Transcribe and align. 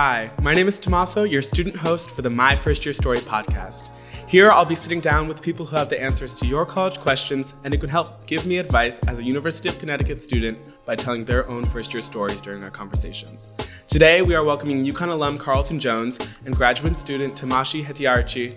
Hi, 0.00 0.30
my 0.42 0.54
name 0.54 0.68
is 0.68 0.78
Tommaso, 0.78 1.24
your 1.24 1.42
student 1.42 1.74
host 1.74 2.12
for 2.12 2.22
the 2.22 2.30
My 2.30 2.54
First 2.54 2.86
Year 2.86 2.92
Story 2.92 3.18
podcast. 3.18 3.90
Here, 4.28 4.48
I'll 4.48 4.64
be 4.64 4.76
sitting 4.76 5.00
down 5.00 5.26
with 5.26 5.42
people 5.42 5.66
who 5.66 5.74
have 5.74 5.88
the 5.88 6.00
answers 6.00 6.38
to 6.38 6.46
your 6.46 6.64
college 6.64 7.00
questions 7.00 7.56
and 7.64 7.74
who 7.74 7.80
can 7.80 7.88
help 7.90 8.24
give 8.24 8.46
me 8.46 8.58
advice 8.58 9.00
as 9.08 9.18
a 9.18 9.24
University 9.24 9.68
of 9.68 9.76
Connecticut 9.80 10.22
student 10.22 10.56
by 10.86 10.94
telling 10.94 11.24
their 11.24 11.48
own 11.48 11.64
first 11.64 11.92
year 11.92 12.00
stories 12.00 12.40
during 12.40 12.62
our 12.62 12.70
conversations. 12.70 13.50
Today, 13.88 14.22
we 14.22 14.36
are 14.36 14.44
welcoming 14.44 14.84
UConn 14.84 15.08
alum 15.08 15.36
Carlton 15.36 15.80
Jones 15.80 16.20
and 16.44 16.54
graduate 16.54 16.96
student 16.96 17.34
Tamashi 17.34 17.84
Hetiarchi. 17.84 18.54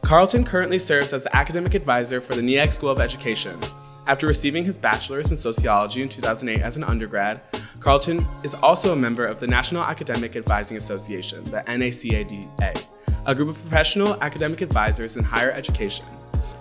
Carlton 0.00 0.42
currently 0.42 0.78
serves 0.78 1.12
as 1.12 1.22
the 1.22 1.36
academic 1.36 1.74
advisor 1.74 2.18
for 2.18 2.34
the 2.34 2.40
NEAG 2.40 2.72
School 2.72 2.88
of 2.88 2.98
Education. 2.98 3.60
After 4.08 4.26
receiving 4.26 4.64
his 4.64 4.78
bachelor's 4.78 5.30
in 5.30 5.36
sociology 5.36 6.00
in 6.00 6.08
2008 6.08 6.62
as 6.62 6.78
an 6.78 6.84
undergrad, 6.84 7.42
Carlton 7.78 8.26
is 8.42 8.54
also 8.54 8.94
a 8.94 8.96
member 8.96 9.26
of 9.26 9.38
the 9.38 9.46
National 9.46 9.82
Academic 9.82 10.34
Advising 10.34 10.78
Association, 10.78 11.44
the 11.44 11.60
NACADA, 11.66 12.86
a 13.26 13.34
group 13.34 13.50
of 13.50 13.56
professional 13.56 14.18
academic 14.22 14.62
advisors 14.62 15.18
in 15.18 15.24
higher 15.24 15.52
education, 15.52 16.06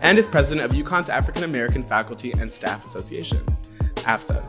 and 0.02 0.17
is 0.17 0.27
president 0.27 0.65
of 0.65 0.77
UConn's 0.77 1.09
African 1.09 1.45
American 1.45 1.83
Faculty 1.83 2.33
and 2.33 2.52
Staff 2.52 2.85
Association, 2.85 3.41
AFSA, 3.95 4.45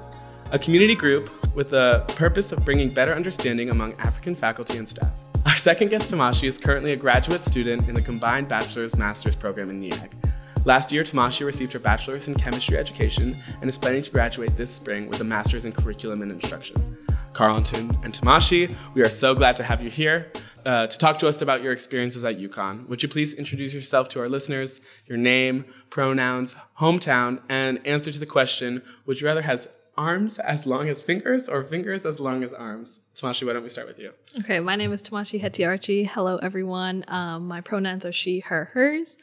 a 0.51 0.59
community 0.59 0.97
group 0.97 1.31
with 1.55 1.71
the 1.71 2.03
purpose 2.17 2.51
of 2.51 2.65
bringing 2.65 2.91
better 2.91 3.15
understanding 3.15 3.71
among 3.71 3.93
African 4.01 4.35
faculty 4.35 4.77
and 4.77 4.89
staff. 4.89 5.13
Our 5.47 5.55
second 5.55 5.91
guest, 5.91 6.11
Tamashi, 6.11 6.49
is 6.49 6.59
currently 6.59 6.95
a 6.95 6.97
graduate 6.97 7.45
student 7.45 7.89
in 7.89 7.95
the 7.95 8.03
combined 8.03 8.49
bachelor's 8.49 8.97
master's 8.97 9.37
program 9.37 9.71
in 9.71 9.79
NEAG. 9.79 10.17
Last 10.65 10.93
year, 10.93 11.03
Tamashi 11.03 11.47
received 11.47 11.73
her 11.73 11.79
bachelor's 11.79 12.29
in 12.29 12.35
chemistry 12.35 12.77
education 12.77 13.37
and 13.61 13.71
is 13.71 13.79
planning 13.79 14.03
to 14.03 14.11
graduate 14.11 14.57
this 14.57 14.71
spring 14.71 15.09
with 15.09 15.21
a 15.21 15.25
master's 15.25 15.65
in 15.65 15.73
curriculum 15.73 16.23
and 16.23 16.31
instruction. 16.31 16.97
Carlton 17.33 17.97
and 18.03 18.13
Tamashi, 18.13 18.77
we 18.95 19.03
are 19.03 19.09
so 19.09 19.35
glad 19.35 19.57
to 19.57 19.63
have 19.63 19.81
you 19.85 19.91
here 19.91 20.33
uh, 20.67 20.87
to 20.87 20.99
talk 20.99 21.19
to 21.21 21.29
us 21.29 21.41
about 21.41 21.63
your 21.63 21.73
experiences 21.73 22.25
at 22.25 22.39
UConn. 22.39 22.87
Would 22.89 23.03
you 23.03 23.09
please 23.09 23.35
introduce 23.35 23.73
yourself 23.73 24.09
to 24.11 24.21
our 24.21 24.29
listeners, 24.29 24.81
your 25.07 25.17
name, 25.17 25.65
pronouns, 25.89 26.57
hometown, 26.81 27.41
and 27.49 27.81
answer 27.87 28.11
to 28.11 28.19
the 28.19 28.27
question 28.27 28.83
Would 29.07 29.21
you 29.21 29.27
rather 29.27 29.43
has 29.43 29.69
arms 29.97 30.39
as 30.39 30.67
long 30.67 30.89
as 30.89 31.03
fingers 31.03 31.49
or 31.49 31.65
fingers 31.65 32.05
as 32.05 32.21
long 32.21 32.43
as 32.43 32.53
arms? 32.53 33.03
Tamashi, 33.15 33.47
why 33.47 33.53
don't 33.53 33.63
we 33.63 33.69
start 33.69 33.89
with 33.89 33.99
you? 33.99 34.13
Okay, 34.41 34.61
my 34.61 34.77
name 34.77 34.93
is 34.93 35.03
Tamashi 35.03 35.43
Hetiarchi. 35.43 36.07
Hello, 36.07 36.37
everyone. 36.37 37.05
Um, 37.09 37.49
my 37.49 37.61
pronouns 37.61 38.05
are 38.05 38.13
she, 38.13 38.41
her, 38.41 38.67
hers. 38.73 39.19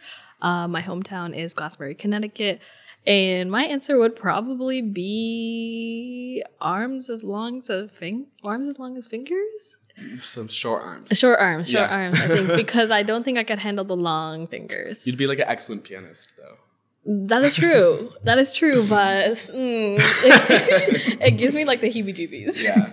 Uh, 0.45 0.67
my 0.67 0.81
hometown 0.81 1.35
is 1.35 1.53
Glastonbury, 1.53 1.95
Connecticut. 1.95 2.61
And 3.07 3.51
my 3.51 3.63
answer 3.63 3.97
would 3.97 4.15
probably 4.15 4.81
be 4.81 6.43
arms 6.61 7.09
as 7.09 7.23
long 7.23 7.59
as 7.67 7.89
fing- 7.91 8.27
arms 8.43 8.67
as 8.67 8.79
long 8.79 8.97
as 8.97 9.07
fingers. 9.07 9.75
Some 10.17 10.47
short 10.47 10.83
arms. 10.83 11.17
Short 11.17 11.39
arms, 11.39 11.69
short 11.69 11.89
Yeah. 11.89 11.95
arms. 11.97 12.19
I 12.19 12.27
think 12.27 12.47
because 12.65 12.91
I 12.91 13.01
don't 13.03 13.23
think 13.23 13.37
I 13.37 13.43
could 13.43 13.59
handle 13.59 13.85
the 13.85 13.95
long 13.95 14.47
fingers. 14.47 15.05
You'd 15.07 15.17
be 15.17 15.27
like 15.27 15.39
an 15.39 15.45
excellent 15.47 15.83
pianist, 15.83 16.33
though. 16.37 16.57
That 17.27 17.43
is 17.43 17.55
true. 17.55 18.11
that 18.23 18.37
is 18.39 18.51
true, 18.53 18.85
but 18.89 19.27
mm, 19.31 19.97
it, 19.99 21.17
it 21.27 21.31
gives 21.37 21.53
me 21.53 21.63
like 21.65 21.81
the 21.81 21.87
heebie-jeebies. 21.89 22.61
Yeah. 22.63 22.89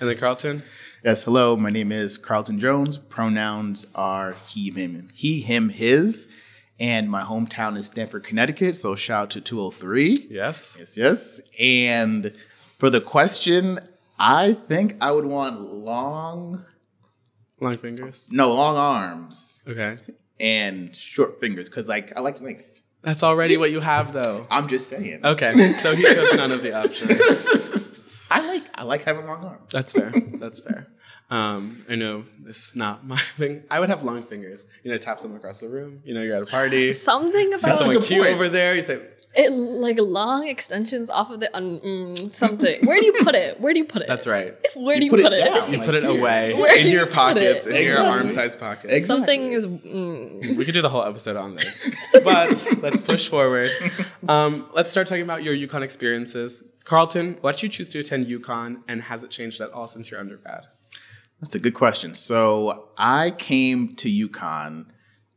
and 0.00 0.08
then 0.08 0.18
Carlton? 0.18 0.62
Yes, 1.04 1.24
hello. 1.24 1.56
My 1.56 1.70
name 1.70 1.90
is 1.90 2.18
Carlton 2.18 2.58
Jones. 2.60 2.98
Pronouns 2.98 3.86
are 3.94 4.36
he, 4.46 4.70
him, 4.70 5.08
he, 5.14 5.40
him, 5.40 5.68
his. 5.70 6.28
And 6.82 7.08
my 7.08 7.22
hometown 7.22 7.76
is 7.78 7.86
Stamford, 7.86 8.24
Connecticut. 8.24 8.76
So 8.76 8.96
shout 8.96 9.22
out 9.22 9.30
to 9.30 9.40
203. 9.40 10.26
Yes. 10.28 10.76
Yes, 10.78 10.96
yes. 10.96 11.40
And 11.60 12.34
for 12.78 12.90
the 12.90 13.00
question, 13.00 13.78
I 14.18 14.54
think 14.54 14.96
I 15.00 15.12
would 15.12 15.24
want 15.26 15.60
long, 15.60 16.64
Long 17.60 17.78
fingers. 17.78 18.28
no, 18.32 18.52
long 18.52 18.76
arms 18.76 19.62
Okay. 19.68 19.98
and 20.40 20.94
short 20.96 21.38
fingers. 21.40 21.68
Cause 21.68 21.88
like 21.88 22.12
I 22.16 22.20
like 22.20 22.40
length. 22.40 22.66
That's 23.02 23.22
already 23.22 23.56
what 23.56 23.70
you 23.70 23.78
have, 23.80 24.12
though. 24.12 24.46
I'm 24.50 24.66
just 24.66 24.88
saying. 24.88 25.24
Okay. 25.24 25.56
So 25.58 25.94
he 25.94 26.02
chose 26.02 26.36
none 26.36 26.50
of 26.50 26.62
the 26.62 26.72
options. 26.82 28.18
I 28.30 28.40
like 28.46 28.64
I 28.74 28.82
like 28.84 29.02
having 29.02 29.26
long 29.26 29.44
arms. 29.44 29.70
That's 29.72 29.92
fair. 29.92 30.12
That's 30.40 30.58
fair. 30.60 30.88
Um, 31.32 31.86
I 31.88 31.94
know 31.94 32.24
this 32.40 32.68
is 32.68 32.76
not 32.76 33.06
my 33.12 33.16
thing. 33.16 33.64
I 33.70 33.80
would 33.80 33.88
have 33.88 34.02
long 34.02 34.22
fingers. 34.22 34.66
You 34.84 34.90
know, 34.90 34.98
tap 34.98 35.18
someone 35.18 35.38
across 35.38 35.60
the 35.60 35.68
room. 35.68 36.00
You 36.04 36.12
know, 36.14 36.22
you're 36.22 36.36
at 36.36 36.42
a 36.42 36.46
party. 36.46 36.92
Something 37.12 37.48
about 37.48 37.62
That's 37.62 37.76
a 37.76 37.84
someone 37.84 38.02
cute 38.02 38.22
point. 38.22 38.34
over 38.34 38.50
there. 38.50 38.74
You 38.74 38.82
say, 38.82 39.00
it, 39.34 39.50
like 39.50 39.98
long 39.98 40.46
extensions 40.46 41.08
off 41.08 41.30
of 41.30 41.40
the 41.40 41.54
un, 41.56 41.80
mm, 41.80 42.34
something. 42.34 42.84
Where 42.84 43.00
do 43.00 43.06
you 43.06 43.14
put 43.24 43.34
it? 43.34 43.58
Where 43.58 43.72
do 43.72 43.78
you 43.78 43.86
put 43.86 44.02
it? 44.02 44.08
"That's 44.08 44.26
right." 44.26 44.54
Where 44.76 44.98
do 45.00 45.06
you 45.06 45.10
put 45.10 45.22
put, 45.22 45.32
it 45.32 45.40
it? 45.40 45.54
down. 45.54 45.72
You 45.72 45.78
put 45.80 45.94
it 45.94 46.04
away 46.04 46.52
Where 46.60 46.78
in 46.78 46.84
do 46.84 46.90
your 46.92 47.06
you 47.06 47.12
pockets, 47.12 47.66
it? 47.66 47.76
in 47.76 47.86
your 47.86 47.98
arm 47.98 48.28
size 48.28 48.54
pockets. 48.54 48.92
Exactly. 48.92 49.06
Something 49.06 49.52
is. 49.52 49.66
Mm. 49.66 50.54
We 50.58 50.66
could 50.66 50.74
do 50.74 50.82
the 50.82 50.90
whole 50.90 51.02
episode 51.02 51.36
on 51.36 51.56
this, 51.56 51.90
but 52.12 52.68
let's 52.82 53.00
push 53.00 53.26
forward. 53.30 53.70
Um, 54.28 54.68
let's 54.74 54.90
start 54.90 55.06
talking 55.06 55.22
about 55.22 55.42
your 55.42 55.56
UConn 55.56 55.80
experiences. 55.80 56.62
Carlton, 56.84 57.38
why 57.40 57.52
did 57.52 57.62
you 57.62 57.68
choose 57.70 57.90
to 57.92 58.00
attend 58.00 58.26
UConn, 58.26 58.82
and 58.86 59.00
has 59.04 59.22
it 59.24 59.30
changed 59.30 59.62
at 59.62 59.70
all 59.70 59.86
since 59.86 60.10
your 60.10 60.20
undergrad? 60.20 60.66
That's 61.42 61.56
a 61.56 61.58
good 61.58 61.74
question. 61.74 62.14
So 62.14 62.90
I 62.96 63.32
came 63.32 63.96
to 63.96 64.08
UConn. 64.08 64.86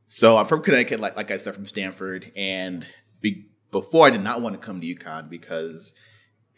So 0.05 0.37
I'm 0.37 0.45
from 0.45 0.61
Connecticut, 0.61 0.99
like 0.99 1.17
like 1.17 1.31
I 1.31 1.37
said, 1.37 1.55
from 1.55 1.65
Stamford, 1.65 2.31
and 2.35 2.85
be, 3.21 3.47
before 3.71 4.05
I 4.05 4.11
did 4.11 4.21
not 4.21 4.41
want 4.41 4.53
to 4.53 4.63
come 4.63 4.79
to 4.79 4.95
UConn 4.95 5.31
because 5.31 5.95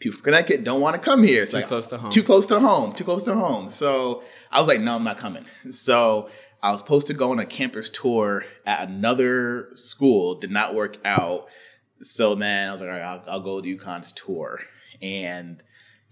people 0.00 0.18
from 0.18 0.24
Connecticut 0.24 0.64
don't 0.64 0.82
want 0.82 0.96
to 0.96 1.00
come 1.00 1.22
here. 1.22 1.42
It's 1.42 1.52
Too 1.52 1.58
like 1.58 1.66
close 1.66 1.86
to 1.88 1.96
home. 1.96 2.10
Too 2.10 2.22
close 2.22 2.46
to 2.48 2.60
home. 2.60 2.92
Too 2.92 3.04
close 3.04 3.24
to 3.24 3.34
home. 3.34 3.70
So 3.70 4.22
I 4.52 4.60
was 4.60 4.68
like, 4.68 4.80
no, 4.80 4.94
I'm 4.94 5.04
not 5.04 5.16
coming. 5.16 5.46
So 5.70 6.28
I 6.62 6.70
was 6.70 6.80
supposed 6.80 7.06
to 7.06 7.14
go 7.14 7.30
on 7.30 7.38
a 7.38 7.46
campus 7.46 7.88
tour 7.88 8.44
at 8.66 8.86
another 8.86 9.70
school. 9.74 10.34
Did 10.34 10.50
not 10.50 10.74
work 10.74 10.98
out. 11.06 11.48
So 12.02 12.34
then 12.34 12.68
I 12.68 12.72
was 12.72 12.82
like, 12.82 12.90
all 12.90 12.96
right, 12.96 13.02
I'll, 13.02 13.24
I'll 13.26 13.40
go 13.40 13.62
to 13.62 13.76
UConn's 13.76 14.12
tour, 14.12 14.60
and 15.00 15.62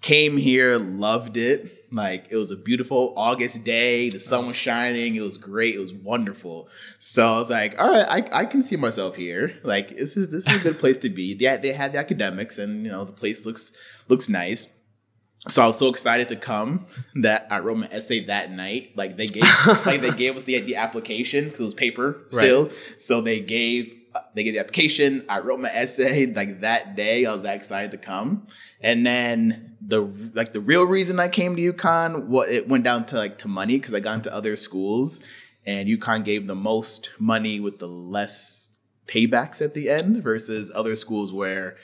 came 0.01 0.37
here, 0.37 0.79
loved 0.79 1.37
it. 1.37 1.86
Like 1.97 2.27
it 2.31 2.37
was 2.37 2.51
a 2.51 2.57
beautiful 2.57 3.15
August 3.17 3.65
day. 3.65 4.11
The 4.11 4.19
sun 4.19 4.47
was 4.47 4.57
shining. 4.57 5.17
It 5.17 5.23
was 5.23 5.39
great. 5.39 5.75
It 5.75 5.79
was 5.79 5.95
wonderful. 5.95 6.69
So 6.99 7.27
I 7.27 7.39
was 7.39 7.51
like, 7.51 7.75
all 7.79 7.91
right, 7.91 8.07
I, 8.07 8.41
I 8.41 8.45
can 8.45 8.63
see 8.63 8.77
myself 8.77 9.17
here. 9.17 9.59
Like 9.63 9.97
this 9.97 10.17
is 10.17 10.29
this 10.29 10.47
is 10.47 10.57
a 10.57 10.63
good 10.63 10.79
place 10.79 10.99
to 10.99 11.11
be. 11.11 11.35
They 11.35 11.47
had, 11.47 11.63
they 11.63 11.73
had 11.73 11.93
the 11.93 11.99
academics, 11.99 12.59
and 12.59 12.85
you 12.85 12.93
know 12.93 13.05
the 13.05 13.13
place 13.13 13.47
looks 13.47 13.73
looks 14.09 14.29
nice. 14.29 14.69
So 15.49 15.63
I 15.63 15.67
was 15.67 15.79
so 15.79 15.89
excited 15.89 16.29
to 16.31 16.37
come 16.37 16.87
that 17.15 17.47
I 17.51 17.61
wrote 17.61 17.79
my 17.79 17.89
essay 17.91 18.25
that 18.25 18.51
night. 18.51 18.93
Like 18.97 19.17
they 19.17 19.27
gave 19.27 19.45
like 19.87 20.01
they 20.01 20.11
gave 20.17 20.37
us 20.37 20.45
the 20.45 20.61
the 20.61 20.77
application 20.77 21.45
because 21.47 21.61
it 21.61 21.65
was 21.65 21.75
paper 21.75 22.27
still. 22.31 22.71
So 22.99 23.21
they 23.21 23.41
gave 23.41 23.99
Uh, 24.17 24.23
they 24.35 24.45
gave 24.45 24.55
the 24.55 24.61
application. 24.61 25.27
I 25.29 25.41
wrote 25.41 25.61
my 25.61 25.69
essay 25.69 26.27
like 26.35 26.61
that 26.61 26.97
day. 26.97 27.27
I 27.27 27.33
was 27.33 27.43
that 27.43 27.57
excited 27.57 27.91
to 27.91 27.99
come. 27.99 28.47
And 28.81 29.05
then 29.05 29.77
the 29.81 30.01
like 30.35 30.55
the 30.55 30.61
real 30.61 30.87
reason 30.87 31.21
I 31.21 31.29
came 31.29 31.55
to 31.57 31.73
UConn, 31.73 32.27
what 32.27 32.49
it 32.49 32.67
went 32.67 32.85
down 32.85 33.05
to 33.07 33.17
like 33.17 33.37
to 33.39 33.49
money 33.49 33.79
because 33.79 33.93
I 33.93 34.01
got 34.01 34.15
into 34.15 34.35
other 34.35 34.57
schools, 34.57 35.21
and 35.67 35.89
UConn 35.89 36.25
gave 36.25 36.47
the 36.47 36.55
most 36.55 37.11
money 37.19 37.61
with 37.61 37.79
the 37.79 37.89
less 37.89 38.79
paybacks 39.07 39.61
at 39.61 39.75
the 39.75 39.91
end 39.91 40.23
versus 40.23 40.73
other 40.75 40.97
schools 40.97 41.31
where 41.33 41.77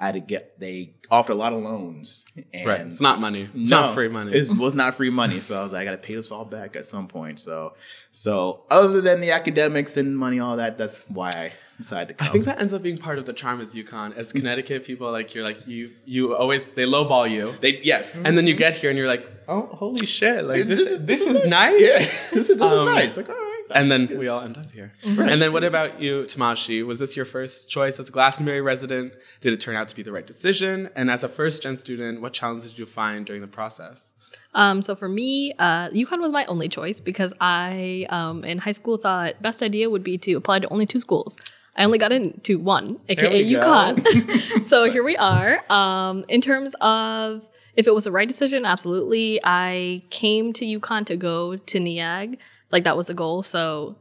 I 0.00 0.06
had 0.06 0.14
to 0.14 0.20
get 0.20 0.58
they 0.58 0.96
offered 1.08 1.34
a 1.34 1.36
lot 1.36 1.52
of 1.52 1.62
loans. 1.62 2.24
And 2.52 2.66
Right. 2.66 2.80
It's 2.80 3.00
not 3.00 3.20
money. 3.20 3.48
It's 3.54 3.70
no, 3.70 3.82
not 3.82 3.94
free 3.94 4.08
money. 4.08 4.32
It 4.32 4.48
was 4.48 4.74
not 4.74 4.96
free 4.96 5.10
money. 5.10 5.38
So 5.38 5.60
I 5.60 5.62
was 5.62 5.72
like, 5.72 5.82
I 5.82 5.84
got 5.84 6.02
to 6.02 6.06
pay 6.06 6.16
this 6.16 6.32
all 6.32 6.44
back 6.44 6.74
at 6.74 6.84
some 6.84 7.06
point. 7.06 7.38
So, 7.38 7.74
so 8.10 8.64
other 8.70 9.00
than 9.00 9.20
the 9.20 9.30
academics 9.30 9.96
and 9.96 10.18
money, 10.18 10.40
all 10.40 10.56
that, 10.56 10.78
that's 10.78 11.04
why 11.08 11.30
I 11.30 11.52
decided 11.76 12.08
to 12.08 12.14
come. 12.14 12.28
I 12.28 12.30
think 12.30 12.44
that 12.46 12.60
ends 12.60 12.72
up 12.74 12.82
being 12.82 12.98
part 12.98 13.18
of 13.18 13.26
the 13.26 13.32
charm 13.32 13.60
as 13.60 13.74
UConn. 13.74 14.16
As 14.16 14.32
Connecticut 14.32 14.84
people, 14.84 15.10
like 15.12 15.34
you're 15.34 15.44
like 15.44 15.66
you 15.66 15.92
you 16.04 16.34
always 16.36 16.66
they 16.68 16.84
lowball 16.86 17.30
you, 17.30 17.50
they 17.60 17.80
yes, 17.82 18.24
and 18.24 18.36
then 18.36 18.46
you 18.46 18.54
get 18.54 18.74
here 18.74 18.90
and 18.90 18.98
you're 18.98 19.08
like, 19.08 19.26
oh 19.48 19.62
holy 19.72 20.06
shit, 20.06 20.44
like 20.44 20.64
this 20.64 20.66
This 20.66 20.78
this, 20.78 20.90
is- 20.90 21.06
this 21.06 21.24
this 21.24 21.42
is 21.42 21.48
nice. 21.48 21.80
yeah, 21.80 21.98
this 22.32 22.50
is, 22.50 22.56
this 22.56 22.72
Um, 22.72 22.88
is 22.88 22.94
nice. 22.94 23.16
Like 23.16 23.28
all 23.28 23.34
right. 23.34 23.42
And 23.74 23.90
then 23.90 24.16
we 24.16 24.28
all 24.28 24.42
end 24.42 24.56
up 24.56 24.70
here. 24.70 24.92
And 25.02 25.42
then 25.42 25.52
what 25.52 25.64
about 25.64 26.00
you, 26.00 26.22
Tamashi? 26.22 26.86
Was 26.86 27.00
this 27.00 27.16
your 27.16 27.24
first 27.26 27.68
choice 27.68 27.98
as 27.98 28.08
a 28.08 28.12
Glastonbury 28.12 28.60
resident? 28.60 29.12
Did 29.40 29.52
it 29.54 29.60
turn 29.60 29.74
out 29.74 29.88
to 29.88 29.96
be 29.96 30.04
the 30.04 30.12
right 30.12 30.24
decision? 30.26 30.88
And 30.94 31.10
as 31.10 31.24
a 31.24 31.28
first 31.28 31.62
gen 31.64 31.76
student, 31.76 32.20
what 32.22 32.32
challenges 32.32 32.70
did 32.70 32.78
you 32.78 32.86
find 32.86 33.26
during 33.26 33.42
the 33.42 33.48
process? 33.48 34.12
Um, 34.54 34.82
so 34.82 34.94
for 34.94 35.08
me, 35.08 35.52
uh, 35.58 35.88
UConn 35.90 36.20
was 36.20 36.30
my 36.30 36.44
only 36.46 36.68
choice 36.68 37.00
because 37.00 37.32
I, 37.40 38.06
um, 38.08 38.44
in 38.44 38.58
high 38.58 38.72
school, 38.72 38.98
thought 38.98 39.42
best 39.42 39.62
idea 39.64 39.90
would 39.90 40.04
be 40.04 40.16
to 40.18 40.34
apply 40.34 40.60
to 40.60 40.68
only 40.68 40.86
two 40.86 41.00
schools. 41.00 41.36
I 41.76 41.84
only 41.84 41.98
got 41.98 42.12
into 42.12 42.58
one, 42.58 42.98
aka. 43.08 43.44
UConn. 43.44 44.62
so 44.62 44.90
here 44.90 45.04
we 45.04 45.16
are. 45.16 45.60
Um, 45.70 46.24
in 46.28 46.40
terms 46.40 46.74
of 46.80 47.48
if 47.74 47.86
it 47.86 47.94
was 47.94 48.04
the 48.04 48.10
right 48.10 48.26
decision, 48.26 48.64
absolutely. 48.64 49.40
I 49.44 50.02
came 50.10 50.52
to 50.54 50.64
UConn 50.64 51.04
to 51.06 51.16
go 51.16 51.56
to 51.56 51.80
NEAG. 51.80 52.38
Like 52.72 52.84
that 52.84 52.96
was 52.96 53.06
the 53.06 53.14
goal. 53.14 53.42
So 53.42 53.96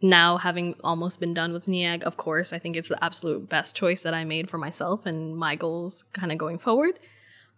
now 0.00 0.38
having 0.38 0.74
almost 0.82 1.20
been 1.20 1.34
done 1.34 1.52
with 1.52 1.68
NEAG, 1.68 2.02
of 2.04 2.16
course, 2.16 2.52
I 2.52 2.58
think 2.58 2.76
it's 2.76 2.88
the 2.88 3.02
absolute 3.04 3.48
best 3.48 3.76
choice 3.76 4.02
that 4.02 4.14
I 4.14 4.24
made 4.24 4.48
for 4.48 4.56
myself 4.56 5.04
and 5.04 5.36
my 5.36 5.54
goals 5.56 6.04
kind 6.14 6.32
of 6.32 6.38
going 6.38 6.58
forward. 6.58 6.98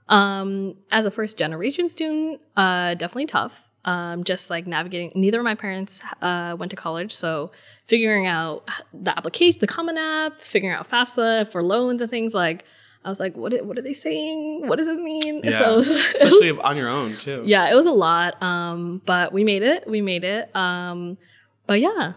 Um, 0.09 0.75
as 0.91 1.07
a 1.07 1.11
first 1.13 1.39
generation 1.39 1.89
student, 1.89 2.41
uh, 2.57 2.95
definitely 2.95 3.27
tough. 3.27 3.69
Um, 3.85 4.25
just 4.25 4.51
like 4.51 4.67
navigating. 4.67 5.13
Neither 5.15 5.39
of 5.39 5.45
my 5.45 5.55
parents 5.55 6.01
uh, 6.21 6.57
went 6.59 6.71
to 6.71 6.77
college, 6.77 7.13
so 7.13 7.51
figuring 7.87 8.27
out 8.27 8.69
the 8.93 9.17
application, 9.17 9.61
the 9.61 9.67
Common 9.67 9.99
App, 9.99 10.41
figuring 10.41 10.75
out 10.75 10.89
FAFSA 10.89 11.51
for 11.51 11.63
loans 11.63 12.01
and 12.01 12.11
things 12.11 12.35
like. 12.35 12.65
I 13.05 13.09
was 13.09 13.19
like, 13.19 13.37
what? 13.37 13.53
What 13.67 13.77
are 13.77 13.83
they 13.83 13.95
saying? 13.95 14.69
What 14.69 14.79
does 14.79 14.87
this 14.87 14.99
mean? 14.99 15.41
Yeah. 15.45 15.59
So, 15.59 15.79
Especially 15.81 16.53
on 16.53 16.77
your 16.77 16.89
own 16.89 17.17
too. 17.17 17.43
yeah, 17.47 17.69
it 17.69 17.75
was 17.75 17.87
a 17.87 17.91
lot. 17.91 18.41
Um, 18.41 19.03
but 19.05 19.33
we 19.33 19.43
made 19.43 19.65
it. 19.65 19.89
We 19.89 20.01
made 20.01 20.23
it. 20.23 20.55
Um, 20.55 21.19
but 21.67 21.81
yeah, 21.81 22.13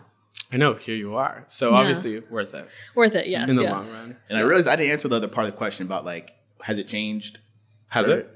I 0.53 0.57
know. 0.57 0.75
Here 0.75 0.95
you 0.95 1.15
are. 1.15 1.45
So 1.47 1.71
Yeah. 1.71 1.77
obviously 1.77 2.19
worth 2.19 2.53
it 2.53 2.67
worth 2.93 3.15
it. 3.15 3.25
Yes. 3.27 3.49
in 3.49 3.55
the 3.55 3.63
yeah. 3.63 3.71
long 3.71 3.89
run. 3.91 4.17
And 4.29 4.37
I 4.37 4.41
realized 4.41 4.67
I 4.67 4.75
didn't 4.75 4.91
answer 4.91 5.07
the 5.07 5.15
other 5.15 5.27
part 5.27 5.47
of 5.47 5.53
the 5.53 5.57
question 5.57 5.87
about 5.87 6.05
like, 6.05 6.35
has 6.61 6.77
it 6.77 6.87
changed? 6.87 7.39
Has 7.87 8.07
it? 8.07 8.29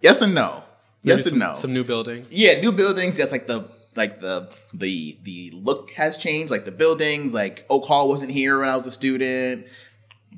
Yes 0.00 0.22
and 0.22 0.34
no. 0.34 0.62
Yes 1.06 1.24
some, 1.24 1.34
and 1.34 1.40
no. 1.40 1.54
Some 1.54 1.72
new 1.72 1.84
buildings. 1.84 2.38
Yeah, 2.38 2.60
new 2.60 2.72
buildings. 2.72 3.16
That's 3.16 3.32
like 3.32 3.46
the 3.46 3.68
like 3.94 4.20
the 4.20 4.50
the 4.74 5.18
the 5.22 5.52
look 5.54 5.92
has 5.92 6.16
changed. 6.16 6.50
Like 6.50 6.64
the 6.64 6.72
buildings, 6.72 7.32
like 7.32 7.64
Oak 7.70 7.84
Hall 7.86 8.08
wasn't 8.08 8.32
here 8.32 8.58
when 8.58 8.68
I 8.68 8.74
was 8.74 8.86
a 8.86 8.90
student. 8.90 9.66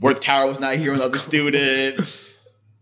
Werth 0.01 0.21
Tower 0.21 0.47
was 0.47 0.61
not 0.61 0.77
here 0.77 0.93
when 0.93 1.01
I 1.01 1.07
was 1.07 1.15
a 1.15 1.19
student. 1.19 2.23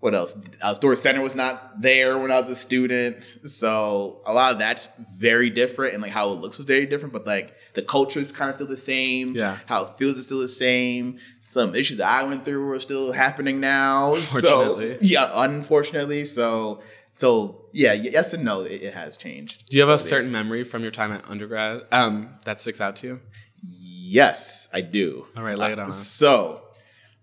What 0.00 0.14
else? 0.14 0.38
Uh, 0.60 0.74
Storrs 0.74 1.00
Center 1.00 1.22
was 1.22 1.34
not 1.34 1.80
there 1.80 2.18
when 2.18 2.30
I 2.30 2.36
was 2.36 2.50
a 2.50 2.54
student. 2.54 3.16
So 3.44 4.20
a 4.26 4.32
lot 4.32 4.52
of 4.52 4.58
that's 4.58 4.88
very 5.16 5.48
different, 5.48 5.94
and 5.94 6.02
like 6.02 6.12
how 6.12 6.30
it 6.30 6.34
looks 6.34 6.58
was 6.58 6.66
very 6.66 6.84
different. 6.86 7.14
But 7.14 7.26
like 7.26 7.54
the 7.74 7.82
culture 7.82 8.20
is 8.20 8.30
kind 8.30 8.48
of 8.48 8.54
still 8.54 8.66
the 8.66 8.76
same. 8.76 9.34
Yeah. 9.34 9.58
How 9.66 9.86
it 9.86 9.94
feels 9.96 10.16
is 10.16 10.26
still 10.26 10.38
the 10.38 10.48
same. 10.48 11.18
Some 11.40 11.74
issues 11.74 11.98
that 11.98 12.08
I 12.08 12.22
went 12.24 12.44
through 12.44 12.70
are 12.72 12.78
still 12.78 13.10
happening 13.10 13.58
now. 13.58 14.14
So 14.16 14.96
yeah, 15.00 15.30
unfortunately. 15.32 16.24
So 16.24 16.82
so 17.16 17.64
yeah, 17.72 17.94
yes 17.94 18.34
and 18.34 18.44
no, 18.44 18.60
it, 18.60 18.82
it 18.82 18.94
has 18.94 19.16
changed. 19.16 19.68
Do 19.70 19.76
you 19.76 19.82
have 19.82 19.90
a 19.90 19.98
certain 19.98 20.30
memory 20.30 20.64
from 20.64 20.82
your 20.82 20.90
time 20.90 21.12
at 21.12 21.28
undergrad 21.28 21.82
um, 21.90 22.28
that 22.44 22.60
sticks 22.60 22.80
out 22.80 22.96
to 22.96 23.06
you? 23.06 23.20
Yes, 23.68 24.68
I 24.72 24.82
do. 24.82 25.26
All 25.36 25.42
right, 25.42 25.56
lay 25.58 25.72
it 25.72 25.78
Uh, 25.78 25.84
on. 25.84 25.90
So, 25.90 26.62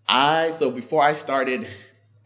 I 0.07 0.51
so 0.51 0.72
before 0.72 1.04
I 1.04 1.13
started 1.13 1.68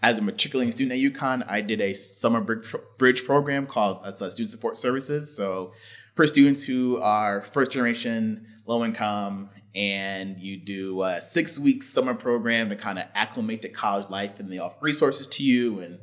as 0.02 0.18
a 0.18 0.22
matriculating 0.22 0.72
student 0.72 0.94
at 0.94 1.12
UConn, 1.14 1.44
I 1.50 1.62
did 1.62 1.82
a 1.82 1.94
summer 1.94 2.40
bridge, 2.42 2.74
bridge 2.98 3.26
program 3.26 3.68
called 3.68 4.00
uh, 4.04 4.12
Student 4.12 4.50
Support 4.52 4.78
Services. 4.78 5.36
So, 5.36 5.74
for 6.16 6.26
students 6.26 6.64
who 6.64 6.98
are 7.02 7.42
first 7.54 7.72
generation, 7.72 8.48
low 8.66 8.84
income, 8.86 9.50
and 9.76 10.40
you 10.40 10.58
do 10.58 11.02
a 11.04 11.22
six 11.22 11.60
week 11.60 11.84
summer 11.84 12.14
program 12.14 12.70
to 12.70 12.76
kind 12.76 12.98
of 12.98 13.06
acclimate 13.14 13.62
to 13.64 13.70
college 13.70 14.10
life, 14.10 14.40
and 14.40 14.52
they 14.52 14.58
offer 14.58 14.78
resources 14.82 15.28
to 15.28 15.44
you 15.44 15.80
and 15.80 16.00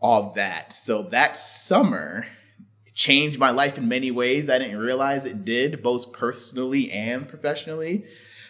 all 0.00 0.32
that. 0.32 0.72
So 0.72 1.02
that 1.02 1.36
summer 1.36 2.26
changed 2.94 3.38
my 3.38 3.50
life 3.50 3.78
in 3.78 3.88
many 3.88 4.10
ways. 4.10 4.50
I 4.50 4.58
didn't 4.58 4.78
realize 4.78 5.24
it 5.24 5.44
did, 5.44 5.82
both 5.82 6.12
personally 6.12 6.90
and 6.90 7.28
professionally. 7.28 8.04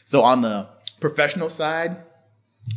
So 0.05 0.23
on 0.23 0.43
the 0.43 0.69
professional 1.01 1.49
side, 1.49 1.99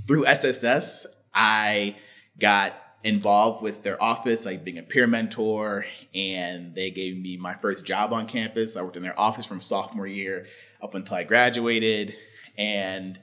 through 0.07 0.25
SSS, 0.25 1.05
I 1.33 1.95
got 2.39 2.73
involved 3.03 3.61
with 3.61 3.83
their 3.83 4.01
office, 4.01 4.45
like 4.45 4.63
being 4.63 4.77
a 4.77 4.83
peer 4.83 5.07
mentor, 5.07 5.85
and 6.15 6.73
they 6.73 6.89
gave 6.89 7.17
me 7.17 7.37
my 7.37 7.53
first 7.55 7.85
job 7.85 8.13
on 8.13 8.27
campus. 8.27 8.77
I 8.77 8.81
worked 8.81 8.95
in 8.95 9.03
their 9.03 9.19
office 9.19 9.45
from 9.45 9.61
sophomore 9.61 10.07
year 10.07 10.47
up 10.81 10.95
until 10.95 11.17
I 11.17 11.23
graduated, 11.23 12.15
and 12.57 13.19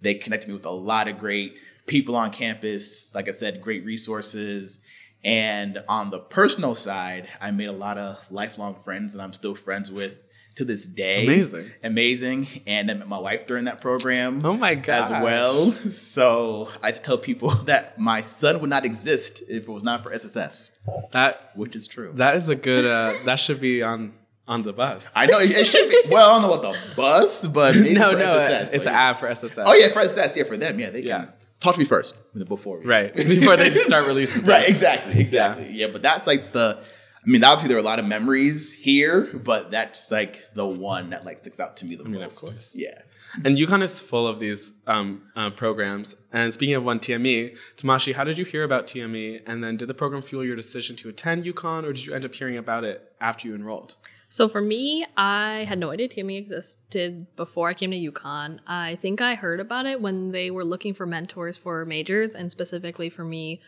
they 0.00 0.14
connected 0.14 0.48
me 0.48 0.54
with 0.54 0.66
a 0.66 0.70
lot 0.70 1.08
of 1.08 1.18
great 1.18 1.56
people 1.86 2.16
on 2.16 2.30
campus. 2.30 3.14
Like 3.14 3.28
I 3.28 3.32
said, 3.32 3.60
great 3.60 3.84
resources. 3.84 4.80
And 5.24 5.82
on 5.88 6.10
the 6.10 6.18
personal 6.18 6.74
side, 6.74 7.28
I 7.40 7.50
made 7.52 7.68
a 7.68 7.72
lot 7.72 7.96
of 7.98 8.30
lifelong 8.30 8.74
friends 8.84 9.14
that 9.14 9.22
I'm 9.22 9.32
still 9.32 9.54
friends 9.54 9.90
with 9.90 10.18
to 10.56 10.64
this 10.64 10.84
day. 10.84 11.24
Amazing. 11.24 11.70
Amazing. 11.82 12.46
And 12.66 12.90
I 12.90 12.94
met 12.94 13.08
my 13.08 13.18
wife 13.18 13.46
during 13.46 13.64
that 13.64 13.80
program 13.80 14.44
Oh 14.44 14.54
my 14.56 14.74
god. 14.74 15.04
as 15.04 15.10
well. 15.10 15.72
So 15.88 16.68
I 16.82 16.90
tell 16.90 17.16
people 17.18 17.50
that 17.66 17.98
my 17.98 18.20
son 18.20 18.60
would 18.60 18.68
not 18.70 18.84
exist 18.84 19.42
if 19.48 19.62
it 19.62 19.68
was 19.68 19.82
not 19.84 20.02
for 20.02 20.12
SSS, 20.12 20.70
That 21.12 21.52
which 21.54 21.74
is 21.76 21.86
true. 21.86 22.12
that 22.16 22.36
is 22.36 22.48
a 22.48 22.56
good. 22.56 22.84
Uh, 22.84 23.14
that 23.24 23.36
should 23.36 23.60
be 23.60 23.82
on 23.82 24.12
on 24.48 24.62
the 24.62 24.72
bus. 24.72 25.12
I 25.16 25.26
know 25.26 25.38
it, 25.38 25.64
should 25.66 25.88
be. 25.88 26.02
Well, 26.10 26.28
I 26.28 26.32
don't 26.34 26.42
know 26.42 26.52
about 26.58 26.74
the 26.74 26.94
bus, 26.96 27.46
but 27.46 27.76
maybe 27.76 27.94
no, 27.94 28.10
no, 28.12 28.18
SSS. 28.38 28.70
it's 28.72 28.84
but 28.84 28.92
an 28.92 28.98
ad 28.98 29.18
for 29.18 29.28
SSS. 29.28 29.58
Oh 29.64 29.72
yeah, 29.74 29.88
for 29.92 30.00
SSS. 30.00 30.36
Yeah, 30.36 30.44
for 30.44 30.56
them. 30.56 30.78
Yeah, 30.80 30.90
they 30.90 31.02
can 31.02 31.08
Yeah. 31.08 31.26
Talk 31.62 31.74
to 31.74 31.78
me 31.78 31.84
first 31.86 32.16
before. 32.48 32.78
we- 32.80 32.86
right 32.86 33.14
before 33.34 33.56
they 33.56 33.72
start 33.72 34.06
releasing. 34.06 34.42
Right. 34.46 34.68
Exactly. 34.68 35.18
Exactly. 35.20 35.70
Yeah. 35.72 35.88
But 35.92 36.02
that's 36.02 36.26
like 36.26 36.52
the. 36.52 36.78
I 37.24 37.30
mean, 37.30 37.44
obviously 37.44 37.68
there 37.68 37.76
are 37.76 37.80
a 37.80 37.84
lot 37.84 38.00
of 38.00 38.04
memories 38.04 38.72
here, 38.72 39.30
but 39.32 39.70
that's 39.70 40.10
like 40.10 40.42
the 40.54 40.66
one 40.66 41.10
that 41.10 41.24
like 41.24 41.38
sticks 41.38 41.60
out 41.60 41.76
to 41.78 41.86
me 41.86 41.94
the 41.94 42.02
mean, 42.04 42.16
of 42.16 42.20
most. 42.22 42.40
course. 42.40 42.74
Yeah. 42.76 43.00
And 43.44 43.56
UConn 43.56 43.80
is 43.82 43.98
full 44.00 44.26
of 44.26 44.40
these 44.40 44.72
um, 44.86 45.22
uh, 45.36 45.48
programs. 45.50 46.16
And 46.32 46.52
speaking 46.52 46.74
of 46.74 46.84
one 46.84 46.98
TME, 46.98 47.56
Tamashi, 47.76 48.14
how 48.14 48.24
did 48.24 48.36
you 48.38 48.44
hear 48.44 48.62
about 48.64 48.86
TME? 48.88 49.40
And 49.46 49.62
then 49.64 49.76
did 49.78 49.88
the 49.88 49.94
program 49.94 50.20
fuel 50.20 50.44
your 50.44 50.56
decision 50.56 50.96
to 50.96 51.08
attend 51.08 51.44
UConn, 51.44 51.84
or 51.84 51.92
did 51.94 52.04
you 52.04 52.12
end 52.12 52.24
up 52.26 52.34
hearing 52.34 52.58
about 52.58 52.84
it 52.84 53.10
after 53.22 53.48
you 53.48 53.54
enrolled? 53.54 53.96
So 54.32 54.48
for 54.48 54.62
me, 54.62 55.04
I 55.14 55.66
had 55.68 55.78
no 55.78 55.90
idea 55.90 56.08
TME 56.08 56.38
existed 56.38 57.26
before 57.36 57.68
I 57.68 57.74
came 57.74 57.90
to 57.90 58.12
UConn. 58.12 58.60
I 58.66 58.96
think 58.96 59.20
I 59.20 59.34
heard 59.34 59.60
about 59.60 59.84
it 59.84 60.00
when 60.00 60.32
they 60.32 60.50
were 60.50 60.64
looking 60.64 60.94
for 60.94 61.04
mentors 61.04 61.58
for 61.58 61.84
majors, 61.84 62.34
and 62.34 62.50
specifically 62.50 63.10
for 63.10 63.24
me, 63.24 63.60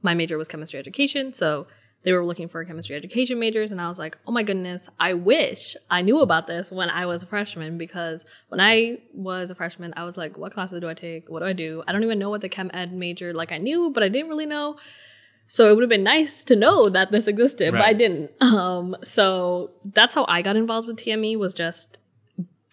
my 0.00 0.14
major 0.14 0.38
was 0.38 0.46
chemistry 0.46 0.78
education. 0.78 1.32
So 1.32 1.66
they 2.04 2.12
were 2.12 2.24
looking 2.24 2.46
for 2.46 2.64
chemistry 2.64 2.94
education 2.94 3.40
majors, 3.40 3.72
and 3.72 3.80
I 3.80 3.88
was 3.88 3.98
like, 3.98 4.16
oh 4.24 4.30
my 4.30 4.44
goodness, 4.44 4.88
I 5.00 5.14
wish 5.14 5.76
I 5.90 6.02
knew 6.02 6.20
about 6.20 6.46
this 6.46 6.70
when 6.70 6.88
I 6.88 7.04
was 7.06 7.24
a 7.24 7.26
freshman 7.26 7.76
because 7.76 8.24
when 8.48 8.60
I 8.60 8.98
was 9.12 9.50
a 9.50 9.56
freshman, 9.56 9.92
I 9.96 10.04
was 10.04 10.16
like, 10.16 10.38
what 10.38 10.52
classes 10.52 10.78
do 10.80 10.88
I 10.88 10.94
take? 10.94 11.30
What 11.30 11.40
do 11.40 11.46
I 11.46 11.52
do? 11.52 11.82
I 11.88 11.90
don't 11.90 12.04
even 12.04 12.20
know 12.20 12.30
what 12.30 12.42
the 12.42 12.48
chem 12.48 12.70
ed 12.72 12.92
major 12.92 13.34
like 13.34 13.50
I 13.50 13.58
knew, 13.58 13.90
but 13.90 14.04
I 14.04 14.08
didn't 14.08 14.28
really 14.28 14.46
know. 14.46 14.76
So 15.46 15.70
it 15.70 15.74
would 15.74 15.82
have 15.82 15.90
been 15.90 16.02
nice 16.02 16.44
to 16.44 16.56
know 16.56 16.88
that 16.88 17.12
this 17.12 17.26
existed, 17.26 17.72
but 17.72 17.82
I 17.82 17.92
didn't. 17.92 18.30
Um, 18.40 18.96
so 19.02 19.72
that's 19.84 20.14
how 20.14 20.24
I 20.28 20.40
got 20.42 20.56
involved 20.56 20.88
with 20.88 20.96
TME 20.96 21.38
was 21.38 21.52
just 21.52 21.98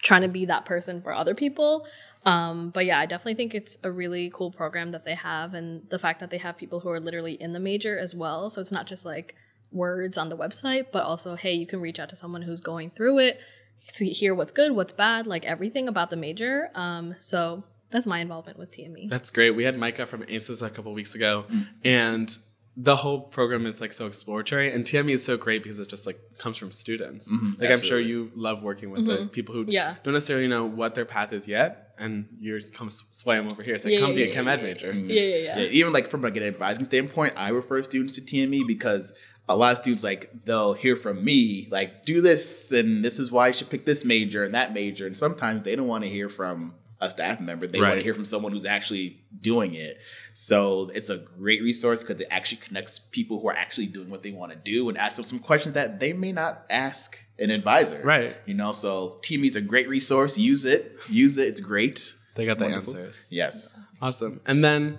trying 0.02 0.22
to 0.22 0.28
be 0.28 0.46
that 0.46 0.64
person 0.64 1.02
for 1.02 1.12
other 1.12 1.34
people. 1.34 1.86
Um, 2.24 2.70
but 2.70 2.84
yeah, 2.86 2.98
I 2.98 3.06
definitely 3.06 3.34
think 3.34 3.54
it's 3.54 3.78
a 3.82 3.90
really 3.90 4.30
cool 4.32 4.50
program 4.50 4.92
that 4.92 5.04
they 5.04 5.14
have, 5.14 5.54
and 5.54 5.88
the 5.88 5.98
fact 5.98 6.20
that 6.20 6.30
they 6.30 6.38
have 6.38 6.56
people 6.56 6.80
who 6.80 6.90
are 6.90 7.00
literally 7.00 7.34
in 7.34 7.52
the 7.52 7.60
major 7.60 7.98
as 7.98 8.14
well. 8.14 8.50
So 8.50 8.60
it's 8.60 8.72
not 8.72 8.86
just 8.86 9.04
like 9.04 9.34
words 9.72 10.18
on 10.18 10.28
the 10.28 10.36
website, 10.36 10.86
but 10.92 11.04
also 11.04 11.34
hey, 11.36 11.52
you 11.52 11.66
can 11.66 11.80
reach 11.80 11.98
out 11.98 12.08
to 12.10 12.16
someone 12.16 12.42
who's 12.42 12.60
going 12.60 12.90
through 12.90 13.18
it, 13.20 13.40
see 13.78 14.10
hear 14.10 14.34
what's 14.34 14.52
good, 14.52 14.72
what's 14.72 14.92
bad, 14.92 15.26
like 15.26 15.44
everything 15.44 15.88
about 15.88 16.10
the 16.10 16.16
major. 16.16 16.68
Um, 16.74 17.14
so 17.20 17.64
that's 17.90 18.06
my 18.06 18.20
involvement 18.20 18.58
with. 18.58 18.70
TME. 18.70 19.08
That's 19.08 19.30
great. 19.30 19.50
We 19.50 19.64
had 19.64 19.78
Micah 19.78 20.06
from 20.06 20.24
ACES 20.28 20.62
a 20.62 20.70
couple 20.70 20.92
weeks 20.92 21.14
ago, 21.14 21.46
and 21.84 22.36
the 22.76 22.96
whole 22.96 23.20
program 23.20 23.66
is 23.66 23.80
like 23.80 23.92
so 23.92 24.06
exploratory. 24.06 24.72
And 24.72 24.84
TME 24.84 25.12
is 25.12 25.24
so 25.24 25.36
great 25.36 25.62
because 25.62 25.78
it 25.80 25.88
just 25.88 26.06
like 26.06 26.18
comes 26.38 26.56
from 26.56 26.72
students. 26.72 27.30
Mhm, 27.32 27.60
like 27.60 27.70
I'm 27.70 27.78
sure 27.80 27.98
you 28.00 28.30
love 28.34 28.62
working 28.62 28.90
with 28.90 29.06
the 29.06 29.28
people 29.32 29.54
who 29.54 29.66
Yeah. 29.68 29.96
don't 30.04 30.14
necessarily 30.14 30.48
know 30.48 30.64
what 30.64 30.94
their 30.94 31.04
path 31.04 31.32
is 31.32 31.46
yet, 31.48 31.94
and 31.98 32.28
you're 32.40 32.60
come 32.72 32.86
s- 32.86 33.04
sway 33.10 33.36
them 33.36 33.48
over 33.48 33.62
here. 33.62 33.74
It's 33.74 33.84
like 33.84 33.94
Yeah, 33.94 34.00
come 34.00 34.10
yeah, 34.10 34.16
be 34.16 34.22
a 34.30 34.32
chem 34.32 34.46
yeah, 34.46 34.52
ed 34.52 34.60
yeah. 34.60 34.66
major. 34.66 34.92
Yeah, 34.92 35.22
yeah, 35.22 35.36
yeah. 35.36 35.58
Yeah, 35.60 35.66
even 35.70 35.92
like 35.92 36.08
from 36.10 36.22
like 36.22 36.36
an 36.36 36.44
advising 36.44 36.84
standpoint, 36.84 37.34
I 37.36 37.50
refer 37.50 37.82
students 37.82 38.14
to 38.14 38.20
TME 38.22 38.62
because 38.66 39.12
a 39.48 39.56
lot 39.56 39.72
of 39.72 39.78
students 39.78 40.04
like 40.04 40.30
they'll 40.44 40.74
hear 40.74 40.94
from 40.94 41.24
me 41.24 41.66
like 41.72 42.04
do 42.04 42.20
this 42.20 42.70
and 42.70 43.04
this 43.04 43.18
is 43.18 43.32
why 43.32 43.48
you 43.48 43.52
should 43.52 43.68
pick 43.68 43.84
this 43.84 44.04
major 44.04 44.44
and 44.44 44.54
that 44.54 44.72
major, 44.72 45.06
and 45.06 45.16
sometimes 45.16 45.64
they 45.64 45.74
don't 45.74 45.88
want 45.88 46.04
to 46.04 46.10
hear 46.10 46.28
from 46.28 46.74
a 47.00 47.10
staff 47.10 47.40
member. 47.40 47.66
They 47.66 47.80
want 47.80 47.94
to 47.96 48.02
hear 48.02 48.14
from 48.14 48.24
someone 48.24 48.52
who's 48.52 48.64
actually 48.66 49.22
doing 49.40 49.74
it. 49.74 49.98
So 50.34 50.90
it's 50.94 51.10
a 51.10 51.16
great 51.18 51.62
resource 51.62 52.02
because 52.04 52.20
it 52.20 52.28
actually 52.30 52.58
connects 52.58 52.98
people 52.98 53.40
who 53.40 53.48
are 53.48 53.54
actually 53.56 53.86
doing 53.86 54.10
what 54.10 54.22
they 54.22 54.32
want 54.32 54.52
to 54.52 54.58
do 54.58 54.88
and 54.88 54.98
asks 54.98 55.16
them 55.16 55.24
some 55.24 55.38
questions 55.38 55.74
that 55.74 55.98
they 56.00 56.12
may 56.12 56.32
not 56.32 56.66
ask 56.68 57.18
an 57.38 57.50
advisor. 57.50 58.00
Right. 58.04 58.36
You 58.46 58.54
know, 58.54 58.72
so 58.72 59.18
TME 59.22 59.46
is 59.46 59.56
a 59.56 59.60
great 59.62 59.88
resource. 59.88 60.36
Use 60.36 60.64
it. 60.64 60.96
Use 61.08 61.38
it. 61.38 61.48
It's 61.48 61.60
great. 61.60 62.14
They 62.34 62.44
got 62.46 62.58
the 62.58 62.64
Wonderful. 62.64 62.96
answers. 62.96 63.26
Yes. 63.30 63.88
Awesome. 64.02 64.40
And 64.46 64.62
then 64.62 64.98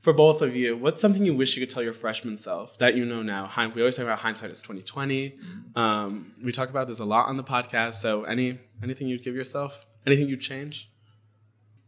for 0.00 0.12
both 0.12 0.42
of 0.42 0.54
you, 0.54 0.76
what's 0.76 1.00
something 1.00 1.24
you 1.24 1.34
wish 1.34 1.56
you 1.56 1.64
could 1.64 1.72
tell 1.72 1.82
your 1.82 1.92
freshman 1.92 2.36
self 2.36 2.78
that 2.78 2.96
you 2.96 3.04
know 3.04 3.22
now? 3.22 3.50
We 3.74 3.80
always 3.82 3.96
talk 3.96 4.04
about 4.04 4.18
hindsight 4.18 4.50
is 4.50 4.62
twenty 4.62 4.82
twenty. 4.82 5.38
Um, 5.74 6.34
we 6.44 6.52
talk 6.52 6.70
about 6.70 6.86
this 6.86 7.00
a 7.00 7.04
lot 7.04 7.28
on 7.28 7.36
the 7.36 7.44
podcast. 7.44 7.94
So 7.94 8.24
any 8.24 8.58
anything 8.82 9.08
you'd 9.08 9.24
give 9.24 9.34
yourself? 9.34 9.86
Anything 10.06 10.28
you'd 10.28 10.40
change? 10.40 10.90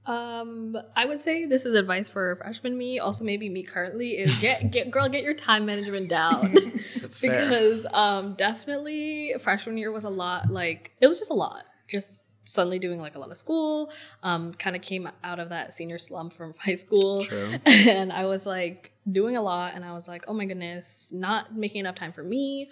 Um, 0.09 0.75
I 0.97 1.05
would 1.05 1.21
say 1.21 1.45
this 1.45 1.67
is 1.67 1.77
advice 1.77 2.09
for 2.09 2.37
freshman 2.37 2.79
me, 2.79 2.99
also 2.99 3.25
maybe 3.25 3.51
me 3.51 3.63
currently, 3.63 4.13
is 4.13 4.41
get 4.41 4.71
get 4.73 4.91
girl, 4.91 5.09
get 5.09 5.23
your 5.23 5.35
time 5.35 5.67
management 5.67 6.09
down. 6.09 6.55
That's 7.01 7.21
fair. 7.21 7.43
because 7.43 7.87
um 7.93 8.33
definitely 8.35 9.35
freshman 9.39 9.77
year 9.77 9.93
was 9.93 10.05
a 10.05 10.11
lot 10.11 10.51
like 10.51 10.93
it 11.01 11.07
was 11.07 11.19
just 11.19 11.31
a 11.31 11.35
lot. 11.35 11.65
Just 11.89 12.25
suddenly 12.45 12.79
doing 12.79 12.99
like 12.99 13.15
a 13.15 13.19
lot 13.19 13.31
of 13.31 13.37
school. 13.37 13.93
Um, 14.23 14.55
kind 14.55 14.75
of 14.75 14.81
came 14.81 15.11
out 15.23 15.39
of 15.39 15.51
that 15.51 15.75
senior 15.75 15.99
slump 15.99 16.33
from 16.33 16.55
high 16.59 16.75
school. 16.75 17.23
True. 17.23 17.57
And 17.67 18.11
I 18.11 18.25
was 18.25 18.47
like 18.47 18.93
doing 19.11 19.37
a 19.37 19.43
lot 19.43 19.75
and 19.75 19.85
I 19.85 19.93
was 19.93 20.09
like, 20.09 20.25
oh 20.27 20.33
my 20.33 20.47
goodness, 20.47 21.11
not 21.13 21.55
making 21.55 21.81
enough 21.81 21.97
time 21.97 22.13
for 22.13 22.23
me. 22.25 22.71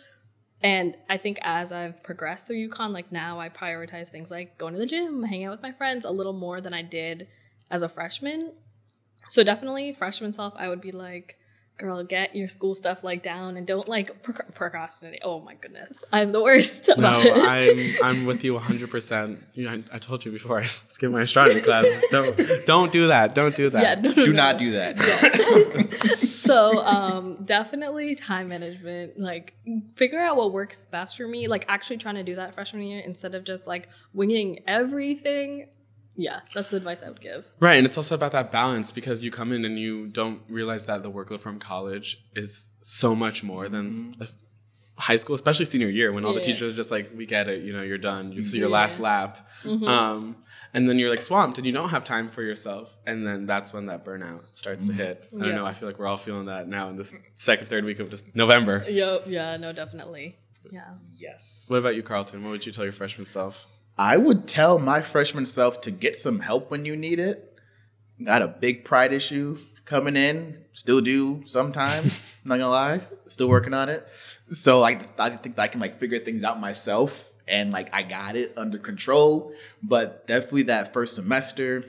And 0.63 0.97
I 1.09 1.17
think 1.19 1.39
as 1.43 1.73
I've 1.73 2.03
progressed 2.03 2.47
through 2.47 2.69
UConn, 2.69 2.93
like 2.93 3.13
now 3.13 3.39
I 3.39 3.49
prioritize 3.49 4.09
things 4.09 4.31
like 4.31 4.59
going 4.59 4.73
to 4.73 4.79
the 4.79 4.87
gym, 4.87 5.23
hanging 5.23 5.47
out 5.47 5.53
with 5.53 5.63
my 5.63 5.73
friends 5.73 6.05
a 6.05 6.11
little 6.11 6.33
more 6.33 6.61
than 6.61 6.73
I 6.73 6.83
did 6.83 7.29
as 7.71 7.83
a 7.83 7.89
freshman. 7.89 8.53
So 9.29 9.43
definitely 9.43 9.93
freshman 9.93 10.33
self, 10.33 10.55
I 10.57 10.69
would 10.69 10.81
be 10.81 10.93
like, 10.93 11.39
girl, 11.79 12.03
get 12.05 12.35
your 12.35 12.49
school 12.49 12.75
stuff 12.75 13.05
like 13.05 13.23
down 13.23 13.57
and 13.57 13.67
don't 13.67 13.89
like 13.89 14.23
proc- 14.23 14.55
procrastinate. 14.55 15.21
Oh 15.23 15.41
my 15.41 15.55
goodness, 15.55 15.93
I'm 16.13 16.33
the 16.33 16.43
worst. 16.43 16.89
No, 16.97 17.21
it. 17.21 18.01
I'm 18.03 18.03
I'm 18.21 18.27
with 18.27 18.45
you 18.45 18.55
100. 18.55 18.91
percent 18.91 19.41
You 19.55 19.65
know, 19.65 19.71
I, 19.73 19.83
I 19.97 19.99
told 19.99 20.25
you 20.25 20.33
before 20.33 20.59
I 20.59 20.63
skipped 20.65 21.13
my 21.13 21.23
astronomy 21.23 21.61
class. 21.61 21.85
Don't 22.11 22.41
don't 22.67 22.93
do 22.93 23.09
that. 23.09 23.35
Don't 23.35 23.55
do 23.55 23.71
that. 23.71 23.83
yeah, 23.83 23.95
no, 24.01 24.11
no, 24.15 24.25
Do 24.25 24.33
no. 24.33 24.37
not 24.43 24.59
do 24.59 24.71
that. 24.73 24.97
No. 24.97 26.17
so 26.27 26.79
um 26.85 27.39
definitely 27.45 28.15
time 28.15 28.49
management 28.49 29.19
like 29.19 29.55
figure 29.97 30.21
out 30.21 30.37
what 30.37 30.53
works 30.53 30.85
best 30.85 31.17
for 31.17 31.27
me 31.27 31.49
like 31.49 31.65
actually 31.69 31.97
trying 31.97 32.15
to 32.15 32.23
do 32.23 32.37
that 32.37 32.55
freshman 32.55 32.83
year 32.83 33.01
instead 33.01 33.35
of 33.35 33.43
just 33.45 33.67
like 33.67 33.89
winging 34.15 34.61
everything 34.67 35.69
yeah 36.17 36.41
that's 36.55 36.71
the 36.71 36.77
advice 36.77 37.03
i 37.03 37.09
would 37.09 37.21
give 37.21 37.45
Right, 37.61 37.75
and 37.77 37.87
it's 37.87 37.97
also 37.97 38.15
about 38.15 38.33
that 38.33 38.51
balance 38.53 38.91
because 38.93 39.23
you 39.25 39.31
come 39.31 39.53
in 39.53 39.65
and 39.65 39.79
you 39.79 40.07
don't 40.07 40.41
realize 40.49 40.87
that 40.87 41.03
the 41.03 41.11
workload 41.11 41.41
from 41.41 41.59
college 41.59 42.25
is 42.35 42.69
so 42.83 43.15
much 43.15 43.43
more 43.45 43.69
than 43.69 44.15
a- 44.21 44.29
high 44.99 45.17
school, 45.17 45.35
especially 45.35 45.67
senior 45.67 45.89
year 45.91 46.11
when 46.11 46.25
all 46.25 46.33
the 46.33 46.41
teachers 46.41 46.73
are 46.73 46.77
just 46.77 46.91
like, 46.91 47.11
"We 47.15 47.27
get 47.27 47.49
it, 47.49 47.63
you 47.63 47.73
know, 47.75 47.83
you're 47.83 47.99
done. 47.99 48.33
You 48.33 48.41
see 48.41 48.57
your 48.59 48.71
Yeah. 48.71 48.77
last 48.81 48.99
lap," 48.99 49.47
Mm-hmm. 49.63 49.87
um, 49.87 50.37
and 50.73 50.89
then 50.89 50.99
you're 50.99 51.11
like 51.11 51.21
swamped 51.21 51.59
and 51.59 51.67
you 51.67 51.73
don't 51.75 51.91
have 51.91 52.03
time 52.05 52.31
for 52.31 52.41
yourself, 52.43 52.97
and 53.07 53.27
then 53.27 53.45
that's 53.45 53.75
when 53.75 53.85
that 53.87 54.07
burnout 54.07 54.45
starts 54.55 54.87
to 54.87 54.95
hit. 54.95 55.27
I 55.35 55.39
don't 55.39 55.49
Yeah. 55.49 55.55
know. 55.57 55.67
I 55.67 55.75
feel 55.75 55.87
like 55.87 55.99
we're 55.99 56.07
all 56.07 56.17
feeling 56.17 56.47
that 56.47 56.67
now 56.67 56.89
in 56.89 56.97
this 56.97 57.15
second, 57.35 57.67
third 57.69 57.85
week 57.85 57.99
of 58.01 58.09
just 58.09 58.35
November. 58.35 58.87
Yo, 58.89 59.21
yeah 59.27 59.59
no 59.59 59.71
definitely 59.73 60.39
yeah 60.73 60.95
yes. 61.19 61.67
What 61.69 61.77
about 61.77 61.95
you, 61.95 62.03
Carlton? 62.03 62.43
What 62.43 62.51
would 62.53 62.65
you 62.65 62.73
tell 62.73 62.85
your 62.85 62.93
freshman 62.93 63.27
self? 63.27 63.67
I 63.99 64.17
would 64.17 64.47
tell 64.47 64.79
my 64.79 65.01
freshman 65.01 65.47
self 65.47 65.81
to 65.83 65.91
get 65.91 66.17
some 66.17 66.41
help 66.41 66.71
when 66.71 66.85
you 66.85 66.97
need 66.97 67.19
it. 67.19 67.59
Got 68.23 68.43
a 68.43 68.49
big 68.49 68.85
pride 68.85 69.13
issue 69.13 69.59
coming 69.85 70.17
in. 70.17 70.65
Still 70.73 71.01
do 71.01 71.43
sometimes. 71.47 72.37
not 72.45 72.59
gonna 72.59 72.69
lie. 72.69 73.01
Still 73.27 73.49
working 73.49 73.73
on 73.75 73.89
it. 73.89 74.07
So 74.49 74.81
like 74.81 75.19
I 75.19 75.31
think 75.31 75.59
I 75.59 75.69
can 75.69 75.81
like 75.81 75.99
figure 75.99 76.19
things 76.19 76.45
out 76.45 76.61
myself 76.61 77.33
and 77.49 77.73
like 77.73 77.89
I 77.95 78.03
got 78.03 78.37
it 78.37 78.53
under 78.57 78.79
control. 78.79 79.53
But 79.83 80.27
definitely 80.27 80.65
that 80.65 80.93
first 80.93 81.15
semester, 81.17 81.85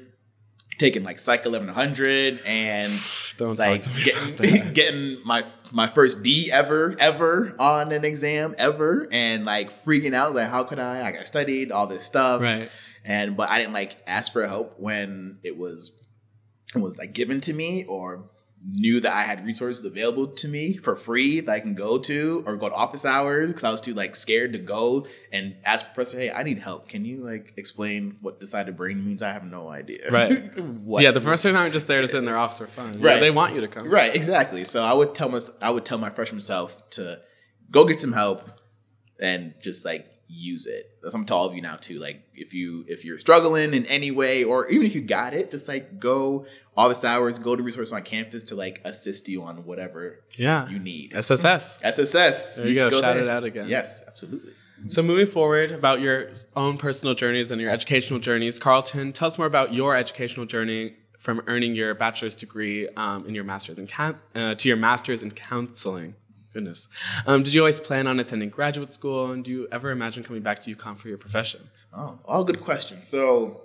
taking 0.78 1.04
like 1.04 1.20
Psych 1.20 1.44
1100 1.44 2.40
and 2.46 2.92
Don't 3.38 3.58
like 3.58 3.82
talk 3.84 3.94
to 3.94 4.00
me 4.00 4.12
about 4.12 4.38
getting 4.38 4.74
getting 4.74 5.18
my 5.26 5.44
my 5.72 5.88
first 5.88 6.24
D 6.24 6.52
ever 6.52 6.96
ever 7.00 7.56
on 7.60 7.92
an 7.92 8.04
exam 8.04 8.56
ever 8.58 9.08
and 9.12 9.46
like 9.46 9.72
freaking 9.72 10.14
out 10.16 10.34
like 10.34 10.50
how 10.50 10.64
could 10.64 10.80
I? 10.80 11.02
Like 11.02 11.18
I 11.18 11.24
studied 11.24 11.72
all 11.72 11.88
this 11.88 12.04
stuff. 12.04 12.42
Right. 12.42 12.70
and 13.06 13.38
but 13.38 13.50
I 13.50 13.60
didn't 13.60 13.74
like 13.74 13.98
ask 14.08 14.34
for 14.34 14.46
help 14.48 14.80
when 14.80 15.40
it 15.44 15.58
was 15.58 15.92
it 16.76 16.80
was 16.80 16.98
like 16.98 17.14
given 17.14 17.42
to 17.42 17.54
me 17.54 17.86
or 17.86 18.30
knew 18.76 19.00
that 19.00 19.14
I 19.14 19.22
had 19.22 19.46
resources 19.46 19.86
available 19.86 20.28
to 20.28 20.48
me 20.48 20.76
for 20.76 20.96
free 20.98 21.40
that 21.40 21.52
I 21.52 21.60
can 21.62 21.74
go 21.74 21.98
to 22.00 22.44
or 22.46 22.58
go 22.58 22.68
to 22.68 22.76
office 22.76 23.06
hours 23.06 23.50
because 23.50 23.64
I 23.64 23.72
was 23.72 23.80
too 23.80 23.94
like 23.94 24.14
scared 24.16 24.52
to 24.54 24.60
go 24.60 25.08
and 25.32 25.56
ask 25.64 25.86
professor 25.86 26.20
hey 26.20 26.32
I 26.32 26.44
need 26.44 26.60
help 26.60 26.90
can 26.90 27.06
you 27.06 27.24
like 27.24 27.54
explain 27.56 28.18
what 28.20 28.42
decided 28.42 28.76
brain 28.76 29.06
means 29.06 29.22
I 29.24 29.32
have 29.32 29.46
no 29.46 29.70
idea 29.70 30.12
Right. 30.12 30.58
what 30.60 31.02
Yeah, 31.02 31.12
the 31.12 31.22
professors 31.22 31.56
aren't 31.56 31.72
just 31.72 31.88
there 31.88 32.02
to 32.02 32.08
sit 32.10 32.18
in 32.18 32.26
their 32.26 32.38
office 32.38 32.58
for 32.58 32.68
fun. 32.68 33.00
Right. 33.00 33.14
Yeah, 33.16 33.20
they 33.22 33.32
want 33.32 33.56
you 33.56 33.62
to 33.62 33.68
come. 33.70 33.90
Right, 33.90 34.14
exactly. 34.14 34.66
So 34.66 34.84
I 34.84 34.94
would 34.94 35.16
tell 35.16 35.30
my 35.30 35.40
I 35.62 35.70
would 35.70 35.86
tell 35.86 35.98
my 35.98 36.10
freshman 36.10 36.42
self 36.42 36.90
to 36.92 37.22
go 37.72 37.86
get 37.86 38.02
some 38.02 38.12
help 38.12 38.52
and 39.20 39.54
just 39.62 39.86
like 39.86 40.06
use 40.28 40.68
it. 40.68 40.92
That's 41.02 41.14
what 41.14 41.22
I'm 41.22 41.26
to 41.28 41.34
all 41.36 41.46
of 41.48 41.56
you 41.56 41.62
now 41.62 41.76
too. 41.78 42.00
Like 42.00 42.22
if 42.36 42.54
you 42.54 42.84
if 42.88 43.06
you're 43.06 43.18
struggling 43.18 43.74
in 43.74 43.86
any 43.86 44.12
way 44.12 44.44
or 44.44 44.68
even 44.68 44.86
if 44.86 44.94
you 44.96 45.02
got 45.02 45.34
it, 45.34 45.52
just 45.52 45.68
like 45.68 46.00
go 46.00 46.46
office 46.76 47.04
hours, 47.06 47.40
go 47.40 47.56
to 47.56 47.64
resources 47.64 47.94
on 47.94 48.04
campus 48.04 48.44
to 48.46 48.56
like 48.56 48.82
assist 48.84 49.28
you 49.30 49.44
on 49.44 49.66
whatever 49.66 50.20
Yeah. 50.36 50.68
you 50.70 50.80
need. 50.80 51.14
SSS. 51.16 51.80
SSS. 51.84 52.58
There 52.58 52.68
you 52.68 52.74
should 52.74 52.92
go. 52.92 53.02
Shout 53.02 53.16
there. 53.16 53.24
it 53.24 53.30
out 53.30 53.44
again. 53.44 53.68
Yes, 53.68 54.04
absolutely. 54.08 54.54
So 54.90 55.02
moving 55.02 55.26
forward 55.26 55.72
about 55.72 56.02
your 56.02 56.30
own 56.56 56.78
personal 56.78 57.16
journeys 57.16 57.50
and 57.50 57.60
your 57.60 57.72
educational 57.72 58.20
journeys, 58.20 58.60
Carlton, 58.60 59.12
tell 59.12 59.26
us 59.28 59.38
more 59.40 59.48
about 59.48 59.74
your 59.74 59.96
educational 59.96 60.46
journey 60.46 60.94
from 61.20 61.42
earning 61.48 61.74
your 61.74 61.96
bachelor's 61.96 62.36
degree 62.36 62.88
um, 62.90 63.26
in 63.28 63.34
your 63.34 63.44
master's 63.44 63.80
in 63.80 63.88
coun 63.88 64.20
uh, 64.36 64.54
to 64.54 64.68
your 64.68 64.78
master's 64.78 65.24
in 65.24 65.32
counseling. 65.32 66.14
Goodness. 66.58 66.90
Um, 67.28 67.44
did 67.44 67.54
you 67.54 67.62
always 67.62 67.80
plan 67.80 68.08
on 68.08 68.20
attending 68.20 68.50
graduate 68.50 68.92
school, 68.92 69.30
and 69.30 69.46
do 69.46 69.52
you 69.52 69.68
ever 69.72 69.92
imagine 69.92 70.24
coming 70.24 70.42
back 70.42 70.64
to 70.64 70.76
UConn 70.76 70.98
for 70.98 71.08
your 71.08 71.20
profession? 71.20 71.70
Oh, 71.96 72.18
all 72.26 72.44
good 72.44 72.62
questions. 72.62 73.08
So 73.08 73.62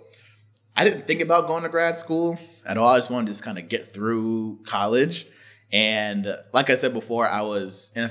I 0.77 0.85
didn't 0.85 1.07
think 1.07 1.23
about 1.23 1.47
going 1.47 1.63
to 1.63 1.71
grad 1.71 1.97
school 1.97 2.39
at 2.67 2.77
all. 2.77 2.89
I 2.89 2.99
just 2.99 3.11
wanted 3.11 3.29
to 3.29 3.31
just 3.31 3.43
kind 3.43 3.57
of 3.57 3.71
get 3.71 3.95
through 3.95 4.59
college. 4.65 5.27
And 5.73 6.37
like 6.53 6.69
I 6.69 6.75
said 6.75 6.93
before, 6.93 7.27
I 7.27 7.41
was 7.41 7.93
in 7.97 8.03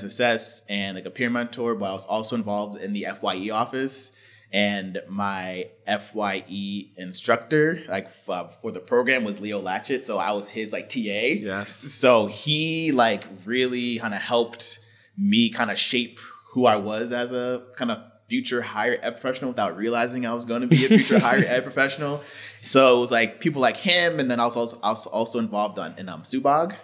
and 0.68 0.96
like 0.96 1.06
a 1.06 1.10
peer 1.10 1.30
mentor, 1.30 1.76
but 1.76 1.88
I 1.88 1.92
was 1.92 2.06
also 2.06 2.34
involved 2.34 2.82
in 2.82 2.92
the 2.92 3.06
FYE 3.20 3.50
office. 3.50 4.10
And 4.52 5.00
my 5.08 5.70
FYE 5.86 6.90
instructor, 6.98 7.82
like 7.88 8.08
uh, 8.28 8.48
for 8.48 8.70
the 8.70 8.80
program, 8.80 9.24
was 9.24 9.40
Leo 9.40 9.62
Latchett. 9.62 10.02
So 10.02 10.18
I 10.18 10.32
was 10.32 10.50
his 10.50 10.72
like 10.72 10.90
TA. 10.90 10.98
Yes. 10.98 11.70
So 11.70 12.26
he 12.26 12.92
like 12.92 13.24
really 13.46 13.98
kind 13.98 14.12
of 14.12 14.20
helped 14.20 14.80
me 15.16 15.48
kind 15.48 15.70
of 15.70 15.78
shape 15.78 16.18
who 16.52 16.66
I 16.66 16.76
was 16.76 17.12
as 17.12 17.32
a 17.32 17.62
kind 17.76 17.90
of 17.90 18.02
future 18.28 18.62
higher 18.62 18.98
ed 19.02 19.10
professional 19.10 19.50
without 19.50 19.76
realizing 19.76 20.24
I 20.24 20.32
was 20.32 20.44
going 20.44 20.62
to 20.62 20.66
be 20.66 20.84
a 20.84 20.88
future 20.88 21.18
higher 21.28 21.44
ed 21.46 21.64
professional. 21.64 22.22
So 22.64 22.96
it 22.96 23.00
was 23.00 23.12
like 23.12 23.40
people 23.40 23.60
like 23.60 23.76
him, 23.76 24.20
and 24.20 24.30
then 24.30 24.40
I 24.40 24.44
was 24.44 24.56
also, 24.56 24.78
I 24.82 24.90
was 24.90 25.06
also 25.06 25.38
involved 25.38 25.78
on, 25.78 25.94
in 25.98 26.08
um, 26.08 26.22
Subog. 26.22 26.74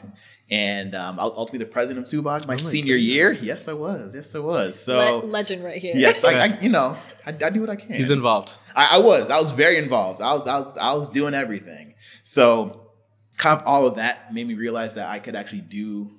And 0.51 0.95
um, 0.95 1.21
I 1.21 1.25
was 1.25 1.35
ultimately 1.37 1.65
the 1.67 1.71
president 1.71 2.07
of 2.07 2.13
Subog 2.13 2.47
my, 2.47 2.55
my 2.55 2.57
senior 2.57 2.97
year. 2.97 3.33
Yes, 3.33 3.69
I 3.69 3.75
was. 3.75 4.15
Yes, 4.15 4.35
I 4.35 4.39
was. 4.39 4.79
So 4.79 5.19
Le- 5.19 5.27
legend 5.27 5.63
right 5.63 5.81
here 5.81 5.93
yes, 5.95 6.25
I, 6.25 6.33
I 6.33 6.59
you 6.63 6.71
know 6.71 6.97
I, 7.27 7.31
I 7.45 7.51
do 7.51 7.61
what 7.61 7.69
I 7.69 7.77
can. 7.77 7.95
He's 7.95 8.11
involved. 8.11 8.59
I, 8.75 8.97
I 8.97 8.99
was. 9.01 9.29
I 9.29 9.39
was 9.39 9.51
very 9.51 9.77
involved. 9.77 10.23
I 10.23 10.33
was, 10.33 10.49
I 10.49 10.59
was. 10.59 10.77
I 10.79 10.95
was 10.95 11.11
doing 11.11 11.35
everything. 11.35 11.95
So, 12.23 12.91
kind 13.37 13.61
of 13.61 13.67
all 13.67 13.87
of 13.87 13.97
that 13.97 14.33
made 14.33 14.49
me 14.49 14.55
realize 14.55 14.95
that 14.95 15.09
I 15.09 15.19
could 15.19 15.37
actually 15.37 15.61
do 15.63 16.13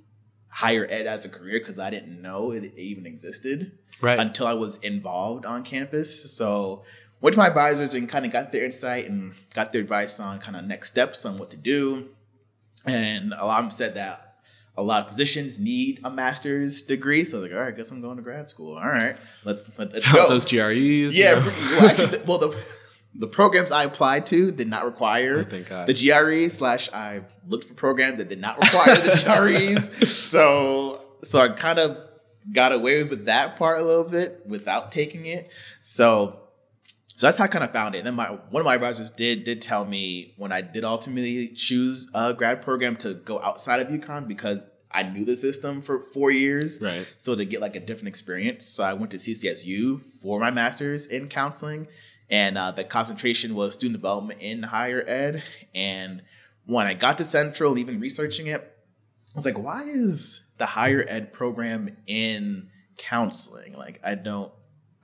higher 0.49 0.85
ed 0.89 1.07
as 1.07 1.25
a 1.25 1.29
career 1.29 1.59
because 1.59 1.79
I 1.79 1.89
didn't 1.89 2.21
know 2.21 2.51
it 2.51 2.73
even 2.77 3.05
existed 3.05 3.71
Right. 4.01 4.19
until 4.19 4.47
I 4.47 4.53
was 4.53 4.77
involved 4.77 5.45
on 5.45 5.63
campus. 5.63 6.31
So, 6.31 6.83
went 7.21 7.33
to 7.33 7.39
my 7.39 7.47
advisors 7.47 7.95
and 7.95 8.07
kind 8.07 8.25
of 8.25 8.31
got 8.31 8.51
their 8.51 8.63
insight 8.63 9.09
and 9.09 9.33
got 9.55 9.73
their 9.73 9.81
advice 9.81 10.19
on 10.19 10.39
kind 10.39 10.55
of 10.55 10.65
next 10.65 10.89
steps 10.91 11.25
on 11.25 11.37
what 11.39 11.49
to 11.49 11.57
do. 11.57 12.09
And 12.85 13.33
a 13.33 13.45
lot 13.45 13.59
of 13.59 13.65
them 13.65 13.71
said 13.71 13.95
that 13.95 14.35
a 14.77 14.83
lot 14.83 15.01
of 15.03 15.09
positions 15.09 15.59
need 15.59 15.99
a 16.03 16.09
master's 16.09 16.83
degree. 16.83 17.23
So 17.25 17.39
like, 17.39 17.51
all 17.51 17.59
right, 17.59 17.75
guess 17.75 17.91
I'm 17.91 18.01
going 18.01 18.15
to 18.17 18.23
grad 18.23 18.47
school. 18.49 18.77
All 18.77 18.87
right, 18.87 19.15
let's 19.43 19.69
let's, 19.77 19.93
let's 19.93 20.11
go. 20.11 20.27
Those 20.29 20.45
GREs. 20.45 21.17
Yeah, 21.17 21.39
you 21.39 21.45
know? 21.45 21.51
well, 21.77 21.85
actually, 21.89 22.17
the, 22.17 22.23
well, 22.25 22.37
the 22.39 22.57
the 23.15 23.27
programs 23.27 23.71
I 23.71 23.83
applied 23.83 24.25
to 24.27 24.51
did 24.51 24.67
not 24.67 24.85
require 24.85 25.39
Oh, 25.39 25.43
thank 25.43 25.67
God. 25.67 25.87
the 25.87 25.93
GREs. 25.93 26.51
Slash, 26.51 26.91
I 26.93 27.21
looked 27.47 27.67
for 27.67 27.73
programs 27.73 28.19
that 28.19 28.29
did 28.29 28.39
not 28.39 28.57
require 28.61 28.95
the 28.95 29.11
GREs. 29.11 30.07
So, 30.07 31.01
so 31.23 31.39
I 31.39 31.49
kind 31.49 31.79
of 31.79 31.97
got 32.53 32.71
away 32.71 33.03
with 33.03 33.25
that 33.25 33.57
part 33.57 33.79
a 33.79 33.83
little 33.83 34.05
bit 34.09 34.43
without 34.45 34.91
taking 34.91 35.25
it. 35.25 35.49
So, 35.81 36.39
so 37.19 37.27
that's 37.27 37.37
how 37.37 37.43
I 37.43 37.47
kind 37.47 37.65
of 37.65 37.73
found 37.73 37.95
it. 37.95 37.97
And 37.97 38.07
then 38.07 38.15
my 38.15 38.27
one 38.27 38.61
of 38.61 38.65
my 38.65 38.75
advisors 38.75 39.11
did 39.11 39.43
did 39.43 39.61
tell 39.61 39.83
me 39.83 40.35
when 40.37 40.53
I 40.53 40.61
did 40.61 40.85
ultimately 40.85 41.49
choose 41.49 42.09
a 42.13 42.33
grad 42.33 42.61
program 42.61 42.95
to 42.95 43.13
go 43.13 43.41
outside 43.41 43.81
of 43.81 43.89
UConn 43.89 44.25
because 44.25 44.65
I 44.89 45.03
knew 45.03 45.25
the 45.25 45.35
system 45.35 45.81
for 45.81 46.01
four 46.13 46.31
years. 46.31 46.81
Right. 46.81 47.05
So 47.17 47.35
to 47.35 47.43
get 47.43 47.59
like 47.59 47.75
a 47.75 47.81
different 47.81 48.07
experience, 48.07 48.63
so 48.63 48.85
I 48.85 48.93
went 48.93 49.11
to 49.11 49.17
CCSU 49.17 49.99
for 50.21 50.39
my 50.39 50.49
master's 50.49 51.07
in 51.07 51.27
counseling, 51.27 51.89
and 52.29 52.57
uh, 52.57 52.71
the 52.71 52.85
concentration 52.85 53.53
was 53.53 53.73
student 53.73 53.97
development 53.97 54.39
in 54.39 54.63
higher 54.63 55.03
ed. 55.05 55.43
And 55.75 56.21
when 56.67 56.87
I 56.87 56.93
got 56.93 57.17
to 57.17 57.25
Central, 57.25 57.77
even 57.77 57.99
researching 57.99 58.47
it, 58.47 58.61
I 58.61 59.35
was 59.35 59.43
like, 59.43 59.59
why 59.59 59.83
is 59.83 60.39
the 60.57 60.67
higher 60.67 61.03
ed 61.05 61.33
program 61.33 61.97
in 62.07 62.69
counseling? 62.97 63.73
Like, 63.73 63.99
I 64.05 64.15
don't, 64.15 64.53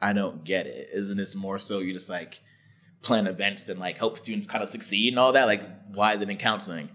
I 0.06 0.14
don't 0.14 0.44
get 0.44 0.68
it. 0.68 0.90
Isn't 0.94 1.18
this 1.18 1.36
more 1.36 1.58
so 1.58 1.80
you 1.80 1.92
just 1.92 2.12
like 2.12 2.40
plan 3.02 3.26
events 3.26 3.70
and 3.70 3.80
like 3.80 3.98
help 3.98 4.20
students 4.20 4.46
kind 4.46 4.64
of 4.64 4.70
succeed 4.70 5.14
and 5.14 5.18
all 5.18 5.34
that? 5.34 5.46
Like, 5.46 5.64
why 5.96 6.14
is 6.14 6.22
it 6.22 6.30
in 6.30 6.38
counseling? 6.38 6.90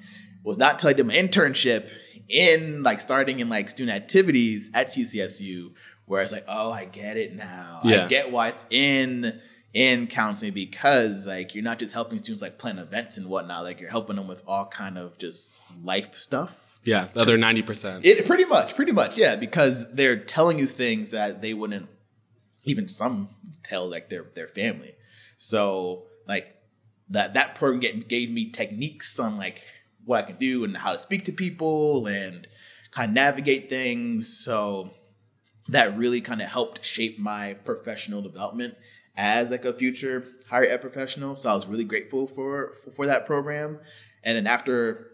Was 0.45 0.57
not 0.57 0.75
until 0.75 0.90
I 0.90 0.93
did 0.93 1.07
my 1.07 1.14
internship 1.14 1.90
in 2.29 2.85
like 2.85 3.00
starting 3.00 3.40
in 3.40 3.49
like 3.49 3.69
student 3.69 3.97
activities 3.97 4.71
at 4.75 4.87
CCSU 4.87 5.73
where 6.07 6.23
it's 6.23 6.31
like, 6.31 6.45
oh, 6.47 6.71
I 6.71 6.85
get 6.85 7.17
it 7.17 7.35
now. 7.35 7.81
Yeah. 7.83 8.05
I 8.05 8.09
get 8.09 8.31
why 8.31 8.49
it's 8.50 8.64
in 8.71 9.40
in 9.73 10.07
counseling 10.07 10.52
because 10.52 11.26
like 11.26 11.57
you're 11.57 11.64
not 11.64 11.81
just 11.81 11.95
helping 11.95 12.21
students 12.21 12.43
like 12.43 12.59
plan 12.59 12.79
events 12.79 13.19
and 13.19 13.26
whatnot, 13.26 13.64
like 13.64 13.81
you're 13.81 13.90
helping 13.90 14.14
them 14.14 14.29
with 14.29 14.45
all 14.47 14.67
kind 14.67 14.97
of 14.97 15.19
just 15.19 15.61
life 15.83 16.14
stuff. 16.14 16.79
Yeah, 16.85 17.09
the 17.12 17.21
other 17.21 17.37
ninety 17.37 17.62
percent. 17.62 18.07
It 18.07 18.25
pretty 18.25 18.45
much, 18.45 18.76
pretty 18.76 18.93
much, 18.93 19.19
yeah, 19.19 19.35
because 19.35 19.93
they're 19.93 20.17
telling 20.17 20.61
you 20.61 20.67
things 20.67 21.11
that 21.11 21.43
they 21.43 21.55
wouldn't 21.55 21.88
even 22.64 22.88
some 22.88 23.29
tell 23.64 23.88
like 23.88 24.11
their 24.11 24.26
their 24.35 24.49
family. 24.49 24.95
So 25.37 26.05
like 26.26 26.57
that 27.09 27.35
that 27.35 27.55
program 27.55 27.81
get, 27.81 28.09
gave 28.09 28.31
me 28.31 28.50
techniques 28.50 29.19
on 29.19 29.37
like 29.37 29.64
what 30.05 30.25
I 30.25 30.26
can 30.29 30.37
do 30.37 30.64
and 30.64 30.76
how 30.76 30.93
to 30.93 30.99
speak 30.99 31.25
to 31.26 31.33
people 31.33 32.07
and 32.07 32.47
kind 32.90 33.11
of 33.11 33.14
navigate 33.14 33.69
things. 33.69 34.29
So 34.29 34.90
that 35.69 35.97
really 35.97 36.21
kind 36.21 36.43
of 36.43 36.49
helped 36.49 36.85
shape 36.85 37.19
my 37.19 37.55
professional 37.55 38.23
development 38.23 38.76
as 39.17 39.50
like 39.50 39.64
a 39.64 39.73
future 39.73 40.25
higher 40.49 40.64
ed 40.64 40.81
professional. 40.81 41.37
So 41.37 41.50
I 41.50 41.55
was 41.55 41.67
really 41.67 41.85
grateful 41.85 42.26
for 42.26 42.75
for, 42.85 42.90
for 42.90 43.07
that 43.07 43.26
program. 43.26 43.79
And 44.23 44.37
then 44.37 44.47
after 44.47 45.07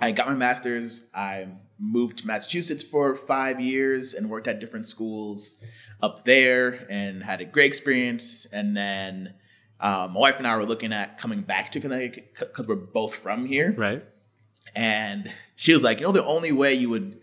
I 0.00 0.10
got 0.10 0.28
my 0.28 0.34
master's, 0.34 1.06
I 1.14 1.48
moved 1.78 2.18
to 2.18 2.26
Massachusetts 2.26 2.82
for 2.82 3.14
five 3.14 3.60
years 3.60 4.14
and 4.14 4.30
worked 4.30 4.48
at 4.48 4.60
different 4.60 4.86
schools 4.86 5.62
up 6.00 6.24
there 6.24 6.86
and 6.90 7.22
had 7.22 7.40
a 7.40 7.44
great 7.44 7.66
experience. 7.66 8.46
And 8.52 8.76
then 8.76 9.34
um, 9.80 10.12
my 10.12 10.20
wife 10.20 10.36
and 10.38 10.46
I 10.46 10.56
were 10.56 10.64
looking 10.64 10.92
at 10.92 11.18
coming 11.18 11.40
back 11.42 11.72
to 11.72 11.80
Connecticut 11.80 12.34
because 12.38 12.66
we're 12.66 12.74
both 12.76 13.14
from 13.14 13.46
here. 13.46 13.72
Right. 13.76 14.04
And 14.74 15.30
she 15.54 15.72
was 15.72 15.82
like, 15.82 16.00
you 16.00 16.06
know, 16.06 16.12
the 16.12 16.24
only 16.24 16.52
way 16.52 16.74
you 16.74 16.90
would 16.90 17.20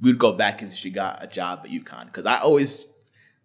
we 0.00 0.10
would 0.10 0.18
go 0.18 0.32
back 0.32 0.62
is 0.62 0.72
if 0.72 0.78
she 0.78 0.90
got 0.90 1.22
a 1.22 1.26
job 1.26 1.60
at 1.64 1.70
UConn 1.70 2.06
because 2.06 2.24
I 2.26 2.38
always 2.40 2.86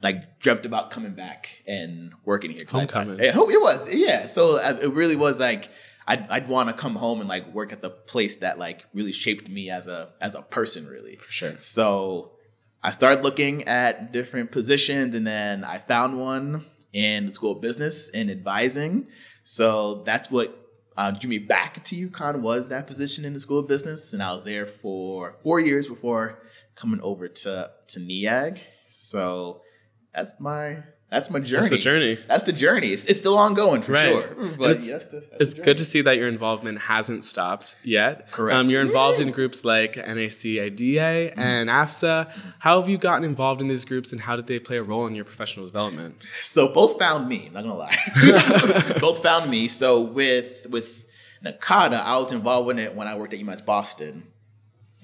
like 0.02 0.40
dreamt 0.40 0.66
about 0.66 0.90
coming 0.92 1.14
back 1.14 1.62
and 1.68 2.14
working 2.24 2.52
here. 2.52 2.64
'Cause 2.66 2.76
I- 2.76 2.80
Homecoming. 2.80 3.22
I- 3.22 3.26
it 3.26 3.36
was, 3.36 3.90
yeah. 3.92 4.28
So 4.28 4.58
I, 4.58 4.72
it 4.80 4.92
really 4.94 5.16
was 5.18 5.40
like 5.40 5.70
I'd, 6.08 6.28
I'd 6.30 6.48
want 6.48 6.70
to 6.70 6.74
come 6.74 6.96
home 6.96 7.20
and 7.20 7.28
like 7.28 7.52
work 7.54 7.74
at 7.74 7.82
the 7.82 7.90
place 7.90 8.38
that 8.38 8.58
like 8.60 8.86
really 8.94 9.12
shaped 9.12 9.50
me 9.50 9.70
as 9.70 9.88
a 9.88 10.14
as 10.22 10.34
a 10.36 10.42
person, 10.42 10.88
really. 10.88 11.18
For 11.18 11.32
sure. 11.32 11.58
So 11.58 12.32
I 12.86 12.92
started 12.92 13.24
looking 13.24 13.64
at 13.64 14.12
different 14.12 14.52
positions 14.52 15.16
and 15.16 15.26
then 15.26 15.64
I 15.64 15.80
found 15.80 16.20
one 16.22 16.66
in 16.94 17.26
the 17.26 17.32
School 17.32 17.54
of 17.54 17.62
Business 17.62 18.12
and 18.12 18.30
Advising. 18.30 19.08
So 19.44 20.04
that's 20.04 20.30
what 20.30 20.56
uh, 20.96 21.10
drew 21.10 21.32
me 21.32 21.40
back 21.40 21.84
to 21.86 21.96
UConn 21.96 22.42
was 22.42 22.70
that 22.70 22.86
position 22.86 23.26
in 23.26 23.34
the 23.34 23.40
School 23.40 23.58
of 23.58 23.68
Business. 23.68 24.14
And 24.14 24.22
I 24.22 24.34
was 24.36 24.46
there 24.46 24.68
for 24.68 25.36
four 25.42 25.60
years 25.60 25.88
before 25.88 26.44
coming 26.76 27.02
over 27.02 27.28
to, 27.28 27.72
to 27.88 28.00
NEAG. 28.00 28.60
So 28.86 29.64
that's 30.14 30.40
my 30.40 30.84
that's 31.12 31.30
my 31.30 31.40
journey. 31.40 31.60
That's 31.62 31.70
the 31.70 31.78
journey. 31.78 32.18
That's 32.28 32.44
the 32.44 32.52
journey. 32.54 32.88
It's, 32.88 33.06
it's 33.06 33.20
still 33.20 33.38
ongoing 33.38 33.82
for 33.84 33.92
Right. 33.94 34.12
sure. 34.12 34.28
But 34.58 34.72
It's- 34.72 34.90
that's 34.90 35.06
the, 35.08 35.20
that's 35.20 35.36
It's 35.40 35.54
the 35.54 35.62
good 35.62 35.78
to 35.78 35.86
see 35.86 36.02
that 36.02 36.18
your 36.18 36.28
involvement 36.28 36.80
hasn't 36.80 37.24
stopped 37.24 37.76
yet. 37.84 38.32
Correct. 38.32 38.56
Um, 38.56 38.68
you're 38.70 38.82
involved 38.82 39.20
in 39.22 39.32
groups 39.32 39.64
like 39.64 39.94
NACADA 39.94 41.34
and 41.38 41.70
AFSA. 41.70 42.32
How 42.60 42.80
have 42.82 42.90
you 42.90 42.98
gotten 42.98 43.24
involved 43.24 43.62
in 43.62 43.68
these 43.68 43.86
groups 43.86 44.12
and 44.12 44.22
how 44.22 44.36
did 44.36 44.48
they 44.48 44.60
play 44.60 44.78
a 44.78 44.84
role 44.84 45.06
in 45.08 45.16
your 45.16 45.26
professional 45.26 45.66
development? 45.66 46.16
So 46.44 46.68
both 46.68 46.98
found 47.00 47.30
me. 47.30 47.46
I'm 47.48 47.54
Not 47.54 47.64
gonna 47.64 47.76
lie, 47.76 48.98
both 49.00 49.22
found 49.24 49.50
me. 49.50 49.68
So 49.68 50.02
with 50.02 50.66
with 50.70 51.06
NACADA, 51.44 52.02
I 52.04 52.18
was 52.18 52.32
involved 52.32 52.70
in 52.72 52.80
it 52.80 52.96
when 52.96 53.08
I 53.08 53.16
worked 53.16 53.34
at 53.34 53.40
UMass 53.40 53.64
Boston, 53.64 54.24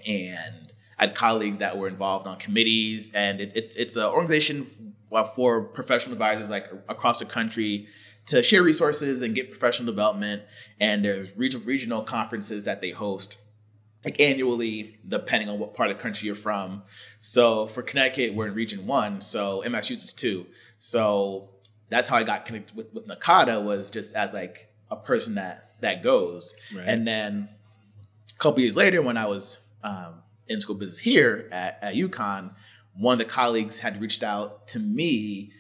and 0.06 0.74
I 0.98 1.06
had 1.06 1.16
colleagues 1.16 1.60
that 1.60 1.78
were 1.78 1.88
involved 1.88 2.28
on 2.28 2.38
committees. 2.38 3.12
And 3.14 3.40
it, 3.40 3.52
it's 3.56 3.76
it's 3.76 3.96
an 3.96 4.06
organization 4.06 4.91
uh, 5.12 5.24
for 5.24 5.62
professional 5.62 6.14
advisors 6.14 6.50
like 6.50 6.68
across 6.88 7.20
the 7.20 7.26
country 7.26 7.88
to 8.28 8.44
share 8.44 8.64
resources 8.64 9.22
and 9.22 9.36
get 9.36 9.52
professional 9.52 9.86
development. 9.86 10.44
And 10.80 11.04
there's 11.04 11.38
regional 11.38 11.66
regional 11.66 12.02
conferences 12.04 12.66
that 12.66 12.82
they 12.82 12.92
host 12.92 13.40
like 14.04 14.20
annually, 14.20 14.98
depending 15.08 15.48
on 15.50 15.60
what 15.60 15.74
part 15.74 15.92
of 15.92 15.98
the 15.98 16.02
country 16.02 16.26
you're 16.26 16.36
from. 16.36 16.84
So 17.20 17.68
for 17.68 17.84
Connecticut, 17.84 18.34
we're 18.34 18.48
in 18.48 18.56
Region 18.56 18.88
One, 18.88 19.22
so 19.22 19.62
in 19.62 19.72
Massachusetts 19.72 20.14
too. 20.14 20.48
So 20.80 21.50
that's 21.90 22.08
how 22.08 22.18
I 22.18 22.24
got 22.24 22.46
connected 22.46 22.76
with, 22.76 22.92
with 22.94 23.08
NACADA 23.08 23.64
was 23.64 23.92
just 23.92 24.16
as 24.16 24.34
like 24.34 24.74
a 24.90 24.96
person 24.96 25.36
that 25.36 25.76
that 25.82 26.04
goes. 26.04 26.56
Right. 26.76 26.88
And 26.88 27.08
then 27.08 27.50
a 28.30 28.40
couple 28.40 28.62
years 28.62 28.78
later, 28.78 29.02
when 29.02 29.18
I 29.18 29.28
was 29.28 29.60
um, 29.84 30.22
in 30.48 30.60
school 30.60 30.76
business 30.76 31.00
here 31.00 31.48
at, 31.52 31.80
at 31.82 31.96
UConn, 31.96 32.54
one 32.96 33.14
of 33.14 33.20
the 33.20 33.26
colleagues 33.32 33.80
had 33.80 34.02
reached 34.02 34.24
out 34.24 34.68
to 34.70 34.80
me 34.80 35.52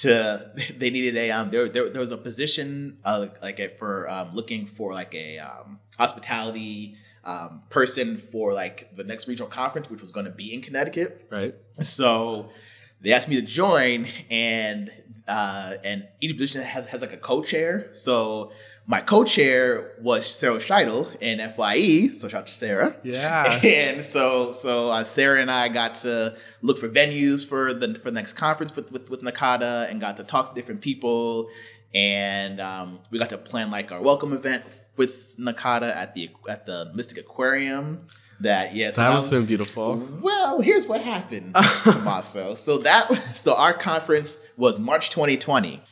to 0.00 0.50
they 0.78 0.90
needed 0.90 1.16
a 1.16 1.30
um 1.30 1.50
there 1.50 1.68
there, 1.68 1.88
there 1.88 2.00
was 2.00 2.12
a 2.12 2.18
position 2.18 2.98
uh, 3.04 3.26
like 3.42 3.58
a, 3.58 3.68
for 3.68 4.08
um, 4.10 4.34
looking 4.34 4.66
for 4.66 4.92
like 4.92 5.14
a 5.14 5.38
um, 5.38 5.78
hospitality 5.98 6.96
um, 7.24 7.62
person 7.68 8.16
for 8.16 8.52
like 8.52 8.94
the 8.96 9.04
next 9.04 9.28
regional 9.28 9.48
conference 9.48 9.90
which 9.90 10.00
was 10.00 10.10
going 10.10 10.26
to 10.26 10.32
be 10.32 10.52
in 10.52 10.60
Connecticut 10.62 11.26
Right. 11.30 11.54
so 11.80 12.50
they 13.00 13.12
asked 13.12 13.28
me 13.28 13.36
to 13.36 13.42
join, 13.42 14.06
and 14.30 14.90
uh, 15.26 15.74
and 15.84 16.08
each 16.20 16.36
position 16.36 16.62
has 16.62 16.86
has 16.86 17.02
like 17.02 17.12
a 17.12 17.16
co-chair. 17.16 17.90
So 17.92 18.52
my 18.86 19.00
co-chair 19.00 19.92
was 20.00 20.26
Sarah 20.26 20.56
Scheidel 20.56 21.14
in 21.20 21.38
FYE. 21.52 22.08
So 22.08 22.28
shout 22.28 22.40
out 22.40 22.46
to 22.46 22.52
Sarah. 22.52 22.96
Yeah. 23.04 23.60
And 23.64 24.02
so 24.04 24.50
so 24.50 24.88
uh, 24.88 25.04
Sarah 25.04 25.40
and 25.40 25.50
I 25.50 25.68
got 25.68 25.96
to 25.96 26.36
look 26.62 26.78
for 26.78 26.88
venues 26.88 27.46
for 27.46 27.74
the 27.74 27.94
for 27.94 28.10
the 28.10 28.14
next 28.14 28.32
conference 28.32 28.74
with 28.74 28.90
with, 28.90 29.10
with 29.10 29.22
NACADA, 29.22 29.90
and 29.90 30.00
got 30.00 30.16
to 30.16 30.24
talk 30.24 30.54
to 30.54 30.54
different 30.60 30.80
people, 30.80 31.50
and 31.94 32.60
um, 32.60 33.00
we 33.10 33.18
got 33.18 33.30
to 33.30 33.38
plan 33.38 33.70
like 33.70 33.92
our 33.92 34.00
welcome 34.02 34.32
event 34.32 34.64
with 34.96 35.36
NACADA 35.38 35.94
at 35.94 36.14
the 36.14 36.30
at 36.48 36.66
the 36.66 36.90
Mystic 36.94 37.18
Aquarium. 37.18 38.06
That 38.40 38.74
yes, 38.74 38.96
That 38.96 39.12
must 39.12 39.32
have 39.32 39.40
been 39.40 39.46
beautiful. 39.46 39.96
well, 40.20 40.60
here's 40.60 40.86
what 40.86 41.00
happened, 41.00 41.54
Tommaso. 41.54 42.54
So 42.56 42.78
that 42.78 43.12
so 43.34 43.54
our 43.56 43.74
conference 43.74 44.40
was 44.56 44.78
March 44.78 45.10
2020. 45.10 45.82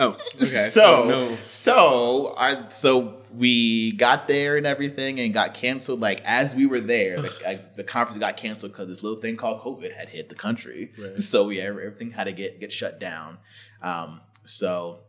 Oh, 0.00 0.10
okay. 0.10 0.18
so 0.70 1.04
no. 1.08 1.34
so 1.44 2.34
our 2.36 2.70
so 2.70 3.16
we 3.34 3.92
got 3.92 4.28
there 4.28 4.56
and 4.56 4.64
everything 4.66 5.18
and 5.18 5.34
got 5.34 5.54
canceled. 5.54 6.00
Like 6.00 6.22
as 6.24 6.54
we 6.54 6.66
were 6.66 6.80
there, 6.80 7.20
the, 7.20 7.32
like, 7.44 7.74
the 7.74 7.84
conference 7.84 8.16
got 8.18 8.36
canceled 8.36 8.72
because 8.72 8.88
this 8.88 9.02
little 9.02 9.20
thing 9.20 9.36
called 9.36 9.60
COVID 9.62 9.92
had 9.92 10.08
hit 10.08 10.28
the 10.28 10.34
country. 10.36 10.92
Right. 10.96 11.20
So 11.20 11.50
yeah, 11.50 11.64
everything 11.64 12.12
had 12.12 12.24
to 12.24 12.32
get 12.32 12.60
get 12.60 12.72
shut 12.72 13.00
down. 13.00 13.38
Um, 13.82 14.20
so, 14.44 15.00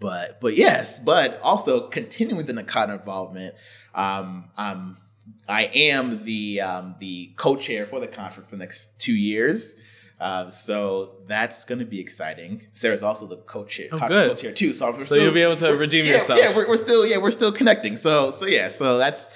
but 0.00 0.38
but 0.40 0.54
yes, 0.54 0.98
but 0.98 1.40
also 1.40 1.88
continuing 1.88 2.36
with 2.36 2.46
the 2.46 2.52
NACADA 2.52 2.98
involvement. 3.00 3.54
Um, 3.94 4.50
um, 4.58 4.98
I 5.48 5.64
am 5.64 6.24
the 6.24 6.60
um, 6.60 6.96
the 7.00 7.32
co-chair 7.36 7.86
for 7.86 8.00
the 8.00 8.08
conference 8.08 8.48
for 8.50 8.56
the 8.56 8.60
next 8.60 8.98
two 8.98 9.14
years. 9.14 9.76
Uh, 10.20 10.48
so 10.48 11.16
that's 11.26 11.64
going 11.64 11.80
to 11.80 11.84
be 11.84 12.00
exciting. 12.00 12.62
Sarah's 12.72 13.02
also 13.02 13.26
the 13.26 13.36
co-chair, 13.38 13.88
Oh, 13.92 13.98
co-chair 13.98 14.52
too. 14.52 14.72
So, 14.72 14.92
So 14.94 15.02
still, 15.02 15.22
you'll 15.24 15.34
be 15.34 15.42
able 15.42 15.56
to 15.56 15.72
redeem 15.76 16.04
yeah, 16.04 16.12
yourself. 16.12 16.38
Yeah, 16.38 16.56
we're, 16.56 16.68
we're 16.68 16.76
still 16.76 17.04
yeah 17.04 17.18
we're 17.18 17.30
still 17.32 17.52
connecting. 17.52 17.96
So 17.96 18.30
so 18.30 18.46
yeah, 18.46 18.68
so 18.68 18.96
that's 18.96 19.28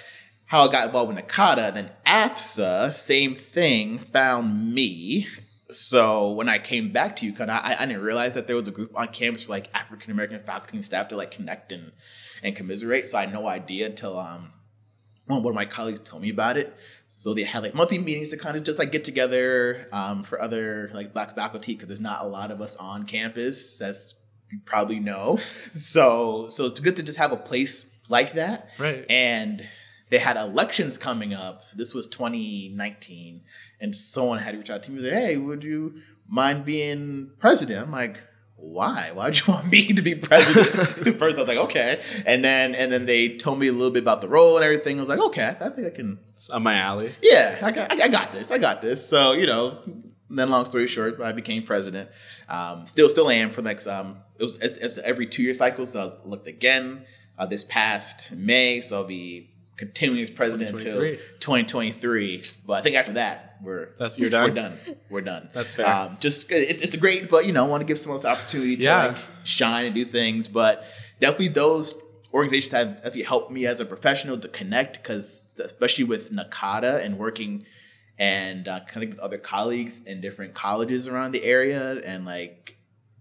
how 0.47 0.67
I 0.67 0.73
got 0.73 0.87
involved 0.87 1.15
with 1.15 1.27
NACADA. 1.27 1.75
Then 1.75 1.91
AFSA, 2.07 2.93
same 2.93 3.35
thing, 3.35 3.99
found 3.99 4.73
me. 4.73 5.27
So 5.71 6.33
when 6.33 6.49
I 6.49 6.59
came 6.59 6.93
back 6.93 7.17
to 7.17 7.31
UConn, 7.31 7.51
I, 7.51 7.77
I 7.79 7.85
didn't 7.85 8.03
realize 8.03 8.33
that 8.35 8.47
there 8.47 8.57
was 8.57 8.67
a 8.69 8.71
group 8.71 8.93
on 8.97 9.09
campus 9.09 9.45
for 9.45 9.51
like 9.51 9.69
African 9.75 10.11
American 10.13 10.41
faculty 10.41 10.79
and 10.79 10.85
staff 10.85 11.09
to 11.09 11.17
like 11.17 11.31
connect 11.33 11.73
and 11.73 11.93
and 12.43 12.57
commiserate. 12.57 13.07
So 13.07 13.19
I 13.19 13.23
had 13.23 13.33
no 13.33 13.47
idea 13.47 13.87
until 13.87 14.19
um 14.19 14.53
one 15.29 15.47
of 15.47 15.55
my 15.55 15.67
colleagues 15.67 16.01
told 16.01 16.23
me 16.23 16.31
about 16.31 16.57
it. 16.57 16.75
So 17.09 17.35
they 17.35 17.45
had 17.45 17.63
like 17.63 17.75
monthly 17.75 17.99
meetings 17.99 18.31
to 18.31 18.37
kind 18.37 18.57
of 18.57 18.65
just 18.65 18.79
like 18.79 18.93
get 18.93 19.05
together 19.05 19.87
um, 19.93 20.25
for 20.25 20.41
other 20.41 20.91
like 20.93 21.13
black 21.13 21.35
faculty 21.35 21.75
because 21.75 21.89
there's 21.89 22.01
not 22.01 22.23
a 22.23 22.27
lot 22.29 22.51
of 22.51 22.61
us 22.61 22.77
on 22.77 23.05
campus, 23.05 23.81
as 23.81 24.15
you 24.51 24.61
probably 24.65 25.01
know. 25.01 25.39
So 25.73 26.49
so 26.49 26.67
it's 26.67 26.81
good 26.81 26.97
to 26.97 27.03
just 27.03 27.19
have 27.19 27.33
a 27.33 27.37
place 27.37 27.87
like 28.09 28.35
that. 28.35 28.69
Right. 28.79 29.05
And 29.09 29.67
they 30.11 30.19
had 30.19 30.37
elections 30.37 30.97
coming 30.97 31.35
up. 31.35 31.63
This 31.75 31.95
was 31.95 32.07
2019, 32.07 33.43
and 33.81 33.95
someone 33.95 34.39
had 34.39 34.57
reached 34.57 34.71
out 34.71 34.83
to 34.85 34.91
me 34.91 34.99
and 34.99 35.07
said, 35.07 35.13
"Hey, 35.13 35.37
would 35.37 35.63
you 35.63 36.01
mind 36.27 36.65
being 36.65 37.31
president?" 37.39 37.83
I'm 37.87 37.93
like, 37.93 38.19
"Why? 38.59 39.11
Why'd 39.13 39.39
you 39.39 39.45
want 39.53 39.71
me 39.71 39.93
to 39.93 40.03
be 40.03 40.15
president?" 40.15 40.69
First, 41.19 41.39
I 41.39 41.41
was 41.43 41.49
like, 41.49 41.59
"Okay," 41.59 42.01
and 42.27 42.45
then 42.45 42.75
and 42.75 42.93
then 42.93 43.07
they 43.07 43.37
told 43.37 43.59
me 43.59 43.69
a 43.69 43.73
little 43.73 43.91
bit 43.91 44.03
about 44.03 44.21
the 44.21 44.29
role 44.29 44.57
and 44.57 44.65
everything. 44.65 44.99
I 44.99 45.01
was 45.01 45.09
like, 45.09 45.21
"Okay, 45.21 45.57
I 45.61 45.69
think 45.71 45.87
I 45.87 45.91
can." 45.91 46.21
It's 46.35 46.51
on 46.51 46.63
my 46.63 46.75
alley. 46.75 47.13
Yeah, 47.23 47.59
I 47.63 47.73
got, 47.73 47.91
I 48.01 48.09
got 48.09 48.33
this. 48.33 48.51
I 48.51 48.59
got 48.59 48.83
this. 48.83 49.09
So 49.09 49.33
you 49.33 49.47
know, 49.47 49.79
then 50.31 50.51
long 50.51 50.65
story 50.65 50.87
short, 50.87 51.21
I 51.21 51.33
became 51.33 51.63
president. 51.63 52.11
Um, 52.49 52.87
still, 52.87 53.09
still 53.09 53.31
am 53.31 53.51
for 53.51 53.63
the 53.63 53.69
next. 53.69 53.87
Um, 53.87 54.19
it 54.39 54.43
was 54.43 54.61
it's, 54.61 54.77
it's 54.77 54.99
every 54.99 55.27
two 55.27 55.43
year 55.43 55.55
cycle. 55.55 55.87
So 55.87 56.19
I 56.23 56.29
looked 56.29 56.49
again 56.49 57.07
uh, 57.39 57.47
this 57.47 57.65
past 57.65 58.33
May. 58.33 58.81
So 58.81 58.99
I'll 58.99 59.05
be 59.05 59.51
continuing 59.77 60.23
as 60.23 60.31
president 60.31 60.71
until 60.71 61.01
2023. 61.01 62.43
But 62.67 62.75
I 62.75 62.83
think 62.83 62.97
after 62.97 63.13
that, 63.13 63.48
we're 63.63 63.91
That's- 63.99 64.19
you're 64.19 64.29
We're 64.31 64.51
done? 64.51 64.55
done. 64.55 64.79
We're 65.11 65.21
done. 65.21 65.49
That's 65.53 65.75
fair. 65.75 65.87
Um, 65.87 66.17
just 66.21 66.51
it, 66.53 66.83
it's 66.83 66.97
great, 66.97 67.29
but 67.31 67.47
you 67.47 67.53
know, 67.53 67.65
I 67.65 67.69
want 67.69 67.81
to 67.81 67.85
give 67.87 67.99
someone 67.99 68.17
else 68.17 68.23
the 68.23 68.31
opportunity 68.31 68.77
to 68.77 68.83
Yeah. 68.83 69.07
like 69.09 69.17
shine 69.45 69.87
and 69.87 69.95
do 69.95 70.05
things. 70.05 70.49
But 70.49 70.85
definitely 71.21 71.49
those 71.49 71.99
organizations 72.33 72.73
have 72.73 72.97
definitely 72.97 73.23
helped 73.23 73.51
me 73.51 73.67
as 73.67 73.81
a 73.81 73.85
professional 73.85 74.39
to 74.39 74.49
connect 74.49 75.03
because 75.03 75.41
especially 75.59 76.05
with 76.05 76.31
NACADA 76.33 77.05
and 77.05 77.19
working 77.19 77.65
and 78.19 78.69
uh, 78.69 78.81
connecting 78.81 79.11
with 79.11 79.19
other 79.21 79.39
colleagues 79.39 80.03
in 80.05 80.21
different 80.21 80.55
colleges 80.55 81.09
around 81.09 81.33
the 81.33 81.43
area 81.45 82.01
and 82.05 82.25
like 82.25 82.77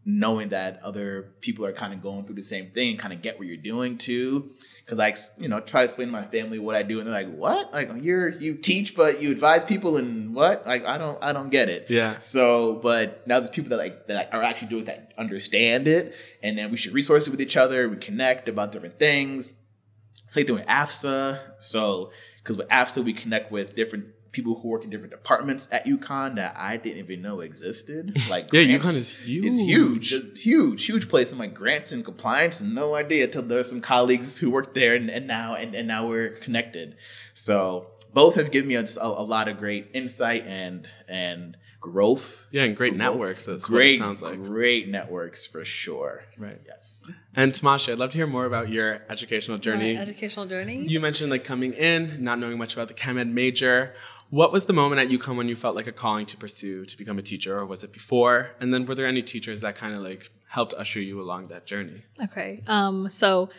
knowing 0.05 0.49
that 0.49 0.79
other 0.83 1.33
people 1.41 1.65
are 1.65 1.73
kind 1.73 1.93
of 1.93 2.01
going 2.01 2.25
through 2.25 2.35
the 2.35 2.41
same 2.43 2.71
thing 2.71 2.91
and 2.91 2.99
kind 2.99 3.13
of 3.13 3.21
get 3.21 3.37
what 3.37 3.47
you're 3.47 3.57
doing 3.57 3.97
too 3.97 4.49
because 4.87 4.99
I, 4.99 5.41
you 5.41 5.49
know 5.49 5.59
try 5.59 5.81
to 5.81 5.85
explain 5.85 6.07
to 6.07 6.11
my 6.13 6.25
family 6.25 6.59
what 6.59 6.75
i 6.75 6.81
do 6.81 6.99
and 6.99 7.07
they're 7.07 7.13
like 7.13 7.33
what? 7.33 7.73
Like 7.73 7.89
you're 8.01 8.29
you 8.29 8.55
teach 8.55 8.95
but 8.95 9.21
you 9.21 9.31
advise 9.31 9.65
people 9.65 9.97
and 9.97 10.33
what? 10.33 10.65
Like 10.65 10.85
i 10.85 10.97
don't 10.97 11.17
i 11.21 11.33
don't 11.33 11.49
get 11.49 11.67
it. 11.69 11.87
Yeah. 11.89 12.19
so 12.19 12.75
but 12.75 13.27
now 13.27 13.39
there's 13.39 13.49
people 13.49 13.71
that 13.71 13.77
like 13.77 14.07
that 14.07 14.33
are 14.33 14.41
actually 14.41 14.69
doing 14.69 14.85
that 14.85 15.13
understand 15.17 15.87
it 15.87 16.15
and 16.41 16.57
then 16.57 16.71
we 16.71 16.77
should 16.77 16.93
resource 16.93 17.27
it 17.27 17.31
with 17.31 17.41
each 17.41 17.57
other 17.57 17.89
we 17.89 17.97
connect 17.97 18.47
about 18.47 18.71
different 18.71 18.97
things. 18.97 19.51
It's 20.23 20.35
like 20.35 20.47
doing 20.47 20.63
afsa 20.65 21.39
so 21.59 22.11
because 22.37 22.57
with 22.57 22.69
afsa 22.69 23.03
we 23.03 23.13
connect 23.13 23.51
with 23.51 23.75
different 23.75 24.05
people 24.37 24.59
who 24.59 24.67
work 24.69 24.83
in 24.83 24.89
different 24.89 25.11
departments 25.11 25.67
at 25.71 25.85
UConn 25.85 26.35
that 26.35 26.55
I 26.57 26.77
didn't 26.77 26.99
even 26.99 27.21
know 27.21 27.41
existed. 27.41 28.15
Like 28.29 28.51
Yeah, 28.53 28.63
grants. 28.63 28.85
UConn 28.85 28.95
is 29.01 29.15
huge. 29.17 29.45
It's 29.45 29.61
huge, 29.61 30.41
huge, 30.43 30.85
huge 30.85 31.09
place. 31.09 31.31
I'm 31.31 31.39
like 31.39 31.53
grants 31.53 31.91
and 31.91 32.03
compliance, 32.05 32.61
and 32.61 32.75
no 32.75 32.95
idea 32.95 33.25
until 33.25 33.41
there's 33.41 33.69
some 33.69 33.81
colleagues 33.81 34.37
who 34.39 34.49
work 34.51 34.73
there, 34.73 34.95
and, 34.95 35.09
and 35.09 35.25
now 35.27 35.55
and, 35.55 35.73
and 35.75 35.87
now 35.87 36.07
we're 36.07 36.29
connected. 36.29 36.95
So 37.33 37.87
both 38.13 38.35
have 38.35 38.51
given 38.51 38.67
me 38.67 38.75
a, 38.75 38.81
just 38.81 38.97
a, 38.97 39.05
a 39.05 39.25
lot 39.35 39.47
of 39.47 39.57
great 39.57 39.89
insight 39.93 40.45
and 40.45 40.87
and 41.07 41.57
growth. 41.79 42.47
Yeah, 42.51 42.63
and 42.63 42.75
great 42.75 42.93
Both. 42.93 42.99
networks. 42.99 43.45
That's 43.45 43.65
great, 43.65 43.99
what 43.99 44.05
it 44.05 44.19
sounds 44.19 44.21
like. 44.21 44.43
great 44.43 44.87
networks 44.89 45.45
for 45.47 45.63
sure. 45.63 46.23
Right. 46.37 46.59
Yes. 46.65 47.03
And 47.35 47.53
Tamashi, 47.53 47.91
I'd 47.93 47.99
love 47.99 48.11
to 48.11 48.17
hear 48.17 48.27
more 48.27 48.45
about 48.45 48.69
your 48.69 49.01
educational 49.09 49.57
journey. 49.57 49.95
My 49.95 50.01
educational 50.01 50.45
journey. 50.45 50.85
You 50.87 50.99
mentioned 50.99 51.29
like 51.31 51.43
coming 51.43 51.73
in, 51.73 52.23
not 52.23 52.39
knowing 52.39 52.57
much 52.57 52.73
about 52.73 52.87
the 52.87 52.93
chem 52.93 53.17
ed 53.17 53.27
major. 53.27 53.93
What 54.29 54.51
was 54.51 54.65
the 54.65 54.73
moment 54.73 54.99
at 54.99 55.07
UConn 55.07 55.37
when 55.37 55.47
you 55.47 55.55
felt 55.55 55.75
like 55.75 55.87
a 55.87 55.91
calling 55.91 56.25
to 56.27 56.37
pursue 56.37 56.85
to 56.85 56.97
become 56.97 57.17
a 57.17 57.21
teacher, 57.21 57.57
or 57.57 57.65
was 57.65 57.83
it 57.83 57.93
before? 57.93 58.51
And 58.59 58.73
then 58.73 58.85
were 58.85 58.95
there 58.95 59.07
any 59.07 59.21
teachers 59.21 59.61
that 59.61 59.75
kind 59.75 59.95
of 59.95 60.01
like 60.01 60.29
helped 60.49 60.73
usher 60.73 60.99
you 60.99 61.21
along 61.21 61.47
that 61.47 61.65
journey? 61.65 62.03
Okay. 62.21 62.63
Um, 62.67 63.09
so 63.09 63.49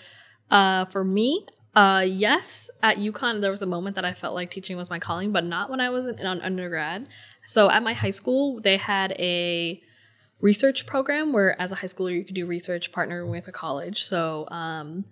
uh, 0.50 0.84
for 0.86 1.04
me, 1.04 1.46
uh, 1.74 2.04
yes, 2.06 2.68
at 2.82 2.98
UConn, 2.98 3.40
there 3.40 3.50
was 3.50 3.62
a 3.62 3.66
moment 3.66 3.96
that 3.96 4.04
I 4.04 4.12
felt 4.12 4.34
like 4.34 4.50
teaching 4.50 4.76
was 4.76 4.90
my 4.90 4.98
calling, 4.98 5.32
but 5.32 5.44
not 5.44 5.70
when 5.70 5.80
I 5.80 5.90
was 5.90 6.06
in, 6.06 6.26
on 6.26 6.40
undergrad. 6.40 7.06
So 7.44 7.70
at 7.70 7.82
my 7.82 7.94
high 7.94 8.10
school, 8.10 8.60
they 8.60 8.76
had 8.76 9.12
a 9.12 9.80
research 10.40 10.86
program 10.86 11.32
where, 11.32 11.60
as 11.60 11.72
a 11.72 11.76
high 11.76 11.86
schooler, 11.86 12.14
you 12.14 12.24
could 12.24 12.34
do 12.34 12.46
research 12.46 12.92
partnering 12.92 13.30
with 13.30 13.48
a 13.48 13.52
college. 13.52 14.02
So 14.02 14.48
um, 14.50 15.04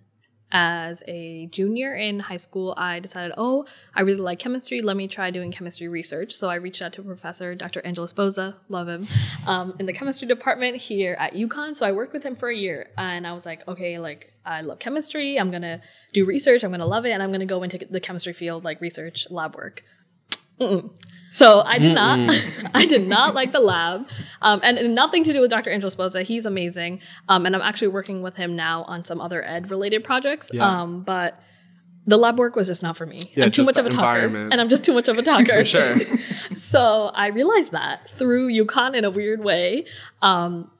as 0.53 1.03
a 1.09 1.47
junior 1.47 1.95
in 1.95 2.21
high 2.21 2.37
school, 2.37 2.73
I 2.77 3.01
decided, 3.01 3.33
oh, 3.37 3.67
I 3.95 4.03
really 4.03 4.21
like 4.21 4.39
chemistry. 4.39 4.81
Let 4.81 4.97
me 4.97 5.09
try 5.09 5.31
doing 5.31 5.51
chemistry 5.51 5.89
research. 5.89 6.33
So 6.33 6.49
I 6.49 6.55
reached 6.55 6.81
out 6.81 6.93
to 6.95 7.01
a 7.01 7.05
professor, 7.05 7.55
Dr. 7.55 7.85
Angeles-Boza, 7.85 8.55
love 8.69 8.89
him, 8.89 9.05
um, 9.47 9.75
in 9.79 9.87
the 9.87 9.93
chemistry 9.93 10.29
department 10.29 10.77
here 10.77 11.17
at 11.19 11.35
UConn. 11.35 11.77
So 11.77 11.85
I 11.85 11.93
worked 11.93 12.13
with 12.13 12.23
him 12.23 12.37
for 12.37 12.49
a 12.49 12.57
year, 12.57 12.91
and 12.97 13.27
I 13.27 13.33
was 13.33 13.45
like, 13.45 13.67
okay, 13.67 13.99
like 13.99 14.33
I 14.45 14.61
love 14.61 14.79
chemistry. 14.79 15.39
I'm 15.39 15.51
gonna 15.51 15.81
do 16.13 16.25
research. 16.25 16.63
I'm 16.63 16.71
gonna 16.71 16.87
love 16.87 17.07
it, 17.07 17.11
and 17.11 17.23
I'm 17.23 17.33
gonna 17.33 17.47
go 17.47 17.63
into 17.65 17.85
the 17.91 18.01
chemistry 18.01 18.33
field, 18.33 18.65
like 18.65 18.81
research 18.81 19.27
lab 19.31 19.57
work. 19.57 19.83
Mm-mm. 20.61 20.91
So 21.37 21.61
I 21.61 21.79
did 21.79 21.95
not, 21.95 22.19
I 22.75 22.87
did 22.87 23.07
not 23.07 23.35
like 23.35 23.53
the 23.53 23.61
lab, 23.61 24.09
um, 24.41 24.59
and, 24.63 24.95
nothing 24.95 25.23
to 25.25 25.35
do 25.35 25.43
with 25.43 25.51
Dr. 25.51 25.69
Angeles-Boza. 25.69 26.23
He's 26.23 26.47
amazing, 26.47 27.01
um, 27.29 27.45
and 27.45 27.55
I'm 27.55 27.61
actually 27.61 27.89
working 27.89 28.23
with 28.23 28.37
him 28.37 28.57
now 28.57 28.85
on 28.85 29.05
some 29.05 29.21
other 29.21 29.45
ed 29.45 29.71
related 29.71 30.03
projects. 30.03 30.51
Yeah. 30.51 30.67
Um, 30.67 31.03
but 31.03 31.39
the 32.07 32.17
lab 32.17 32.39
work 32.39 32.57
was 32.57 32.69
just 32.69 32.83
not 32.83 32.97
for 32.97 33.05
me. 33.05 33.19
Yeah, 33.35 33.45
I'm 33.45 33.51
too 33.51 33.65
much 33.65 33.77
of 33.77 33.85
a 33.85 33.91
talker, 33.91 34.35
and 34.35 34.55
I'm 34.55 34.71
just 34.71 34.83
too 34.83 34.95
much 34.95 35.09
of 35.09 35.19
a 35.19 35.23
talker. 35.31 35.59
For 35.59 35.65
sure. 35.65 35.99
so 36.57 37.11
I 37.13 37.27
realized 37.27 37.73
that 37.73 38.09
through 38.13 38.51
UConn 38.51 38.97
in 38.97 39.05
a 39.05 39.11
weird 39.11 39.45
way. 39.45 39.85
Um, 40.23 40.71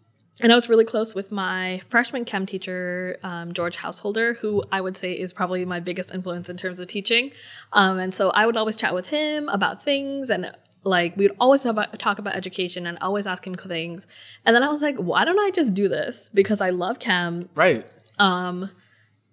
and 0.41 0.53
I 0.53 0.55
was 0.55 0.69
really 0.69 0.85
close 0.85 1.15
with 1.15 1.33
my 1.33 1.81
freshman 1.89 2.25
chem 2.25 2.45
teacher, 2.47 3.19
um, 3.23 3.53
George 3.55 3.77
Householder, 3.77 4.35
who 4.35 4.63
I 4.71 4.81
would 4.81 4.97
say 4.97 5.13
is 5.13 5.33
probably 5.33 5.65
my 5.65 5.81
biggest 5.81 6.13
influence 6.13 6.51
in 6.51 6.57
terms 6.57 6.79
of 6.79 6.89
teaching. 6.89 7.33
Um, 7.73 7.99
and 7.99 8.15
so 8.15 8.31
I 8.31 8.45
would 8.45 8.57
always 8.57 8.77
chat 8.77 8.95
with 8.95 9.09
him 9.09 9.49
about 9.49 9.83
things 9.83 10.29
and 10.29 10.53
like 10.85 11.17
we 11.17 11.27
would 11.27 11.37
always 11.41 11.63
talk 11.63 12.19
about, 12.19 12.37
education 12.37 12.87
and 12.87 12.99
always 13.01 13.27
ask 13.27 13.47
him 13.47 13.55
things. 13.55 14.07
And 14.45 14.55
then 14.55 14.63
I 14.63 14.69
was 14.69 14.83
like, 14.83 14.97
why 14.97 15.25
don't 15.25 15.39
I 15.39 15.51
just 15.51 15.75
do 15.75 15.89
this? 15.89 16.31
Because 16.33 16.61
I 16.61 16.71
love 16.71 16.99
chem. 16.99 17.49
Right. 17.55 17.87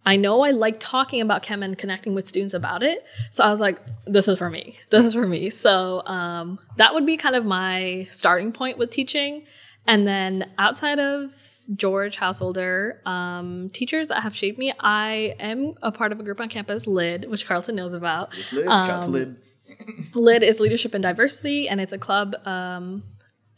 I 0.05 0.15
know 0.15 0.41
I 0.41 0.51
like 0.51 0.79
talking 0.79 1.21
about 1.21 1.43
chem 1.43 1.63
and 1.63 1.77
connecting 1.77 2.13
with 2.13 2.27
students 2.27 2.53
about 2.53 2.83
it. 2.83 3.05
So 3.31 3.43
I 3.43 3.51
was 3.51 3.59
like, 3.59 3.79
this 4.05 4.27
is 4.27 4.37
for 4.37 4.49
me. 4.49 4.77
This 4.89 5.05
is 5.05 5.13
for 5.13 5.27
me. 5.27 5.49
So 5.49 6.05
um, 6.05 6.59
that 6.77 6.93
would 6.93 7.05
be 7.05 7.17
kind 7.17 7.35
of 7.35 7.45
my 7.45 8.07
starting 8.11 8.51
point 8.51 8.77
with 8.77 8.89
teaching. 8.89 9.43
And 9.85 10.07
then 10.07 10.51
outside 10.57 10.99
of 10.99 11.35
George 11.75 12.15
Householder, 12.15 13.01
um, 13.05 13.69
teachers 13.69 14.07
that 14.09 14.23
have 14.23 14.35
shaped 14.35 14.57
me, 14.57 14.73
I 14.79 15.35
am 15.39 15.73
a 15.81 15.91
part 15.91 16.11
of 16.11 16.19
a 16.19 16.23
group 16.23 16.39
on 16.39 16.49
campus, 16.49 16.87
LID, 16.87 17.29
which 17.29 17.45
Carlton 17.45 17.75
knows 17.75 17.93
about. 17.93 18.37
It's 18.37 18.53
Lid. 18.53 18.65
Shout 18.65 18.89
out 18.89 19.03
to 19.03 19.09
Lid. 19.09 19.37
LID 20.13 20.43
is 20.43 20.59
Leadership 20.59 20.93
and 20.93 21.01
Diversity, 21.01 21.67
and 21.67 21.81
it's 21.81 21.93
a 21.93 21.97
club 21.97 22.35
um, 22.45 23.03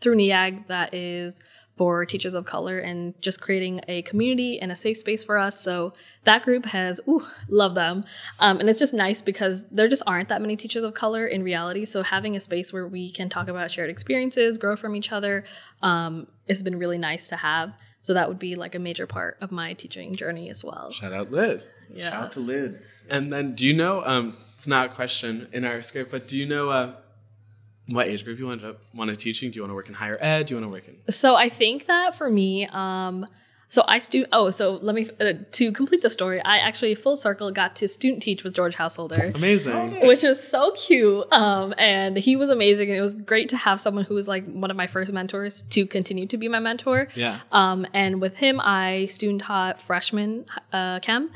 through 0.01 0.15
NEAG 0.15 0.67
that 0.67 0.93
is 0.93 1.41
for 1.75 2.05
teachers 2.05 2.33
of 2.33 2.45
color 2.45 2.79
and 2.79 3.19
just 3.21 3.41
creating 3.41 3.81
a 3.87 4.01
community 4.03 4.59
and 4.59 4.71
a 4.71 4.75
safe 4.75 4.97
space 4.97 5.23
for 5.23 5.37
us. 5.37 5.59
So 5.59 5.91
that 6.23 6.43
group 6.43 6.65
has, 6.67 7.01
ooh, 7.07 7.25
love 7.49 7.75
them. 7.75 8.05
Um, 8.39 8.59
and 8.59 8.69
it's 8.69 8.79
just 8.79 8.93
nice 8.93 9.21
because 9.21 9.67
there 9.69 9.89
just 9.89 10.03
aren't 10.07 10.29
that 10.29 10.41
many 10.41 10.55
teachers 10.55 10.83
of 10.83 10.93
color 10.93 11.27
in 11.27 11.43
reality. 11.43 11.83
So 11.83 12.01
having 12.01 12.35
a 12.35 12.39
space 12.39 12.71
where 12.71 12.87
we 12.87 13.11
can 13.11 13.27
talk 13.29 13.49
about 13.49 13.71
shared 13.71 13.89
experiences, 13.89 14.57
grow 14.57 14.77
from 14.77 14.95
each 14.95 15.11
other, 15.11 15.43
um, 15.81 16.27
has 16.47 16.63
been 16.63 16.79
really 16.79 16.97
nice 16.97 17.27
to 17.29 17.35
have. 17.35 17.73
So 17.99 18.13
that 18.13 18.29
would 18.29 18.39
be 18.39 18.55
like 18.55 18.75
a 18.75 18.79
major 18.79 19.07
part 19.07 19.37
of 19.41 19.51
my 19.51 19.73
teaching 19.73 20.15
journey 20.15 20.49
as 20.49 20.63
well. 20.63 20.91
Shout 20.91 21.11
out 21.11 21.31
Lid. 21.31 21.63
Yeah. 21.93 22.11
Shout 22.11 22.23
out 22.23 22.31
to 22.33 22.39
Lid. 22.39 22.81
And 23.09 23.33
then 23.33 23.53
do 23.53 23.65
you 23.65 23.73
know, 23.73 24.03
um, 24.05 24.37
it's 24.53 24.67
not 24.67 24.85
a 24.85 24.89
question 24.89 25.49
in 25.51 25.65
our 25.65 25.81
script, 25.81 26.11
but 26.11 26.27
do 26.27 26.37
you 26.37 26.45
know 26.45 26.69
uh, 26.69 26.93
what 27.87 28.07
age 28.07 28.23
group 28.23 28.39
you 28.39 28.47
want 28.47 28.61
to 28.61 28.75
want 28.93 29.09
to 29.09 29.15
teaching? 29.15 29.51
Do 29.51 29.57
you 29.57 29.61
want 29.63 29.71
to 29.71 29.75
work 29.75 29.87
in 29.87 29.93
higher 29.93 30.17
ed? 30.19 30.47
Do 30.47 30.55
you 30.55 30.61
want 30.61 30.71
to 30.71 30.73
work 30.73 30.87
in 30.87 31.11
So 31.11 31.35
I 31.35 31.49
think 31.49 31.87
that 31.87 32.15
for 32.15 32.29
me, 32.29 32.67
um, 32.67 33.25
so 33.67 33.83
I 33.87 33.99
stu 33.99 34.25
oh, 34.31 34.51
so 34.51 34.79
let 34.81 34.95
me 34.95 35.09
uh, 35.19 35.33
to 35.51 35.71
complete 35.71 36.01
the 36.01 36.09
story. 36.09 36.41
I 36.43 36.57
actually 36.57 36.95
full 36.95 37.15
circle 37.15 37.51
got 37.51 37.75
to 37.77 37.87
student 37.87 38.23
teach 38.23 38.43
with 38.43 38.53
George 38.53 38.75
Householder, 38.75 39.31
amazing? 39.35 40.07
which 40.07 40.23
was 40.23 40.45
so 40.45 40.71
cute. 40.71 41.31
Um, 41.33 41.73
and 41.77 42.15
he 42.15 42.35
was 42.35 42.49
amazing, 42.49 42.89
and 42.89 42.97
it 42.97 43.01
was 43.01 43.15
great 43.15 43.49
to 43.49 43.57
have 43.57 43.79
someone 43.81 44.05
who 44.05 44.13
was 44.13 44.27
like 44.27 44.45
one 44.45 44.71
of 44.71 44.77
my 44.77 44.87
first 44.87 45.11
mentors 45.11 45.63
to 45.63 45.85
continue 45.85 46.25
to 46.27 46.37
be 46.37 46.47
my 46.47 46.59
mentor. 46.59 47.09
Yeah. 47.15 47.39
Um, 47.51 47.85
and 47.93 48.21
with 48.21 48.37
him, 48.37 48.61
I 48.63 49.07
student 49.07 49.41
taught 49.41 49.81
freshman 49.81 50.45
uh, 50.71 50.99
chem. 50.99 51.31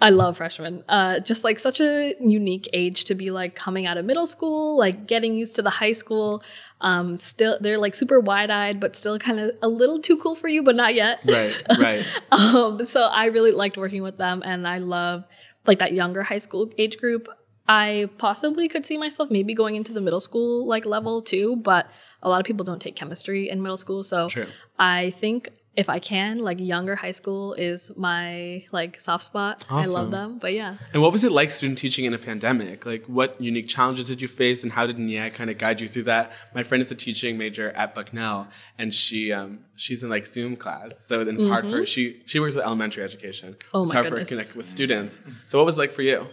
I 0.00 0.10
love 0.10 0.38
freshmen. 0.38 0.84
Uh, 0.88 1.20
just 1.20 1.44
like 1.44 1.58
such 1.58 1.80
a 1.80 2.14
unique 2.20 2.68
age 2.72 3.04
to 3.04 3.14
be 3.14 3.30
like 3.30 3.54
coming 3.54 3.86
out 3.86 3.96
of 3.96 4.04
middle 4.04 4.26
school, 4.26 4.76
like 4.76 5.06
getting 5.06 5.34
used 5.34 5.56
to 5.56 5.62
the 5.62 5.70
high 5.70 5.92
school. 5.92 6.42
Um, 6.80 7.18
still, 7.18 7.58
they're 7.60 7.78
like 7.78 7.94
super 7.94 8.20
wide 8.20 8.50
eyed, 8.50 8.80
but 8.80 8.96
still 8.96 9.18
kind 9.18 9.40
of 9.40 9.52
a 9.62 9.68
little 9.68 10.00
too 10.00 10.16
cool 10.16 10.34
for 10.34 10.48
you, 10.48 10.62
but 10.62 10.76
not 10.76 10.94
yet. 10.94 11.20
Right, 11.26 11.62
right. 11.78 12.20
um, 12.32 12.84
so 12.84 13.04
I 13.04 13.26
really 13.26 13.52
liked 13.52 13.76
working 13.76 14.02
with 14.02 14.18
them, 14.18 14.42
and 14.44 14.66
I 14.66 14.78
love 14.78 15.24
like 15.66 15.78
that 15.78 15.92
younger 15.92 16.22
high 16.22 16.38
school 16.38 16.70
age 16.76 16.98
group. 16.98 17.28
I 17.66 18.10
possibly 18.18 18.68
could 18.68 18.84
see 18.84 18.98
myself 18.98 19.30
maybe 19.30 19.54
going 19.54 19.74
into 19.76 19.94
the 19.94 20.02
middle 20.02 20.20
school 20.20 20.66
like 20.66 20.84
level 20.84 21.22
too, 21.22 21.56
but 21.56 21.86
a 22.22 22.28
lot 22.28 22.40
of 22.40 22.44
people 22.44 22.64
don't 22.64 22.80
take 22.80 22.96
chemistry 22.96 23.48
in 23.48 23.62
middle 23.62 23.78
school, 23.78 24.02
so 24.02 24.28
True. 24.28 24.46
I 24.78 25.10
think 25.10 25.48
if 25.76 25.88
I 25.88 25.98
can, 25.98 26.38
like 26.38 26.60
younger 26.60 26.94
high 26.94 27.10
school 27.10 27.54
is 27.54 27.90
my 27.96 28.64
like 28.70 29.00
soft 29.00 29.24
spot. 29.24 29.64
I 29.68 29.82
love 29.82 30.10
them, 30.10 30.38
but 30.38 30.52
yeah. 30.52 30.76
And 30.92 31.02
what 31.02 31.10
was 31.10 31.24
it 31.24 31.32
like 31.32 31.50
student 31.50 31.78
teaching 31.78 32.04
in 32.04 32.14
a 32.14 32.18
pandemic? 32.18 32.86
Like, 32.86 33.04
what 33.06 33.40
unique 33.40 33.68
challenges 33.68 34.08
did 34.08 34.22
you 34.22 34.28
face, 34.28 34.62
and 34.62 34.72
how 34.72 34.86
did 34.86 34.98
Nia 34.98 35.30
kind 35.30 35.50
of 35.50 35.58
guide 35.58 35.80
you 35.80 35.88
through 35.88 36.04
that? 36.04 36.32
My 36.54 36.62
friend 36.62 36.80
is 36.80 36.90
a 36.90 36.94
teaching 36.94 37.36
major 37.36 37.70
at 37.70 37.94
Bucknell, 37.94 38.48
and 38.78 38.94
she 38.94 39.32
um, 39.32 39.60
she's 39.74 40.02
in 40.02 40.10
like 40.10 40.26
Zoom 40.26 40.56
class, 40.56 40.98
so 41.04 41.24
then 41.24 41.34
it's 41.34 41.44
hard 41.44 41.66
for 41.66 41.84
she 41.84 42.22
she 42.26 42.38
works 42.38 42.54
with 42.54 42.64
elementary 42.64 43.02
education. 43.02 43.54
Mm-hmm. 43.54 43.68
Oh 43.76 43.82
it's 43.82 43.92
my 43.92 44.00
hard 44.00 44.08
for 44.08 44.14
her 44.14 44.20
to 44.20 44.26
connect 44.26 44.54
with 44.54 44.66
students. 44.66 45.22
So, 45.46 45.58
what 45.58 45.66
was 45.66 45.76
it 45.76 45.80
like 45.80 45.90
for 45.90 46.02
you? 46.02 46.26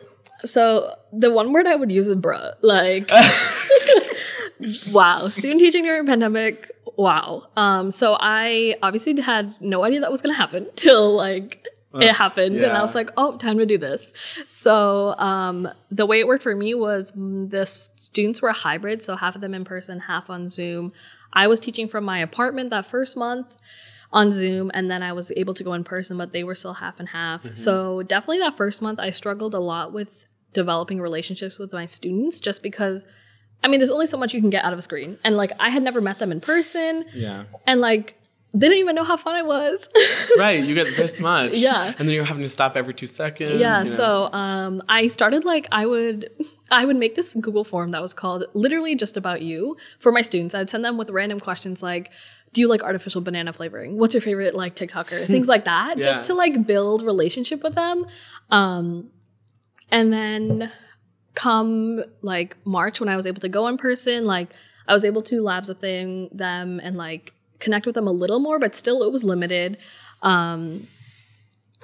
So 0.43 0.95
the 1.13 1.31
one 1.31 1.53
word 1.53 1.67
I 1.67 1.75
would 1.75 1.91
use 1.91 2.07
is 2.07 2.15
bruh. 2.15 2.53
Like, 2.61 3.09
wow, 4.91 5.27
student 5.27 5.59
teaching 5.59 5.83
during 5.83 6.05
pandemic. 6.05 6.71
Wow. 6.97 7.47
Um, 7.55 7.91
so 7.91 8.17
I 8.19 8.75
obviously 8.81 9.19
had 9.21 9.55
no 9.61 9.83
idea 9.83 10.01
that 10.01 10.11
was 10.11 10.21
gonna 10.21 10.33
happen 10.33 10.67
till 10.75 11.15
like 11.15 11.65
it 11.93 12.15
happened, 12.15 12.55
and 12.55 12.71
I 12.71 12.81
was 12.81 12.95
like, 12.95 13.09
oh, 13.17 13.35
time 13.35 13.57
to 13.57 13.65
do 13.65 13.77
this. 13.77 14.13
So 14.47 15.13
um, 15.17 15.67
the 15.89 16.05
way 16.05 16.21
it 16.21 16.27
worked 16.27 16.43
for 16.43 16.55
me 16.55 16.73
was 16.73 17.11
the 17.11 17.65
students 17.65 18.41
were 18.41 18.53
hybrid, 18.53 19.03
so 19.03 19.17
half 19.17 19.35
of 19.35 19.41
them 19.41 19.53
in 19.53 19.65
person, 19.65 19.99
half 19.99 20.29
on 20.29 20.47
Zoom. 20.47 20.93
I 21.33 21.47
was 21.47 21.59
teaching 21.59 21.89
from 21.89 22.05
my 22.05 22.19
apartment 22.19 22.69
that 22.69 22.85
first 22.85 23.17
month 23.17 23.57
on 24.13 24.31
Zoom, 24.31 24.71
and 24.73 24.89
then 24.89 25.03
I 25.03 25.11
was 25.11 25.33
able 25.35 25.53
to 25.53 25.63
go 25.65 25.73
in 25.73 25.83
person, 25.83 26.17
but 26.17 26.31
they 26.31 26.45
were 26.45 26.55
still 26.55 26.75
half 26.75 26.97
and 26.97 27.09
half. 27.09 27.53
So 27.55 28.03
definitely 28.03 28.39
that 28.39 28.55
first 28.55 28.81
month, 28.81 28.99
I 28.99 29.09
struggled 29.09 29.53
a 29.53 29.59
lot 29.59 29.91
with 29.91 30.27
developing 30.53 31.01
relationships 31.01 31.57
with 31.57 31.73
my 31.73 31.85
students 31.85 32.39
just 32.39 32.63
because 32.63 33.03
I 33.63 33.67
mean, 33.67 33.79
there's 33.79 33.91
only 33.91 34.07
so 34.07 34.17
much 34.17 34.33
you 34.33 34.41
can 34.41 34.49
get 34.49 34.63
out 34.65 34.73
of 34.73 34.79
a 34.79 34.81
screen. 34.81 35.17
And 35.23 35.37
like 35.37 35.51
I 35.59 35.69
had 35.69 35.83
never 35.83 36.01
met 36.01 36.19
them 36.19 36.31
in 36.31 36.41
person 36.41 37.05
Yeah. 37.13 37.43
and 37.67 37.79
like 37.81 38.15
they 38.53 38.67
didn't 38.67 38.79
even 38.79 38.95
know 38.95 39.05
how 39.05 39.15
fun 39.15 39.35
I 39.35 39.43
was. 39.43 39.87
Right. 40.37 40.61
You 40.63 40.75
get 40.75 40.95
this 40.97 41.21
much. 41.21 41.53
Yeah. 41.53 41.93
And 41.97 42.07
then 42.07 42.15
you're 42.15 42.25
having 42.25 42.43
to 42.43 42.49
stop 42.49 42.75
every 42.75 42.93
two 42.93 43.07
seconds. 43.07 43.51
yeah, 43.51 43.79
you 43.79 43.85
know. 43.85 43.89
so 43.91 44.29
um 44.33 44.81
I 44.89 45.07
started 45.07 45.45
like 45.45 45.67
I 45.71 45.85
would 45.85 46.29
I 46.71 46.85
would 46.85 46.95
make 46.97 47.15
this 47.15 47.33
Google 47.35 47.63
form 47.63 47.91
that 47.91 48.01
was 48.01 48.13
called 48.13 48.45
literally 48.53 48.95
just 48.95 49.15
about 49.17 49.41
you 49.41 49.77
for 49.99 50.11
my 50.11 50.21
students. 50.21 50.53
I'd 50.55 50.69
send 50.69 50.83
them 50.85 50.97
with 50.97 51.09
random 51.09 51.39
questions 51.39 51.81
like 51.83 52.11
do 52.53 52.59
you 52.59 52.67
like 52.67 52.83
artificial 52.83 53.21
banana 53.21 53.53
flavoring? 53.53 53.97
What's 53.97 54.13
your 54.13 54.19
favorite 54.21 54.53
like 54.55 54.75
TikToker? 54.75 55.25
Things 55.35 55.47
like 55.47 55.63
that, 55.65 55.97
just 55.99 56.25
to 56.25 56.33
like 56.33 56.67
build 56.67 57.01
relationship 57.01 57.63
with 57.63 57.75
them. 57.75 58.05
Um, 58.49 59.09
and 59.89 60.11
then 60.11 60.69
come 61.35 62.03
like 62.21 62.57
March 62.65 62.99
when 62.99 63.09
I 63.09 63.15
was 63.15 63.25
able 63.25 63.41
to 63.41 63.49
go 63.49 63.67
in 63.67 63.77
person, 63.77 64.25
like 64.25 64.49
I 64.87 64.93
was 64.93 65.05
able 65.05 65.21
to 65.23 65.41
labs 65.41 65.69
with 65.69 65.81
them, 65.81 66.29
them 66.31 66.79
and 66.83 66.97
like 66.97 67.33
connect 67.59 67.85
with 67.85 67.95
them 67.95 68.07
a 68.07 68.11
little 68.11 68.39
more, 68.39 68.59
but 68.59 68.75
still 68.75 69.03
it 69.03 69.11
was 69.11 69.23
limited. 69.23 69.77
Um, 70.21 70.85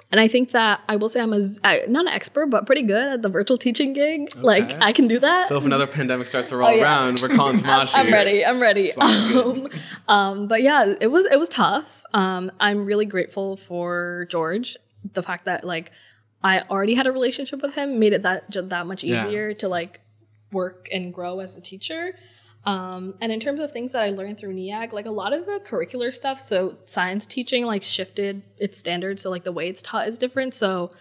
and 0.10 0.22
I 0.22 0.28
think 0.30 0.52
that 0.52 0.82
I 0.88 0.96
will 0.96 1.10
say 1.10 1.20
I'm 1.22 1.34
a 1.34 1.44
I- 1.66 1.84
not 1.90 2.06
an 2.08 2.14
expert, 2.14 2.48
but 2.48 2.66
pretty 2.66 2.82
good 2.84 3.08
at 3.08 3.22
the 3.24 3.30
virtual 3.30 3.58
teaching 3.58 3.92
gig. 3.94 4.34
Like 4.38 4.82
I 4.82 4.94
can 4.94 5.08
do 5.08 5.20
that. 5.20 5.48
So 5.48 5.58
if 5.58 5.66
another 5.66 5.86
pandemic 5.88 6.28
starts 6.28 6.50
to 6.50 6.58
roll 6.58 6.70
Oh, 6.70 6.74
yeah. 6.74 6.84
around, 6.84 7.20
we're 7.22 7.36
calling 7.36 7.58
Tamashi. 7.58 7.92
I'm 7.96 8.12
ready. 8.12 8.46
I'm 8.46 8.62
ready. 8.62 8.92
why 8.96 9.32
we're 9.34 9.42
Um, 9.42 9.70
um, 10.08 10.48
but 10.48 10.62
yeah, 10.62 10.94
it 11.02 11.08
was 11.08 11.26
it 11.26 11.38
was 11.38 11.50
tough. 11.50 12.04
Um, 12.14 12.52
I'm 12.60 12.86
really 12.86 13.06
grateful 13.06 13.58
for 13.58 14.28
George. 14.30 14.78
The 15.14 15.22
fact 15.24 15.44
that 15.46 15.66
like 15.66 15.92
I 16.44 16.62
already 16.62 16.94
had 16.94 17.08
a 17.08 17.12
relationship 17.12 17.62
with 17.62 17.76
him 17.76 18.00
made 18.00 18.14
it 18.14 18.22
that 18.22 18.46
that 18.70 18.86
much 18.88 19.04
Yeah. 19.04 19.28
easier 19.28 19.54
to 19.56 19.68
like 19.68 20.02
work 20.52 20.88
and 20.92 21.14
grow 21.14 21.40
as 21.40 21.56
a 21.56 21.62
teacher. 21.62 22.16
Um, 22.66 23.16
and 23.22 23.32
in 23.32 23.40
terms 23.40 23.60
of 23.62 23.72
things 23.72 23.94
that 23.94 24.02
I 24.04 24.10
learned 24.10 24.38
through 24.38 24.54
NEAG, 24.54 24.92
like 24.92 25.06
a 25.06 25.12
lot 25.12 25.32
of 25.32 25.46
the 25.46 25.62
curricular 25.66 26.14
stuff, 26.14 26.40
so 26.40 26.78
science 26.86 27.26
teaching 27.26 27.66
like 27.66 27.82
shifted 27.84 28.44
its 28.58 28.78
standards, 28.78 29.22
so 29.22 29.30
like 29.30 29.46
the 29.46 29.52
way 29.54 29.70
it's 29.70 29.82
taught 29.82 30.08
is 30.08 30.18
different. 30.18 30.54
So 30.54 30.92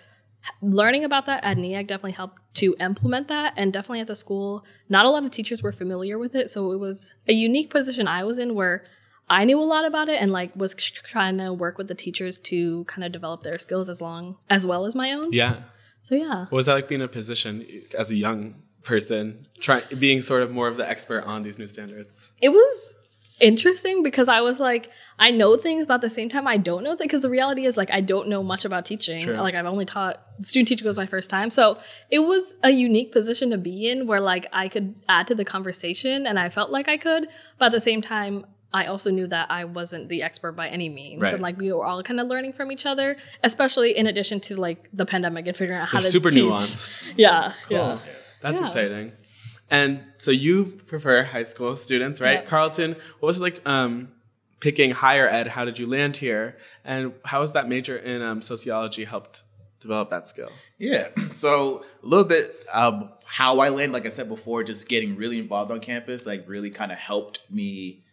learning 0.63 1.05
about 1.05 1.27
that 1.27 1.43
at 1.45 1.59
NEAG 1.59 1.89
definitely 1.89 2.13
helped 2.13 2.41
to 2.55 2.77
implement 2.81 3.29
that 3.29 3.53
and 3.57 3.73
definitely 3.73 4.01
at 4.01 4.07
the 4.07 4.15
school 4.15 4.65
not 4.89 5.05
a 5.05 5.11
lot 5.11 5.25
of 5.25 5.31
teachers 5.31 5.63
were 5.63 5.73
familiar 5.73 6.19
with 6.19 6.35
it 6.35 6.49
so 6.49 6.71
it 6.73 6.79
was 6.79 7.13
a 7.29 7.33
unique 7.33 7.69
position 7.69 8.07
i 8.09 8.23
was 8.25 8.39
in 8.39 8.55
where 8.55 8.85
i 9.29 9.45
knew 9.45 9.59
a 9.59 9.63
lot 9.75 9.85
about 9.85 10.09
it 10.09 10.21
and 10.21 10.31
like 10.33 10.55
was 10.57 10.75
trying 10.75 11.39
to 11.39 11.53
work 11.53 11.79
with 11.79 11.89
the 11.89 11.95
teachers 11.95 12.39
to 12.39 12.85
kind 12.85 13.05
of 13.05 13.13
develop 13.13 13.43
their 13.43 13.59
skills 13.59 13.89
as 13.89 14.01
long 14.01 14.37
as 14.51 14.67
well 14.67 14.85
as 14.87 14.95
my 14.95 15.13
own 15.13 15.33
Yeah. 15.33 15.57
so 16.03 16.15
yeah 16.15 16.41
What 16.45 16.53
was 16.53 16.67
that 16.67 16.75
like 16.75 16.89
being 16.89 17.01
in 17.01 17.05
a 17.05 17.09
position 17.09 17.67
as 17.99 18.11
a 18.11 18.17
young 18.17 18.57
person, 18.83 19.49
trying 19.61 19.83
being 19.99 20.21
sort 20.23 20.43
of 20.43 20.53
more 20.53 20.69
of 20.69 20.77
the 20.77 20.89
expert 20.89 21.25
on 21.25 21.43
these 21.43 21.59
new 21.59 21.67
standards? 21.67 22.33
it 22.41 22.51
was 22.51 22.95
interesting 23.39 24.03
because 24.03 24.29
i 24.29 24.41
was 24.41 24.59
like 24.59 24.89
i 25.19 25.31
know 25.31 25.59
things 25.59 25.87
but 25.87 25.95
at 25.95 26.01
the 26.01 26.09
same 26.09 26.29
time 26.31 26.47
i 26.47 26.57
don't 26.57 26.83
know 26.83 26.91
things 26.97 27.03
because 27.09 27.21
the 27.23 27.29
reality 27.29 27.67
is 27.67 27.77
like 27.77 27.91
i 27.91 28.01
don't 28.01 28.29
know 28.29 28.43
much 28.43 28.65
about 28.65 28.87
teaching 28.87 29.21
True. 29.21 29.35
like 29.35 29.55
i've 29.55 29.67
only 29.67 29.85
taught 29.85 30.23
student 30.41 30.69
teaching 30.69 30.87
was 30.87 30.97
my 30.97 31.05
first 31.05 31.29
time 31.29 31.51
so 31.51 31.77
it 32.11 32.21
was 32.21 32.55
a 32.63 32.71
unique 32.71 33.13
position 33.13 33.51
to 33.51 33.59
be 33.59 33.91
in 33.91 34.07
where 34.07 34.21
like 34.23 34.47
i 34.55 34.69
could 34.69 34.95
add 35.07 35.27
to 35.27 35.35
the 35.35 35.45
conversation 35.45 36.27
and 36.27 36.39
i 36.39 36.49
felt 36.49 36.71
like 36.71 36.89
i 36.89 36.97
could 36.97 37.29
but 37.59 37.67
at 37.67 37.73
the 37.73 37.81
same 37.81 38.01
time 38.01 38.47
I 38.73 38.87
also 38.87 39.11
knew 39.11 39.27
that 39.29 39.51
I 39.51 39.65
wasn't 39.65 40.09
the 40.09 40.23
expert 40.23 40.53
by 40.53 40.69
any 40.69 40.89
means, 40.89 41.23
Right. 41.23 41.33
and 41.35 41.43
like 41.43 41.57
we 41.57 41.73
were 41.73 41.85
all 41.85 42.03
kind 42.03 42.21
of 42.21 42.27
learning 42.27 42.53
from 42.53 42.71
each 42.71 42.85
other, 42.85 43.17
especially 43.43 43.97
in 43.97 44.07
addition 44.07 44.41
to 44.41 44.57
like 44.57 44.89
the 44.93 45.07
pandemic 45.07 45.47
and 45.47 45.57
figuring 45.57 45.81
out 45.81 45.89
how 45.89 45.99
Like 45.99 46.05
to 46.05 46.11
super 46.11 46.31
teach. 46.31 46.43
nuanced. 46.43 47.03
Yeah, 47.17 47.53
yeah. 47.71 47.99
That's 48.43 48.61
Yeah. 48.61 48.67
exciting. 48.67 49.13
And 49.71 50.09
so 50.19 50.31
you 50.31 50.65
prefer 50.87 51.25
high 51.25 51.43
school 51.43 51.77
students, 51.77 52.21
right? 52.21 52.41
Yeah. 52.41 52.43
Carlton, 52.43 52.93
what 53.21 53.27
was 53.27 53.39
it 53.39 53.43
like 53.43 53.67
um, 53.69 54.13
picking 54.61 54.91
higher 54.93 55.27
ed? 55.29 55.49
How 55.49 55.65
did 55.65 55.79
you 55.79 55.87
land 55.87 56.19
here? 56.19 56.57
And 56.85 57.15
how 57.25 57.41
has 57.41 57.53
that 57.55 57.69
major 57.69 57.97
in 57.97 58.23
um, 58.23 58.43
sociology 58.43 59.05
helped 59.05 59.43
develop 59.81 60.11
that 60.11 60.29
skill? 60.29 60.51
Yeah. 60.79 61.09
So 61.31 61.85
a 62.03 62.07
little 62.07 62.25
bit 62.27 62.55
um, 62.73 63.11
how 63.25 63.59
I 63.61 63.71
landed, 63.71 63.93
like 63.93 64.07
I 64.07 64.11
said 64.11 64.29
before, 64.29 64.63
just 64.63 64.89
getting 64.89 65.17
really 65.17 65.39
involved 65.39 65.71
on 65.73 65.81
campus, 65.81 66.27
like 66.27 66.45
really 66.49 66.71
kind 66.71 66.93
of 66.93 66.99
helped 66.99 67.43
me 67.51 68.05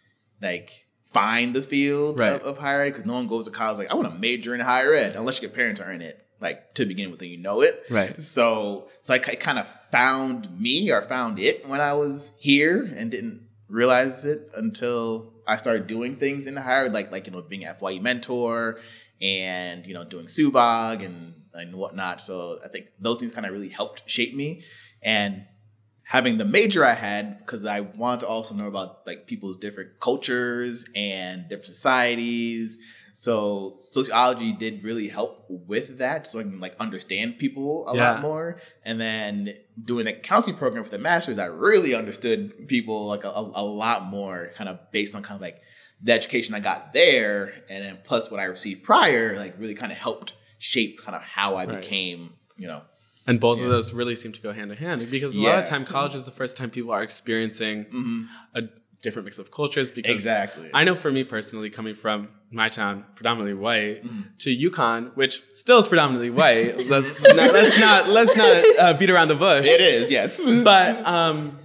like 0.44 0.86
find 1.12 1.56
the 1.56 1.62
field 1.62 2.20
Right. 2.20 2.34
of, 2.34 2.42
of 2.42 2.58
higher 2.58 2.82
ed 2.82 2.90
because 2.90 3.06
no 3.06 3.14
one 3.14 3.28
goes 3.28 3.46
to 3.46 3.52
college 3.52 3.78
like 3.78 3.90
I 3.92 3.96
want 3.96 4.12
to 4.14 4.20
major 4.20 4.54
in 4.54 4.60
higher 4.62 4.94
ed 4.94 5.16
unless 5.16 5.42
your 5.42 5.52
parents 5.52 5.80
are 5.82 5.92
in 5.92 6.02
it 6.02 6.20
like 6.40 6.74
to 6.74 6.86
begin 6.86 7.10
with 7.12 7.22
and 7.22 7.32
you 7.32 7.38
know 7.38 7.62
it. 7.62 7.84
Right. 7.90 8.20
So 8.20 8.90
so 9.02 9.14
I 9.14 9.20
kind 9.20 9.58
of 9.60 9.68
found 9.92 10.60
me 10.60 10.92
or 10.92 11.02
found 11.04 11.40
it 11.40 11.66
when 11.68 11.80
I 11.82 11.94
was 11.94 12.34
here 12.40 12.84
and 12.98 13.10
didn't 13.10 13.48
realize 13.70 14.26
it 14.26 14.50
until 14.56 15.34
I 15.48 15.56
started 15.58 15.88
doing 15.88 16.16
things 16.18 16.48
in 16.48 16.56
higher 16.56 16.86
ed, 16.86 16.94
like 16.94 17.12
like 17.12 17.26
you 17.28 17.32
know 17.34 17.42
being 17.42 17.64
a 17.66 17.74
FYE 17.74 18.00
mentor 18.00 18.80
and 19.22 19.86
you 19.86 19.94
know 19.94 20.04
doing 20.04 20.26
Subog 20.26 21.04
and 21.06 21.34
and 21.54 21.76
whatnot. 21.76 22.20
So 22.22 22.60
I 22.66 22.68
think 22.68 22.88
those 23.00 23.20
things 23.20 23.32
kind 23.34 23.46
of 23.46 23.52
really 23.54 23.70
helped 23.70 24.04
shape 24.10 24.34
me 24.36 24.64
and 25.02 25.46
having 26.14 26.38
the 26.38 26.46
major 26.46 26.86
I 26.86 26.94
had 26.94 27.40
because 27.40 27.66
I 27.66 27.80
wanted 27.82 28.22
to 28.22 28.28
also 28.28 28.54
know 28.54 28.68
about 28.68 29.06
like 29.08 29.26
people's 29.26 29.58
different 29.58 30.00
cultures 30.00 30.86
and 30.96 31.44
different 31.50 31.66
societies. 31.66 32.80
So 33.16 33.76
sociology 33.80 34.54
did 34.54 34.84
really 34.84 35.08
help 35.08 35.46
with 35.50 35.98
that, 36.00 36.26
so 36.28 36.40
I 36.40 36.44
can 36.44 36.60
like 36.60 36.76
understand 36.80 37.38
people 37.40 37.86
a 37.88 37.96
Yeah. 37.96 38.14
lot 38.14 38.22
more. 38.22 38.58
And 38.84 39.00
then 39.02 39.56
doing 39.84 40.06
the 40.06 40.14
counseling 40.14 40.56
program 40.56 40.84
for 40.84 40.90
the 40.90 40.98
masters, 40.98 41.38
I 41.40 41.46
really 41.46 41.94
understood 41.96 42.68
people 42.68 43.06
like 43.08 43.24
a, 43.24 43.30
a, 43.30 43.52
a 43.56 43.66
lot 43.66 44.06
more, 44.06 44.52
kind 44.56 44.70
of 44.70 44.80
based 44.92 45.16
on 45.16 45.22
kind 45.24 45.36
of 45.36 45.42
like 45.42 45.62
the 46.02 46.12
education 46.12 46.54
I 46.56 46.60
got 46.60 46.94
there, 46.94 47.54
and 47.70 47.84
then 47.84 47.98
plus 48.04 48.30
what 48.32 48.40
I 48.40 48.46
received 48.46 48.84
prior, 48.84 49.36
like 49.36 49.56
really 49.60 49.76
kind 49.76 49.92
of 49.92 49.98
helped 49.98 50.34
shape 50.60 51.00
kind 51.04 51.16
of 51.16 51.22
how 51.22 51.56
I 51.56 51.66
Right. 51.66 51.82
became, 51.82 52.34
you 52.58 52.68
know, 52.68 52.82
And 53.26 53.40
both 53.40 53.58
Yeah. 53.60 53.66
of 53.66 53.72
those 53.72 53.94
really 53.94 54.16
seem 54.16 54.32
to 54.34 54.42
go 54.42 54.52
hand 54.52 54.70
in 54.72 54.78
hand 54.78 55.10
because 55.10 55.36
a 55.38 55.42
lot 55.42 55.60
of 55.60 55.66
time 55.66 55.86
college 55.86 56.14
is 56.16 56.26
the 56.26 56.32
first 56.32 56.58
time 56.58 56.70
people 56.70 56.92
are 56.92 57.04
experiencing 57.04 57.86
mhm. 57.86 58.28
a 58.54 58.64
different 59.02 59.26
mix 59.26 59.38
of 59.40 59.52
cultures 59.52 59.92
because 59.92 60.12
Exactly. 60.14 60.70
I 60.74 60.84
know 60.86 60.96
for 60.96 61.12
me 61.12 61.24
personally, 61.24 61.70
coming 61.70 61.94
from 61.96 62.30
my 62.52 62.70
town, 62.70 63.04
predominantly 63.16 63.54
white, 63.54 64.04
Mhm. 64.06 64.38
to 64.40 64.50
UConn, 64.70 65.12
which 65.16 65.42
still 65.54 65.78
is 65.80 65.88
predominantly 65.88 66.30
white. 66.30 66.88
let's 66.94 67.22
not 67.24 67.54
let's 67.54 67.78
not 67.80 68.10
let's 68.10 68.36
not 68.36 68.64
uh, 68.80 68.94
beat 69.00 69.10
around 69.10 69.28
the 69.30 69.36
bush. 69.36 69.66
it 69.68 69.82
is 69.82 70.10
yes, 70.12 70.32
But 70.64 71.06
um, 71.08 71.60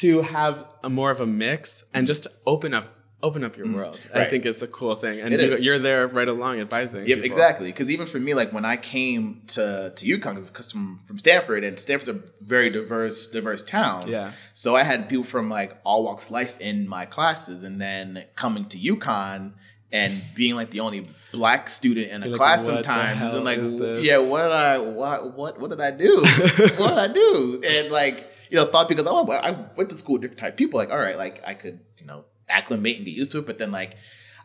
to 0.00 0.22
have 0.22 0.64
a 0.82 0.90
more 0.90 1.10
of 1.10 1.20
a 1.20 1.26
mix 1.26 1.84
and 1.94 2.06
just 2.06 2.24
to 2.24 2.30
open 2.46 2.74
up 2.74 2.86
open 3.26 3.42
up 3.42 3.56
your 3.56 3.68
world, 3.74 3.96
I 3.96 3.98
Mm. 3.98 4.14
Right. 4.20 4.30
think 4.30 4.44
it's 4.50 4.62
a 4.62 4.66
cool 4.78 4.94
thing. 4.94 5.16
And 5.20 5.32
you, 5.32 5.56
you're 5.66 5.78
there 5.78 6.06
right 6.18 6.28
along 6.28 6.60
advising. 6.60 7.00
Yep, 7.00 7.06
people. 7.06 7.24
exactly. 7.26 7.66
Because 7.72 7.88
even 7.90 8.06
for 8.06 8.20
me, 8.20 8.32
like 8.40 8.50
when 8.52 8.64
I 8.74 8.76
came 8.76 9.42
to 9.56 9.92
to 9.98 10.02
UConn, 10.12 10.34
because 10.34 10.70
from 10.72 11.00
from 11.06 11.18
Stamford, 11.18 11.62
and 11.64 11.74
Stamford's 11.78 12.08
a 12.16 12.18
very 12.54 12.68
diverse 12.70 13.18
diverse 13.36 13.62
town. 13.64 14.00
Yeah. 14.08 14.32
So 14.52 14.68
I 14.76 14.82
had 14.90 15.08
people 15.08 15.24
from 15.24 15.46
like 15.60 15.70
all 15.84 16.04
walks 16.04 16.26
of 16.26 16.32
life 16.40 16.54
in 16.60 16.76
my 16.96 17.04
classes, 17.06 17.64
and 17.64 17.80
then 17.80 18.24
coming 18.36 18.64
to 18.72 18.78
UConn 18.78 19.52
and 19.92 20.12
being 20.34 20.54
like 20.60 20.70
the 20.70 20.80
only 20.80 21.06
black 21.32 21.70
student 21.70 22.06
in 22.10 22.22
a 22.22 22.26
You're 22.26 22.32
like, 22.34 22.36
class 22.42 22.60
"What 22.66 22.78
the 22.78 22.82
sometimes, 22.84 23.34
and 23.34 23.44
like, 23.44 23.58
is 23.58 23.72
this?" 23.76 24.04
yeah, 24.08 24.18
what 24.30 24.42
did 24.42 24.52
I 24.52 24.78
what 24.78 25.18
what 25.38 25.52
what 25.60 25.70
did 25.70 25.80
I 25.80 25.92
do? 26.06 26.14
what 26.78 26.88
did 26.92 26.98
I 26.98 27.10
do? 27.22 27.62
And 27.64 27.90
like 27.90 28.16
you 28.50 28.56
know, 28.58 28.66
thought 28.66 28.88
because 28.88 29.06
oh, 29.06 29.28
I 29.30 29.50
went 29.76 29.88
to 29.90 29.96
school 29.96 30.14
with 30.14 30.22
different 30.22 30.40
type 30.40 30.52
of 30.54 30.56
people. 30.56 30.78
Like, 30.78 30.90
all 30.90 30.98
right, 30.98 31.16
like 31.16 31.36
I 31.46 31.54
could 31.54 31.80
you 31.98 32.06
know 32.06 32.24
acclimate 32.48 32.96
and 32.96 33.04
get 33.06 33.12
used 33.14 33.32
to 33.32 33.38
it, 33.38 33.46
but 33.46 33.58
then 33.58 33.70
like. 33.72 33.96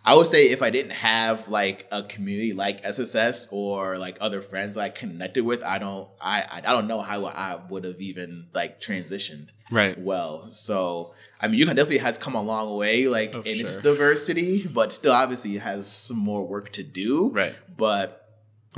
I 0.06 0.16
would 0.16 0.28
say 0.28 0.48
if 0.48 0.62
I 0.62 0.70
didn't 0.70 0.94
have 0.94 1.50
like 1.50 1.86
a 1.92 2.04
community 2.04 2.54
like 2.54 2.86
SSS 2.86 3.50
or 3.52 3.98
like 3.98 4.18
other 4.22 4.42
friends 4.42 4.78
I 4.78 4.88
connected 4.88 5.44
with, 5.44 5.62
I 5.62 5.78
don't 5.78 6.08
I 6.22 6.62
I 6.66 6.72
don't 6.72 6.88
know 6.88 7.02
how 7.02 7.26
I 7.26 7.60
would 7.70 7.84
have 7.84 8.00
even 8.00 8.48
like 8.54 8.80
transitioned 8.80 9.50
Right. 9.70 10.00
well. 10.00 10.50
So 10.52 11.14
I 11.42 11.50
mean, 11.50 11.60
UConn 11.60 11.76
definitely 11.76 11.98
has 11.98 12.18
come 12.18 12.34
a 12.34 12.42
long 12.42 12.78
way, 12.78 13.10
like 13.10 13.36
Oh, 13.36 13.42
in 13.42 13.60
its 13.60 13.76
diversity, 13.76 14.66
but 14.68 14.94
still 14.94 15.12
obviously 15.12 15.58
has 15.58 15.92
some 15.92 16.18
more 16.18 16.48
work 16.48 16.72
to 16.72 16.84
do. 16.84 17.28
Right. 17.28 17.54
But 17.76 18.26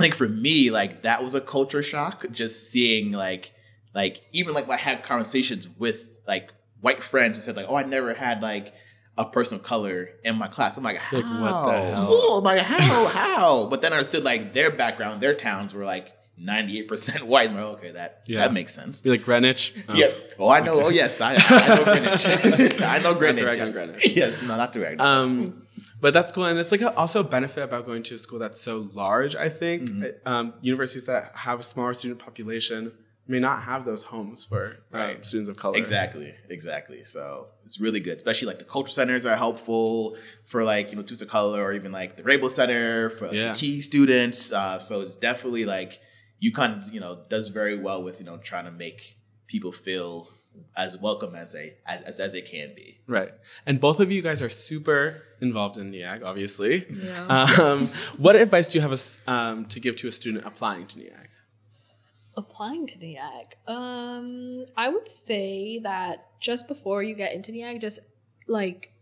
I 0.00 0.02
think 0.02 0.16
for 0.16 0.28
me, 0.28 0.72
like 0.72 1.02
that 1.02 1.22
was 1.22 1.36
a 1.36 1.40
culture 1.40 1.84
shock, 1.84 2.26
just 2.32 2.68
seeing 2.68 3.12
like 3.12 3.52
like 3.94 4.22
even 4.32 4.54
like 4.54 4.68
I 4.68 4.76
had 4.76 5.04
conversations 5.04 5.68
with 5.78 6.08
like 6.26 6.52
white 6.80 7.00
friends 7.02 7.36
who 7.36 7.42
said 7.42 7.56
like, 7.56 7.66
oh, 7.68 7.76
I 7.76 7.84
never 7.84 8.12
had 8.12 8.42
like 8.42 8.74
a 9.18 9.24
person 9.26 9.58
of 9.58 9.64
color 9.64 10.08
in 10.24 10.36
my 10.36 10.46
class. 10.48 10.76
I'm 10.78 10.84
like, 10.84 10.96
how? 10.96 11.16
Like, 11.18 11.24
what 11.40 11.72
the 11.72 11.80
hell? 11.82 12.06
Oh, 12.08 12.38
I'm 12.38 12.44
like, 12.44 12.62
how? 12.62 13.06
How? 13.08 13.66
But 13.66 13.82
then 13.82 13.92
I 13.92 13.96
understood 13.96 14.24
like 14.24 14.52
their 14.52 14.70
background, 14.70 15.20
their 15.20 15.34
towns 15.34 15.74
were 15.74 15.84
like 15.84 16.12
98% 16.40 17.22
white. 17.26 17.50
I'm 17.50 17.54
like, 17.56 17.64
okay, 17.78 17.90
that 17.92 18.22
Yeah. 18.26 18.40
that 18.40 18.52
makes 18.52 18.74
sense. 18.74 19.02
Be 19.02 19.10
like 19.10 19.24
Greenwich. 19.24 19.74
Oh, 19.88 19.94
Yeah. 19.94 20.10
Oh, 20.38 20.48
I 20.48 20.60
know. 20.60 20.82
Oh, 20.84 20.88
yes. 20.88 21.20
I, 21.20 21.34
I 21.38 21.68
know 21.68 21.84
Greenwich. 21.84 22.80
I 22.82 22.98
know 23.02 23.14
Greenwich. 23.14 23.44
yes. 23.56 23.76
Greenwich. 23.76 24.16
Yes. 24.16 24.42
No, 24.42 24.56
not 24.56 24.74
rag. 24.76 25.00
Um, 25.00 25.58
but 26.00 26.12
that's 26.12 26.32
cool, 26.32 26.46
and 26.46 26.58
it's 26.58 26.72
like 26.72 26.80
a, 26.82 26.92
also 26.96 27.20
a 27.20 27.24
benefit 27.24 27.62
about 27.62 27.86
going 27.86 28.02
to 28.04 28.14
a 28.16 28.18
school 28.18 28.38
that's 28.40 28.60
so 28.60 28.88
large. 28.94 29.36
I 29.36 29.48
think 29.48 29.82
Mm-hmm. 29.82 30.28
um, 30.28 30.54
universities 30.60 31.06
that 31.06 31.30
have 31.36 31.60
a 31.60 31.62
smaller 31.62 31.94
student 31.94 32.18
population 32.18 32.92
may 33.28 33.38
not 33.38 33.62
have 33.62 33.84
those 33.84 34.02
homes 34.04 34.44
for 34.44 34.76
Right. 34.90 35.24
students 35.24 35.48
of 35.48 35.56
color. 35.56 35.76
Exactly, 35.78 36.34
exactly. 36.48 37.04
So 37.04 37.48
it's 37.64 37.80
really 37.80 38.00
good, 38.00 38.16
especially 38.16 38.48
like 38.48 38.58
the 38.58 38.64
culture 38.64 38.92
centers 38.92 39.24
are 39.26 39.36
helpful 39.36 40.16
for 40.44 40.64
like 40.64 40.90
you 40.90 40.96
know 40.96 41.02
students 41.02 41.22
of 41.22 41.28
color, 41.28 41.62
or 41.62 41.72
even 41.72 41.92
like 41.92 42.16
the 42.16 42.22
Rainbow 42.24 42.48
Center 42.48 43.10
for 43.10 43.26
Yeah. 43.32 43.52
T 43.52 43.80
students. 43.80 44.52
Uh, 44.52 44.78
so 44.78 45.00
it's 45.02 45.16
definitely 45.16 45.64
like 45.64 46.00
UConn, 46.42 46.92
you 46.92 47.00
know, 47.00 47.22
does 47.28 47.48
very 47.48 47.78
well 47.78 48.02
with 48.02 48.18
you 48.20 48.26
know 48.26 48.38
trying 48.38 48.64
to 48.64 48.72
make 48.72 49.16
people 49.46 49.70
feel 49.72 50.28
as 50.76 50.98
welcome 50.98 51.34
as 51.34 51.52
they 51.52 51.74
as 51.86 52.18
as 52.20 52.32
they 52.32 52.42
can 52.42 52.74
be. 52.74 52.98
Right. 53.06 53.32
And 53.66 53.80
both 53.80 54.00
of 54.00 54.10
you 54.12 54.20
guys 54.20 54.42
are 54.42 54.50
super 54.50 55.22
involved 55.40 55.76
in 55.78 55.90
NEAG, 55.90 56.22
obviously. 56.22 56.86
Yeah. 56.90 57.26
Um, 57.26 57.48
Yes. 57.48 57.96
What 58.18 58.34
advice 58.36 58.72
do 58.72 58.78
you 58.78 58.82
have 58.82 58.92
us, 58.92 59.22
um, 59.26 59.64
to 59.66 59.80
give 59.80 59.96
to 59.96 60.08
a 60.08 60.12
student 60.12 60.44
applying 60.44 60.86
to 60.88 60.98
NEAG? 60.98 61.28
Applying 62.36 62.86
to 62.86 62.98
NEAG. 62.98 63.56
Um, 63.66 64.64
I 64.76 64.88
would 64.88 65.08
say 65.08 65.80
that 65.80 66.26
just 66.40 66.66
before 66.66 67.02
you 67.02 67.14
get 67.14 67.34
into 67.34 67.52
NEAG, 67.52 67.80
just 67.80 68.00
like 68.48 68.92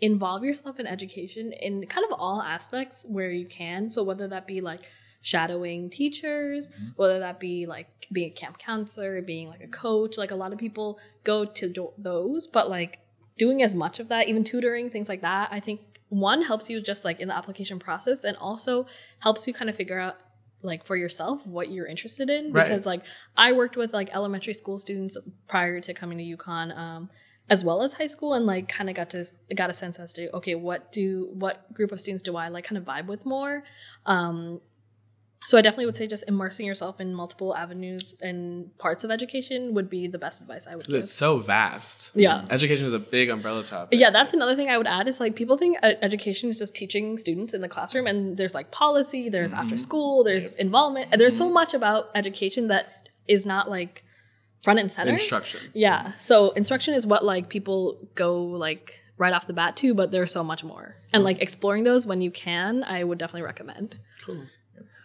involve 0.00 0.44
yourself 0.44 0.80
in 0.80 0.86
education 0.86 1.52
in 1.52 1.86
kind 1.86 2.06
of 2.10 2.18
all 2.18 2.40
aspects 2.40 3.04
where 3.08 3.30
you 3.30 3.46
can. 3.46 3.90
So 3.90 4.02
whether 4.02 4.28
that 4.28 4.46
be 4.46 4.60
like 4.60 4.82
shadowing 5.20 5.90
teachers, 5.90 6.70
whether 6.96 7.18
that 7.18 7.38
be 7.38 7.66
like 7.66 8.06
being 8.12 8.30
a 8.30 8.34
camp 8.34 8.58
counselor, 8.58 9.20
being 9.20 9.48
like 9.48 9.62
a 9.62 9.68
coach, 9.68 10.16
like 10.16 10.30
a 10.30 10.36
lot 10.36 10.52
of 10.52 10.58
people 10.58 10.98
go 11.24 11.44
to 11.44 11.68
do- 11.68 11.92
those, 11.98 12.46
but 12.46 12.70
like 12.70 13.00
doing 13.36 13.62
as 13.62 13.74
much 13.74 14.00
of 14.00 14.08
that, 14.08 14.28
even 14.28 14.44
tutoring, 14.44 14.90
things 14.90 15.08
like 15.08 15.20
that, 15.20 15.48
I 15.52 15.60
think 15.60 15.80
one 16.08 16.42
helps 16.42 16.68
you 16.70 16.80
just 16.80 17.04
like 17.04 17.20
in 17.20 17.28
the 17.28 17.36
application 17.36 17.78
process 17.78 18.24
and 18.24 18.36
also 18.38 18.86
helps 19.20 19.46
you 19.46 19.54
kind 19.54 19.68
of 19.70 19.76
figure 19.76 19.98
out 19.98 20.18
like 20.62 20.84
for 20.84 20.96
yourself 20.96 21.46
what 21.46 21.70
you're 21.70 21.86
interested 21.86 22.28
in 22.30 22.52
Right. 22.52 22.64
because 22.64 22.86
like 22.86 23.02
I 23.36 23.52
worked 23.52 23.76
with 23.76 23.92
like 23.92 24.14
elementary 24.14 24.54
school 24.54 24.78
students 24.78 25.16
prior 25.48 25.80
to 25.80 25.94
coming 25.94 26.18
to 26.18 26.36
UConn 26.36 26.76
um 26.76 27.08
as 27.48 27.64
well 27.64 27.82
as 27.82 27.94
high 27.94 28.06
school 28.06 28.34
and 28.34 28.46
like 28.46 28.68
kind 28.68 28.88
of 28.88 28.94
got 28.94 29.10
to 29.10 29.24
got 29.56 29.70
a 29.70 29.72
sense 29.72 29.98
as 29.98 30.12
to 30.12 30.30
okay 30.36 30.54
what 30.54 30.92
do 30.92 31.28
what 31.32 31.72
group 31.72 31.90
of 31.92 31.98
students 32.00 32.22
do 32.22 32.36
I 32.36 32.48
like 32.48 32.64
kind 32.64 32.78
of 32.78 32.84
vibe 32.84 33.06
with 33.06 33.26
more 33.26 33.64
um 34.06 34.60
so 35.44 35.56
I 35.56 35.62
definitely 35.62 35.86
would 35.86 35.96
say 35.96 36.06
just 36.06 36.24
immersing 36.28 36.66
yourself 36.66 37.00
in 37.00 37.14
multiple 37.14 37.56
avenues 37.56 38.14
and 38.20 38.76
parts 38.76 39.04
of 39.04 39.10
education 39.10 39.72
would 39.72 39.88
be 39.88 40.06
the 40.06 40.18
best 40.18 40.42
advice 40.42 40.66
I 40.66 40.76
would 40.76 40.86
give. 40.86 40.96
it's 40.96 41.10
so 41.10 41.38
vast. 41.38 42.10
Yeah. 42.14 42.44
Education 42.50 42.84
is 42.84 42.92
a 42.92 42.98
big 42.98 43.30
umbrella 43.30 43.64
topic. 43.64 43.98
Yeah, 43.98 44.10
that's 44.10 44.34
another 44.34 44.54
thing 44.54 44.68
I 44.68 44.76
would 44.76 44.86
add 44.86 45.08
is 45.08 45.18
like 45.18 45.36
people 45.36 45.56
think 45.56 45.78
education 45.82 46.50
is 46.50 46.58
just 46.58 46.74
teaching 46.74 47.16
students 47.16 47.54
in 47.54 47.62
the 47.62 47.68
classroom, 47.68 48.06
and 48.06 48.36
there's 48.36 48.54
like 48.54 48.70
policy, 48.70 49.30
there's 49.30 49.52
after 49.52 49.76
mm-hmm. 49.76 49.78
school, 49.78 50.24
there's 50.24 50.54
involvement, 50.56 51.08
and 51.10 51.20
there's 51.20 51.36
so 51.36 51.46
mm-hmm. 51.46 51.54
much 51.54 51.72
about 51.72 52.10
education 52.14 52.68
that 52.68 53.08
is 53.26 53.46
not 53.46 53.70
like 53.70 54.04
front 54.62 54.78
and 54.78 54.92
center. 54.92 55.12
Instruction. 55.12 55.60
Yeah, 55.72 56.12
so 56.18 56.50
instruction 56.50 56.92
is 56.92 57.06
what 57.06 57.24
like 57.24 57.48
people 57.48 58.08
go 58.14 58.42
like 58.42 59.02
right 59.16 59.32
off 59.32 59.46
the 59.46 59.52
bat 59.54 59.76
to, 59.76 59.94
but 59.94 60.10
there's 60.10 60.32
so 60.32 60.44
much 60.44 60.62
more, 60.62 60.96
and 61.14 61.24
like 61.24 61.40
exploring 61.40 61.84
those 61.84 62.06
when 62.06 62.20
you 62.20 62.30
can, 62.30 62.84
I 62.84 63.04
would 63.04 63.16
definitely 63.16 63.42
recommend. 63.42 63.98
Cool. 64.24 64.42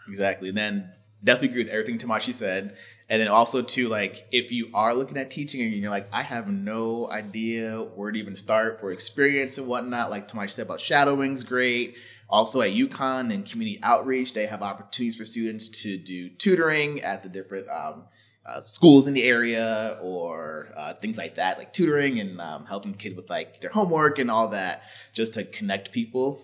Exactly. 0.08 0.50
And 0.50 0.58
then 0.58 0.92
definitely 1.24 1.50
agree 1.50 1.64
with 1.64 1.74
everything 1.74 1.98
Tamashi 1.98 2.34
said. 2.34 2.76
And 3.10 3.22
then 3.22 3.28
also 3.28 3.62
too, 3.62 3.88
like 3.88 4.26
if 4.32 4.52
you 4.52 4.70
are 4.74 4.94
looking 4.94 5.18
at 5.18 5.30
teaching 5.30 5.62
and 5.62 5.74
you're 5.74 5.92
like, 5.92 6.08
I 6.12 6.24
have 6.24 6.48
no 6.48 7.10
idea 7.10 7.80
where 7.80 8.12
to 8.12 8.18
even 8.18 8.36
start 8.36 8.80
for 8.80 8.92
experience 8.92 9.58
and 9.58 9.68
whatnot, 9.68 10.10
like 10.10 10.28
Tamashi 10.28 10.52
said 10.52 10.66
about 10.66 10.82
shadowing's 10.82 11.44
great. 11.44 11.96
Also 12.28 12.62
at 12.62 12.72
UConn 12.72 13.32
and 13.32 13.46
community 13.46 13.80
outreach, 13.84 14.34
they 14.34 14.48
have 14.48 14.64
opportunities 14.64 15.16
for 15.16 15.26
students 15.26 15.68
to 15.84 15.98
do 15.98 16.30
tutoring 16.30 17.02
at 17.02 17.22
the 17.22 17.30
different 17.30 17.68
um, 17.70 18.06
uh, 18.46 18.60
schools 18.60 19.08
in 19.08 19.14
the 19.14 19.24
area 19.24 19.98
or 20.02 20.70
uh, 20.76 20.94
things 20.96 21.18
like 21.18 21.36
that, 21.36 21.60
like 21.60 21.74
tutoring 21.74 22.20
and 22.20 22.42
um, 22.42 22.66
helping 22.66 22.94
kids 22.96 23.16
with 23.16 23.30
like 23.30 23.62
their 23.62 23.70
homework 23.70 24.18
and 24.18 24.32
all 24.32 24.48
that, 24.48 24.82
just 25.14 25.36
to 25.36 25.44
connect 25.44 25.92
people. 25.92 26.44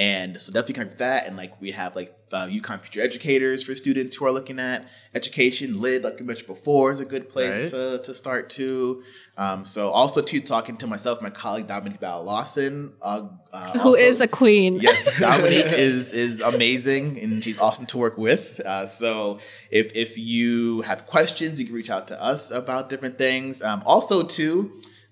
And 0.00 0.40
so 0.40 0.50
definitely 0.50 0.74
connect 0.74 0.90
with 0.92 0.98
that. 1.00 1.26
And 1.26 1.36
like 1.36 1.60
we 1.60 1.72
have 1.72 1.94
like 1.94 2.16
uh, 2.32 2.46
UConn 2.46 2.80
future 2.80 3.02
educators 3.02 3.62
for 3.62 3.74
students 3.74 4.14
who 4.16 4.24
are 4.24 4.30
looking 4.32 4.58
at 4.58 4.88
education. 5.14 5.78
Lid, 5.80 6.04
like 6.04 6.18
we 6.18 6.24
mentioned 6.24 6.46
before, 6.46 6.90
is 6.90 7.00
a 7.00 7.04
good 7.04 7.28
place 7.28 7.60
Right. 7.62 7.70
to, 7.70 8.00
to 8.04 8.14
start 8.14 8.48
too. 8.48 9.02
Um, 9.36 9.64
so 9.64 9.90
also 9.90 10.22
too 10.22 10.40
talking 10.40 10.76
to 10.78 10.86
myself, 10.86 11.20
my 11.20 11.28
colleague 11.28 11.66
Dominique 11.66 12.00
Ball 12.00 12.22
Lawson, 12.24 12.94
uh, 13.02 13.28
uh, 13.52 13.72
Who 13.78 13.88
also- 13.90 14.00
is 14.00 14.20
a 14.22 14.28
queen? 14.28 14.76
yes, 14.80 15.00
Dominique 15.18 15.72
is 15.88 16.12
is 16.14 16.40
amazing 16.40 17.18
and 17.20 17.44
she's 17.44 17.58
awesome 17.58 17.84
to 17.92 17.98
work 17.98 18.16
with. 18.16 18.58
Uh, 18.60 18.86
so 18.86 19.38
if 19.70 19.94
if 19.94 20.16
you 20.16 20.80
have 20.82 21.06
questions, 21.06 21.60
you 21.60 21.66
can 21.66 21.74
reach 21.74 21.90
out 21.90 22.08
to 22.08 22.16
us 22.30 22.50
about 22.50 22.88
different 22.88 23.18
things. 23.18 23.60
Um, 23.62 23.82
also, 23.84 24.22
too, 24.38 24.54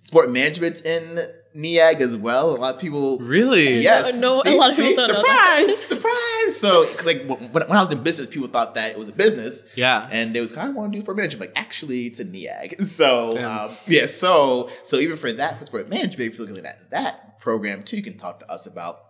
sport 0.00 0.30
management's 0.30 0.80
in 0.80 1.20
NEAG 1.58 2.00
as 2.00 2.16
well. 2.16 2.50
A 2.50 2.56
lot 2.56 2.74
of 2.76 2.80
people 2.80 3.18
Really? 3.18 3.80
Yes. 3.82 4.20
No, 4.20 4.42
a 4.44 4.54
lot 4.56 4.70
of 4.70 4.76
people 4.76 4.94
don't 5.06 5.08
know 5.14 5.22
that. 5.22 5.64
surprise, 5.66 5.76
surprise. 5.84 6.56
So, 6.60 6.86
'cause, 6.94 7.04
like 7.04 7.24
when, 7.26 7.50
when 7.50 7.72
I 7.72 7.80
was 7.80 7.90
in 7.92 8.02
business, 8.02 8.28
people 8.28 8.48
thought 8.48 8.74
that 8.76 8.92
it 8.92 8.98
was 8.98 9.08
a 9.08 9.12
business, 9.12 9.64
Yeah. 9.74 10.08
and 10.10 10.34
they 10.34 10.40
was 10.40 10.52
kind 10.52 10.68
of 10.70 10.74
want 10.76 10.92
to 10.92 10.98
do 10.98 11.02
sport 11.04 11.16
management. 11.16 11.40
Like, 11.50 11.52
actually, 11.60 12.06
it's 12.06 12.20
a 12.20 12.24
NEAG. 12.24 12.76
So, 12.84 13.36
um, 13.44 13.70
yeah. 13.86 14.06
So, 14.06 14.70
so 14.84 14.96
even 14.98 15.16
for 15.16 15.32
that, 15.32 15.58
for 15.58 15.64
sport 15.64 15.88
management, 15.88 16.32
if 16.32 16.38
you're 16.38 16.46
looking 16.46 16.64
at 16.64 16.90
that 16.90 17.38
program 17.40 17.82
too, 17.82 17.96
you 17.96 18.02
can 18.02 18.16
talk 18.16 18.40
to 18.40 18.50
us 18.50 18.66
about 18.66 19.00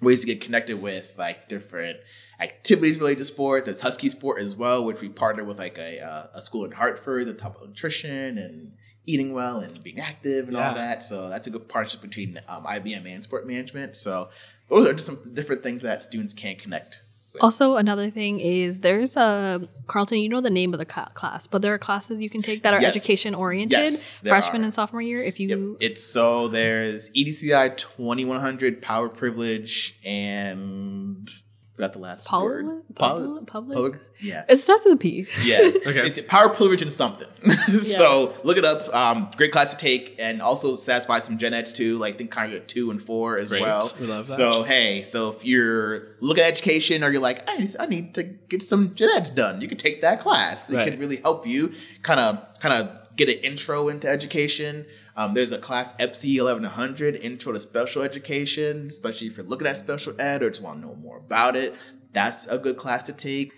ways 0.00 0.20
to 0.20 0.26
get 0.26 0.40
connected 0.40 0.82
with 0.82 1.14
like 1.16 1.48
different 1.48 1.98
activities 2.40 2.98
related 2.98 3.18
to 3.18 3.24
sport. 3.24 3.64
There's 3.64 3.80
Husky 3.80 4.08
Sport 4.10 4.40
as 4.40 4.56
well, 4.56 4.84
which 4.84 5.00
we 5.00 5.08
partner 5.08 5.44
with 5.44 5.58
like 5.58 5.78
a, 5.78 6.00
uh, 6.00 6.26
a 6.34 6.42
school 6.42 6.64
in 6.64 6.72
Hartford 6.72 7.26
that 7.26 7.38
talk 7.38 7.56
about 7.56 7.68
nutrition 7.68 8.36
and 8.38 8.72
eating 9.06 9.32
well 9.34 9.60
and 9.60 9.82
being 9.82 9.98
active 10.00 10.48
and 10.48 10.56
Yeah. 10.56 10.68
all 10.70 10.74
that. 10.74 11.02
So 11.02 11.28
that's 11.28 11.46
a 11.46 11.50
good 11.50 11.68
partnership 11.68 12.00
between 12.00 12.40
um, 12.48 12.64
IBM 12.64 13.06
and 13.06 13.22
sport 13.22 13.46
management. 13.46 13.96
So 13.96 14.28
those 14.68 14.86
are 14.86 14.92
just 14.94 15.06
some 15.06 15.34
different 15.34 15.62
things 15.62 15.82
that 15.82 16.02
students 16.02 16.32
can 16.34 16.56
connect. 16.56 17.00
with. 17.32 17.42
Also, 17.42 17.74
another 17.76 18.10
thing 18.10 18.38
is 18.38 18.80
there's 18.80 19.16
a 19.16 19.68
Carlton. 19.88 20.18
You 20.18 20.28
know 20.28 20.40
the 20.40 20.50
name 20.50 20.72
of 20.72 20.78
the 20.78 20.84
class, 20.86 21.46
but 21.48 21.62
there 21.62 21.74
are 21.74 21.78
classes 21.78 22.20
you 22.22 22.30
can 22.30 22.42
take 22.42 22.62
that 22.62 22.72
are 22.74 22.80
Yes. 22.80 22.94
education 22.96 23.34
oriented, 23.34 23.76
Yes, 23.80 24.20
freshman 24.20 24.62
are. 24.62 24.64
and 24.66 24.72
sophomore 24.74 25.02
year. 25.02 25.20
If 25.22 25.40
Yep. 25.40 25.48
you 25.58 25.76
It's 25.80 26.02
so 26.02 26.46
there's 26.48 27.10
EDCI 27.12 27.70
2100 27.76 28.80
power 28.80 29.08
privilege 29.08 29.98
and 30.04 31.28
forgot 31.76 31.92
the 31.92 31.98
last 31.98 32.26
Pol- 32.28 32.44
word. 32.44 32.66
public- 32.94 33.46
public? 33.46 33.76
public? 33.76 34.00
Yeah. 34.20 34.44
it 34.48 34.56
starts 34.56 34.84
with 34.84 34.94
a 34.94 34.96
P. 34.96 35.26
Yeah. 35.44 35.58
Okay. 35.86 36.06
It's 36.06 36.20
power 36.22 36.48
privilege 36.48 36.82
and 36.82 36.92
something. 36.92 37.28
so 37.72 38.32
look 38.44 38.56
it 38.56 38.64
up. 38.64 38.92
Um, 38.94 39.30
great 39.36 39.52
class 39.52 39.72
to 39.72 39.76
take 39.76 40.16
and 40.18 40.40
also 40.40 40.76
satisfy 40.76 41.18
some 41.18 41.36
gen 41.38 41.52
eds 41.54 41.72
too, 41.72 41.98
like 41.98 42.16
think 42.18 42.30
kind 42.30 42.52
of 42.54 42.66
two 42.66 42.90
and 42.90 43.02
four 43.02 43.36
as 43.38 43.50
Great. 43.50 43.62
well. 43.62 43.92
We 44.00 44.06
love 44.06 44.26
that. 44.26 44.32
So 44.32 44.62
hey, 44.62 45.02
so 45.02 45.30
if 45.30 45.44
you're 45.44 46.16
looking 46.20 46.42
at 46.44 46.50
education 46.52 47.02
or 47.04 47.10
you're 47.10 47.20
like, 47.20 47.48
I 47.48 47.58
need, 47.58 47.76
I 47.78 47.86
need 47.86 48.14
to 48.14 48.22
get 48.22 48.62
some 48.62 48.94
gen 48.94 49.10
eds 49.14 49.30
done, 49.30 49.60
you 49.60 49.68
can 49.68 49.76
take 49.78 50.00
that 50.02 50.20
class. 50.20 50.70
It 50.70 50.76
Right. 50.76 50.90
can 50.90 50.98
really 51.00 51.16
help 51.16 51.46
you 51.46 51.72
kind 52.02 52.20
of 52.20 52.38
kind 52.60 52.74
of 52.74 53.00
get 53.16 53.28
an 53.28 53.38
intro 53.38 53.88
into 53.88 54.08
education. 54.08 54.86
Um, 55.16 55.34
there's 55.34 55.52
a 55.52 55.58
class 55.58 55.94
EPSY 55.96 56.38
1100 56.38 57.16
Intro 57.16 57.52
to 57.52 57.60
Special 57.60 58.02
Education, 58.02 58.86
especially 58.88 59.28
if 59.28 59.36
you're 59.36 59.46
looking 59.46 59.66
at 59.66 59.76
special 59.76 60.14
ed 60.20 60.42
or 60.42 60.50
just 60.50 60.62
want 60.62 60.80
to 60.80 60.86
know 60.86 60.94
more 60.94 61.18
about 61.18 61.56
it. 61.56 61.74
That's 62.12 62.46
a 62.46 62.58
good 62.58 62.76
class 62.76 63.04
to 63.04 63.12
take. 63.12 63.52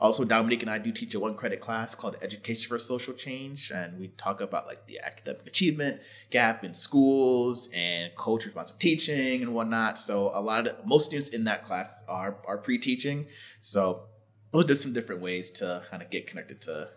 Also, 0.00 0.24
Dominique 0.24 0.62
and 0.62 0.70
I 0.70 0.78
do 0.78 0.90
teach 0.92 1.14
a 1.14 1.20
one 1.20 1.34
credit 1.34 1.60
class 1.60 1.94
called 1.94 2.16
Education 2.22 2.70
for 2.70 2.78
Social 2.78 3.12
Change, 3.12 3.70
and 3.70 4.00
we 4.00 4.08
talk 4.08 4.40
about 4.40 4.66
like 4.66 4.86
the 4.86 4.98
academic 4.98 5.46
achievement 5.46 6.00
gap 6.30 6.64
in 6.64 6.72
schools 6.72 7.68
and 7.74 8.10
culture 8.16 8.48
responsive 8.48 8.78
teaching 8.78 9.42
and 9.42 9.52
whatnot. 9.52 9.98
So 9.98 10.30
a 10.32 10.40
lot 10.40 10.66
of 10.66 10.86
most 10.86 11.06
students 11.06 11.28
in 11.28 11.44
that 11.44 11.66
class 11.66 12.02
are 12.08 12.38
are 12.46 12.56
pre-teaching. 12.56 13.26
So 13.60 14.04
those 14.52 14.70
are 14.70 14.74
some 14.74 14.94
different 14.94 15.20
ways 15.20 15.50
to 15.50 15.82
kind 15.90 16.02
of 16.02 16.08
get 16.08 16.26
connected 16.26 16.62
to 16.62 16.88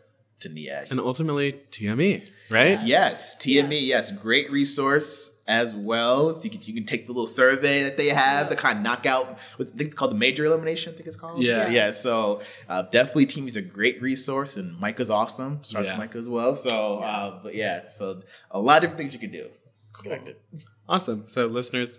to 0.44 0.50
NEAG. 0.50 0.88
And 0.92 1.00
ultimately, 1.00 1.54
TME, 1.72 2.28
right? 2.50 2.80
Yes, 2.84 3.36
TME, 3.36 3.86
yes, 3.86 4.12
great 4.12 4.52
resource 4.52 5.32
as 5.46 5.76
well. 5.76 6.32
So 6.32 6.46
you 6.46 6.50
can 6.52 6.62
you 6.62 6.74
can 6.74 6.86
take 6.86 7.06
the 7.08 7.12
little 7.12 7.28
survey 7.28 7.84
that 7.84 7.98
they 7.98 8.08
have 8.10 8.48
to 8.50 8.56
kind 8.56 8.78
of 8.78 8.84
knock 8.84 9.06
out 9.06 9.40
I 9.60 9.64
think 9.64 9.82
it's 9.82 9.96
called 9.96 10.12
the 10.12 10.16
major 10.18 10.46
elimination. 10.46 10.94
I 10.94 10.96
think 10.96 11.08
it's 11.08 11.16
called. 11.18 11.42
Yeah. 11.42 11.68
yeah. 11.70 11.92
So 11.92 12.42
uh, 12.70 12.84
definitely, 12.84 13.26
TME 13.26 13.48
is 13.48 13.56
a 13.58 13.62
great 13.62 14.02
resource, 14.02 14.56
and 14.58 14.80
Micah's 14.80 15.10
awesome. 15.10 15.62
Shout 15.64 15.82
out 15.82 15.86
Yeah. 15.86 15.92
to 15.94 15.98
Micah 15.98 16.18
as 16.18 16.30
well. 16.30 16.56
So, 16.56 17.00
uh, 17.00 17.40
but 17.44 17.56
yeah, 17.56 17.88
so 17.90 18.22
a 18.52 18.60
lot 18.60 18.78
of 18.78 18.82
different 18.84 19.00
things 19.00 19.14
you 19.14 19.20
can 19.20 19.32
do. 19.32 19.50
Connected. 20.02 20.38
Awesome. 20.88 21.24
So, 21.28 21.48
listeners, 21.48 21.98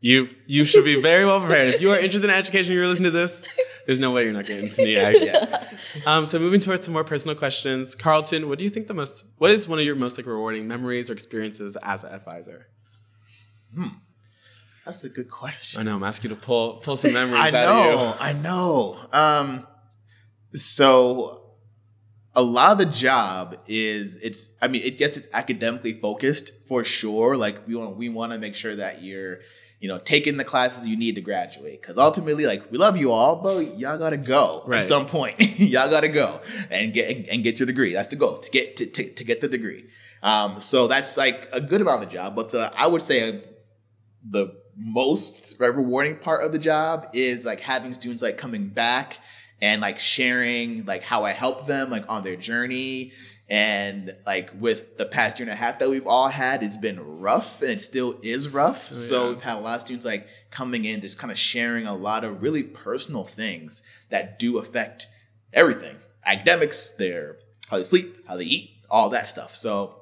you 0.00 0.28
you 0.46 0.64
should 0.64 0.84
be 0.84 1.00
very 1.00 1.24
well 1.24 1.40
prepared. 1.40 1.74
If 1.74 1.80
you 1.80 1.90
are 1.90 1.98
interested 1.98 2.28
in 2.30 2.36
education, 2.36 2.72
you're 2.74 2.86
listening 2.88 3.12
to 3.12 3.18
this. 3.18 3.44
There's 3.86 4.00
no 4.00 4.12
way 4.12 4.24
you're 4.24 4.32
not 4.32 4.46
getting 4.46 4.68
into 4.68 4.84
NEAG. 4.84 5.22
Yes. 5.22 5.80
Um, 6.06 6.24
so 6.26 6.38
moving 6.38 6.60
towards 6.60 6.84
some 6.84 6.94
more 6.94 7.04
personal 7.04 7.36
questions, 7.36 7.94
Carlton, 7.94 8.48
what 8.48 8.58
do 8.58 8.64
you 8.64 8.70
think 8.70 8.86
the 8.86 8.94
most? 8.94 9.24
What 9.38 9.50
is 9.50 9.68
one 9.68 9.78
of 9.78 9.84
your 9.84 9.94
most 9.96 10.16
like 10.18 10.26
rewarding 10.26 10.66
memories 10.66 11.10
or 11.10 11.12
experiences 11.12 11.76
as 11.82 12.04
an 12.04 12.12
advisor? 12.12 12.68
Hmm. 13.74 13.88
That's 14.84 15.02
a 15.04 15.08
good 15.08 15.30
question. 15.30 15.80
I 15.80 15.82
know 15.84 15.96
I'm 15.96 16.02
asking 16.04 16.30
you 16.30 16.36
to 16.36 16.42
pull 16.42 16.74
pull 16.74 16.96
some 16.96 17.12
memories 17.20 17.40
I 17.40 17.48
out 17.48 17.54
of 17.54 17.84
you. 17.86 17.92
know, 17.92 18.16
I 18.20 18.32
know. 18.32 18.98
Um, 19.12 19.66
so 20.52 21.52
a 22.34 22.42
lot 22.42 22.72
of 22.72 22.78
the 22.78 22.86
job 22.86 23.56
is 23.66 24.18
it's 24.22 24.52
I 24.60 24.68
mean 24.68 24.82
it 24.82 25.00
yes 25.00 25.16
it's 25.16 25.28
academically 25.32 25.98
focused 26.00 26.52
for 26.68 26.84
sure. 26.84 27.36
Like 27.36 27.66
we 27.66 27.76
want 27.76 27.96
we 27.96 28.08
want 28.08 28.32
to 28.32 28.38
make 28.38 28.54
sure 28.54 28.76
that 28.76 29.02
you're 29.02 29.38
you 29.84 29.88
know 29.88 29.98
taking 29.98 30.38
the 30.38 30.44
classes 30.44 30.86
you 30.86 30.96
need 30.96 31.14
to 31.16 31.20
graduate. 31.20 31.78
Because 31.78 31.98
ultimately 31.98 32.46
like 32.46 32.62
we 32.72 32.78
love 32.78 32.96
you 32.96 33.10
all 33.12 33.36
but 33.36 33.76
y'all 33.78 33.98
gotta 33.98 34.16
go 34.16 34.62
Right. 34.64 34.78
at 34.78 34.88
some 34.88 35.04
point. 35.04 35.36
Y'all 35.58 35.90
gotta 35.90 36.08
go 36.08 36.40
and 36.70 36.94
get 36.94 37.28
and 37.28 37.44
get 37.44 37.58
your 37.60 37.66
degree. 37.66 37.92
That's 37.92 38.08
the 38.08 38.16
goal 38.16 38.38
to 38.38 38.50
get 38.50 38.78
to, 38.78 38.86
to, 38.86 39.10
to 39.12 39.24
get 39.24 39.42
the 39.42 39.48
degree. 39.48 39.84
Um 40.22 40.58
so 40.58 40.88
that's 40.88 41.18
like 41.18 41.50
a 41.52 41.60
good 41.60 41.82
amount 41.82 42.02
of 42.02 42.08
the 42.08 42.14
job 42.16 42.34
but 42.34 42.50
the 42.50 42.72
I 42.74 42.86
would 42.86 43.02
say 43.02 43.42
the 44.26 44.56
most 44.74 45.54
rewarding 45.60 46.16
part 46.16 46.42
of 46.46 46.52
the 46.52 46.58
job 46.58 47.08
is 47.12 47.44
like 47.44 47.60
having 47.60 47.92
students 47.92 48.22
like 48.22 48.38
coming 48.38 48.68
back 48.68 49.18
and 49.60 49.82
like 49.82 49.98
sharing 49.98 50.86
like 50.86 51.02
how 51.02 51.24
I 51.26 51.32
helped 51.32 51.66
them 51.66 51.90
like 51.90 52.06
on 52.08 52.24
their 52.24 52.36
journey 52.36 53.12
and 53.48 54.14
like 54.24 54.50
with 54.58 54.96
the 54.96 55.04
past 55.04 55.38
year 55.38 55.44
and 55.48 55.52
a 55.52 55.56
half 55.56 55.78
that 55.78 55.90
we've 55.90 56.06
all 56.06 56.28
had 56.28 56.62
it's 56.62 56.78
been 56.78 57.20
rough 57.20 57.60
and 57.60 57.72
it 57.72 57.82
still 57.82 58.18
is 58.22 58.48
rough. 58.48 58.88
Oh, 58.90 58.94
so 58.94 59.22
yeah. 59.22 59.28
we've 59.30 59.42
had 59.42 59.56
a 59.56 59.60
lot 59.60 59.74
of 59.76 59.80
students 59.82 60.06
like 60.06 60.26
coming 60.50 60.84
in 60.84 61.00
just 61.00 61.18
kind 61.18 61.30
of 61.30 61.38
sharing 61.38 61.86
a 61.86 61.94
lot 61.94 62.24
of 62.24 62.42
really 62.42 62.62
personal 62.62 63.24
things 63.24 63.82
that 64.08 64.38
do 64.38 64.58
affect 64.58 65.08
everything. 65.52 65.96
Academics 66.24 66.90
their 66.92 67.36
how 67.68 67.76
they 67.76 67.82
sleep 67.82 68.26
how 68.26 68.36
they 68.36 68.44
eat 68.44 68.70
all 68.90 69.10
that 69.10 69.28
stuff. 69.28 69.54
So 69.54 69.96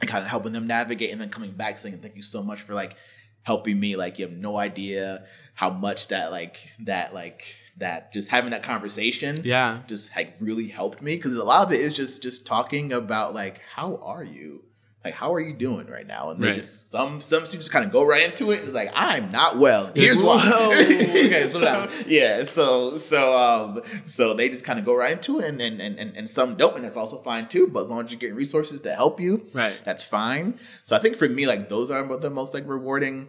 and 0.00 0.08
kind 0.08 0.22
of 0.22 0.30
helping 0.30 0.52
them 0.52 0.66
navigate 0.68 1.10
and 1.10 1.20
then 1.20 1.30
coming 1.30 1.50
back 1.50 1.78
saying 1.78 1.98
thank 1.98 2.14
you 2.14 2.22
so 2.22 2.42
much 2.42 2.62
for 2.62 2.74
like 2.74 2.94
helping 3.42 3.80
me. 3.80 3.96
Like 3.96 4.20
you 4.20 4.26
have 4.26 4.36
no 4.36 4.56
idea 4.56 5.24
how 5.54 5.70
much 5.70 6.08
that 6.08 6.30
like 6.30 6.58
that 6.80 7.12
like 7.12 7.56
that 7.78 8.12
just 8.12 8.28
having 8.28 8.50
that 8.50 8.62
conversation 8.62 9.40
Yeah. 9.44 9.78
just 9.86 10.14
like 10.16 10.34
really 10.40 10.68
helped 10.68 11.00
me 11.02 11.16
because 11.16 11.36
a 11.36 11.44
lot 11.44 11.66
of 11.66 11.72
it 11.72 11.80
is 11.80 11.94
just 11.94 12.22
just 12.22 12.46
talking 12.46 12.92
about 12.92 13.34
like 13.34 13.60
how 13.74 13.96
are 14.02 14.24
you 14.24 14.64
like 15.04 15.14
how 15.14 15.32
are 15.32 15.38
you 15.40 15.54
doing 15.54 15.86
right 15.86 16.06
now 16.06 16.30
and 16.30 16.42
they 16.42 16.48
Right. 16.48 16.56
just 16.56 16.90
some 16.90 17.20
some 17.20 17.46
students 17.46 17.68
kind 17.68 17.84
of 17.84 17.92
go 17.92 18.04
right 18.04 18.24
into 18.28 18.50
it 18.50 18.56
and 18.58 18.64
it's 18.64 18.74
like 18.74 18.90
i'm 18.94 19.30
not 19.30 19.58
well 19.58 19.92
here's 19.94 20.20
why 20.20 20.42
okay, 20.72 21.46
slow 21.46 21.60
down. 21.60 21.88
yeah 22.08 22.42
so 22.42 22.96
so 22.96 23.32
um 23.38 23.80
so 24.04 24.34
they 24.34 24.48
just 24.48 24.64
kind 24.64 24.78
of 24.80 24.84
go 24.84 24.94
right 24.96 25.12
into 25.12 25.38
it 25.38 25.44
and 25.46 25.60
and, 25.62 25.80
and 25.80 25.98
and 26.00 26.16
and 26.16 26.28
some 26.28 26.56
don't 26.56 26.74
and 26.74 26.84
that's 26.84 26.96
also 26.96 27.22
fine 27.22 27.46
too 27.48 27.68
but 27.68 27.84
as 27.84 27.90
long 27.90 28.04
as 28.04 28.10
you're 28.10 28.18
getting 28.18 28.34
resources 28.36 28.80
to 28.80 28.92
help 28.92 29.20
you 29.20 29.46
Right. 29.54 29.80
that's 29.84 30.02
fine. 30.02 30.58
So 30.82 30.96
I 30.96 30.98
think 30.98 31.14
for 31.16 31.28
me, 31.28 31.46
like 31.46 31.68
those 31.68 31.90
are 31.92 32.02
the 32.18 32.28
most 32.30 32.52
like 32.54 32.66
rewarding 32.66 33.28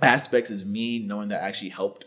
aspects 0.00 0.50
is 0.50 0.64
me 0.64 1.00
knowing 1.00 1.28
that 1.28 1.42
I 1.42 1.48
actually 1.48 1.70
helped 1.70 2.04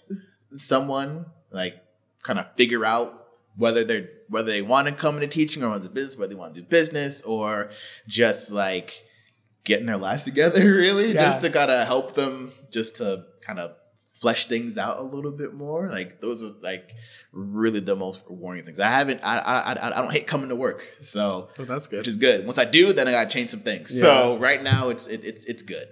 someone 0.53 1.25
like 1.51 1.75
kind 2.23 2.39
of 2.39 2.45
figure 2.55 2.83
out 2.85 3.25
whether 3.55 3.83
they're 3.83 4.09
whether 4.29 4.51
they 4.51 4.61
want 4.61 4.87
to 4.87 4.93
come 4.93 5.15
into 5.15 5.27
teaching 5.27 5.63
or 5.63 5.69
want 5.69 5.83
to 5.83 5.89
business, 5.89 6.17
whether 6.19 6.29
they 6.33 6.39
want 6.39 6.53
to 6.53 6.61
do 6.61 6.67
business 6.67 7.21
or 7.21 7.69
just 8.07 8.51
like 8.51 9.01
getting 9.63 9.85
their 9.85 9.97
lives 9.97 10.23
together, 10.29 10.59
really, 10.75 11.13
Yeah. 11.13 11.23
just 11.25 11.41
to 11.41 11.49
kind 11.49 11.71
of 11.71 11.87
help 11.87 12.13
them 12.13 12.51
just 12.71 12.97
to 12.97 13.25
kind 13.41 13.59
of 13.59 13.71
flesh 14.13 14.47
things 14.47 14.77
out 14.77 14.97
a 14.99 15.03
little 15.03 15.31
bit 15.31 15.53
more. 15.53 15.89
Like 15.89 16.19
those 16.21 16.43
are 16.43 16.51
like 16.61 16.91
really 17.31 17.79
the 17.79 17.95
most 17.95 18.23
rewarding 18.27 18.65
things. 18.65 18.79
I 18.79 18.89
haven't, 18.89 19.21
I, 19.23 19.37
I, 19.37 19.73
I, 19.73 19.87
I 19.97 20.01
don't 20.01 20.11
hate 20.11 20.27
coming 20.27 20.49
to 20.49 20.55
work, 20.55 20.85
so 20.99 21.49
Oh, 21.59 21.65
that's 21.65 21.87
good. 21.87 21.99
which 21.99 22.07
is 22.07 22.17
good. 22.17 22.43
Once 22.45 22.57
I 22.57 22.65
do, 22.65 22.91
then 22.93 23.07
I 23.07 23.11
gotta 23.11 23.29
change 23.29 23.49
some 23.51 23.59
things. 23.61 23.97
So 23.99 24.37
right 24.37 24.61
now, 24.61 24.89
it's 24.89 25.07
it, 25.07 25.23
it's 25.23 25.45
it's 25.45 25.61
good. 25.61 25.87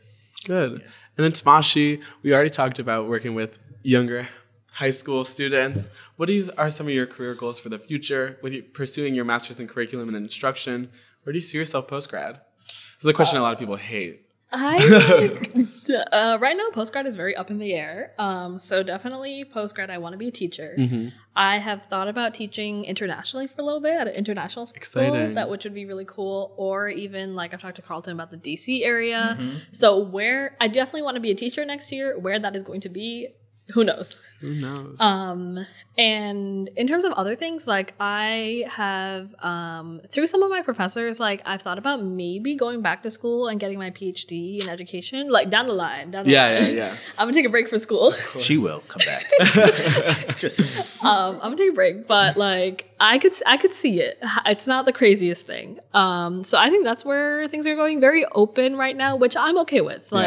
Good. 0.46 0.72
And 0.74 1.24
then 1.24 1.32
Tamashi, 1.32 2.02
we 2.24 2.34
already 2.34 2.50
talked 2.50 2.80
about 2.80 3.08
working 3.08 3.34
with 3.36 3.60
younger 3.84 4.28
high 4.76 4.90
school 4.90 5.24
students. 5.24 5.90
What 6.18 6.30
is, 6.30 6.50
are 6.52 6.70
some 6.70 6.88
of 6.88 6.94
your 6.94 7.06
career 7.06 7.34
goals 7.34 7.60
for 7.60 7.70
the 7.70 7.80
future 7.80 8.38
with 8.42 8.54
you 8.54 8.64
pursuing 8.64 9.16
your 9.16 9.26
master's 9.26 9.60
in 9.60 9.68
curriculum 9.68 10.10
and 10.10 10.18
instruction? 10.18 10.90
Where 11.24 11.34
do 11.34 11.38
you 11.38 11.42
see 11.42 11.58
yourself 11.58 11.88
post 11.88 12.10
grad? 12.10 12.42
This 12.68 13.04
is 13.04 13.08
a 13.08 13.14
question 13.14 13.38
a 13.38 13.42
lot 13.42 13.54
of 13.54 13.60
people 13.60 13.78
hate. 13.78 14.22
I 14.52 14.78
uh, 16.12 16.38
right 16.40 16.56
now 16.56 16.70
postgrad 16.72 17.06
is 17.08 17.16
very 17.16 17.36
up 17.36 17.52
in 17.52 17.60
the 17.60 17.74
air. 17.74 18.14
Um, 18.20 18.60
so 18.60 18.84
definitely 18.84 19.44
postgrad. 19.44 19.90
I 19.90 19.98
want 19.98 20.14
to 20.14 20.18
be 20.18 20.28
a 20.28 20.32
teacher. 20.32 20.76
Mm-hmm. 20.78 21.10
I 21.36 21.58
have 21.58 21.88
thought 21.88 22.08
about 22.08 22.34
teaching 22.34 22.86
internationally 22.86 23.48
for 23.48 23.62
a 23.62 23.66
little 23.66 23.82
bit 23.82 24.00
at 24.00 24.08
an 24.08 24.16
international 24.16 24.66
school. 24.66 24.78
Exciting. 24.78 25.34
That 25.34 25.50
which 25.50 25.64
would 25.64 25.74
be 25.74 25.86
really 25.86 26.06
cool. 26.06 26.54
Or 26.58 26.88
even 26.88 27.36
like 27.36 27.54
I've 27.54 27.62
talked 27.62 27.78
to 27.78 27.82
Carlton 27.82 28.14
about 28.14 28.32
the 28.32 28.38
DC 28.38 28.82
area. 28.84 29.36
Mm-hmm. 29.40 29.58
So 29.72 30.00
where 30.00 30.56
I 30.62 30.68
definitely 30.68 31.02
want 31.02 31.16
to 31.16 31.22
be 31.22 31.32
a 31.32 31.36
teacher 31.36 31.66
next 31.66 31.92
year. 31.92 32.18
Where 32.18 32.40
that 32.40 32.56
is 32.56 32.64
going 32.64 32.82
to 32.82 32.90
be, 32.90 33.30
who 33.70 33.84
knows? 33.84 34.22
Who 34.42 34.54
knows? 34.54 35.02
Um, 35.02 35.66
and 35.98 36.70
in 36.76 36.88
terms 36.88 37.04
of 37.04 37.14
other 37.14 37.36
things, 37.36 37.66
like 37.66 37.96
I 38.00 38.66
have, 38.70 39.34
um, 39.44 40.02
through 40.10 40.28
some 40.28 40.44
of 40.44 40.52
my 40.52 40.62
professors, 40.62 41.20
like 41.20 41.42
I've 41.46 41.64
thought 41.64 41.80
about 41.80 42.04
maybe 42.04 42.56
going 42.56 42.82
back 42.82 43.02
to 43.04 43.12
school 43.12 43.48
and 43.48 43.60
getting 43.60 43.80
my 43.80 43.90
PhD 43.90 44.62
in 44.62 44.70
education, 44.70 45.30
like 45.30 45.50
down 45.50 45.66
the 45.66 45.74
line. 45.74 46.12
Down 46.12 46.26
the 46.26 46.32
yeah, 46.32 46.46
line. 46.46 46.54
yeah, 46.54 46.68
yeah. 46.70 46.98
I'm 47.18 47.26
gonna 47.26 47.34
take 47.34 47.46
a 47.46 47.50
break 47.50 47.68
from 47.68 47.80
school. 47.80 48.12
She 48.38 48.58
will 48.58 48.82
come 48.88 49.02
back. 49.06 49.26
Just 50.38 50.60
um, 51.04 51.36
I'm 51.36 51.40
gonna 51.40 51.58
take 51.58 51.72
a 51.72 51.76
break, 51.76 52.06
but 52.06 52.38
like 52.38 52.94
I 53.00 53.18
could, 53.18 53.34
I 53.48 53.58
could 53.58 53.74
see 53.74 54.00
it. 54.00 54.20
It's 54.46 54.68
not 54.68 54.86
the 54.86 54.94
craziest 54.94 55.48
thing. 55.48 55.80
Um, 55.94 56.44
so 56.44 56.60
I 56.60 56.70
think 56.70 56.84
that's 56.86 57.04
where 57.04 57.48
things 57.48 57.66
are 57.66 57.76
going. 57.76 58.00
Very 58.00 58.26
open 58.34 58.76
right 58.76 58.96
now, 58.96 59.16
which 59.16 59.36
I'm 59.36 59.58
okay 59.60 59.82
with. 59.82 60.10
Yeah. 60.12 60.20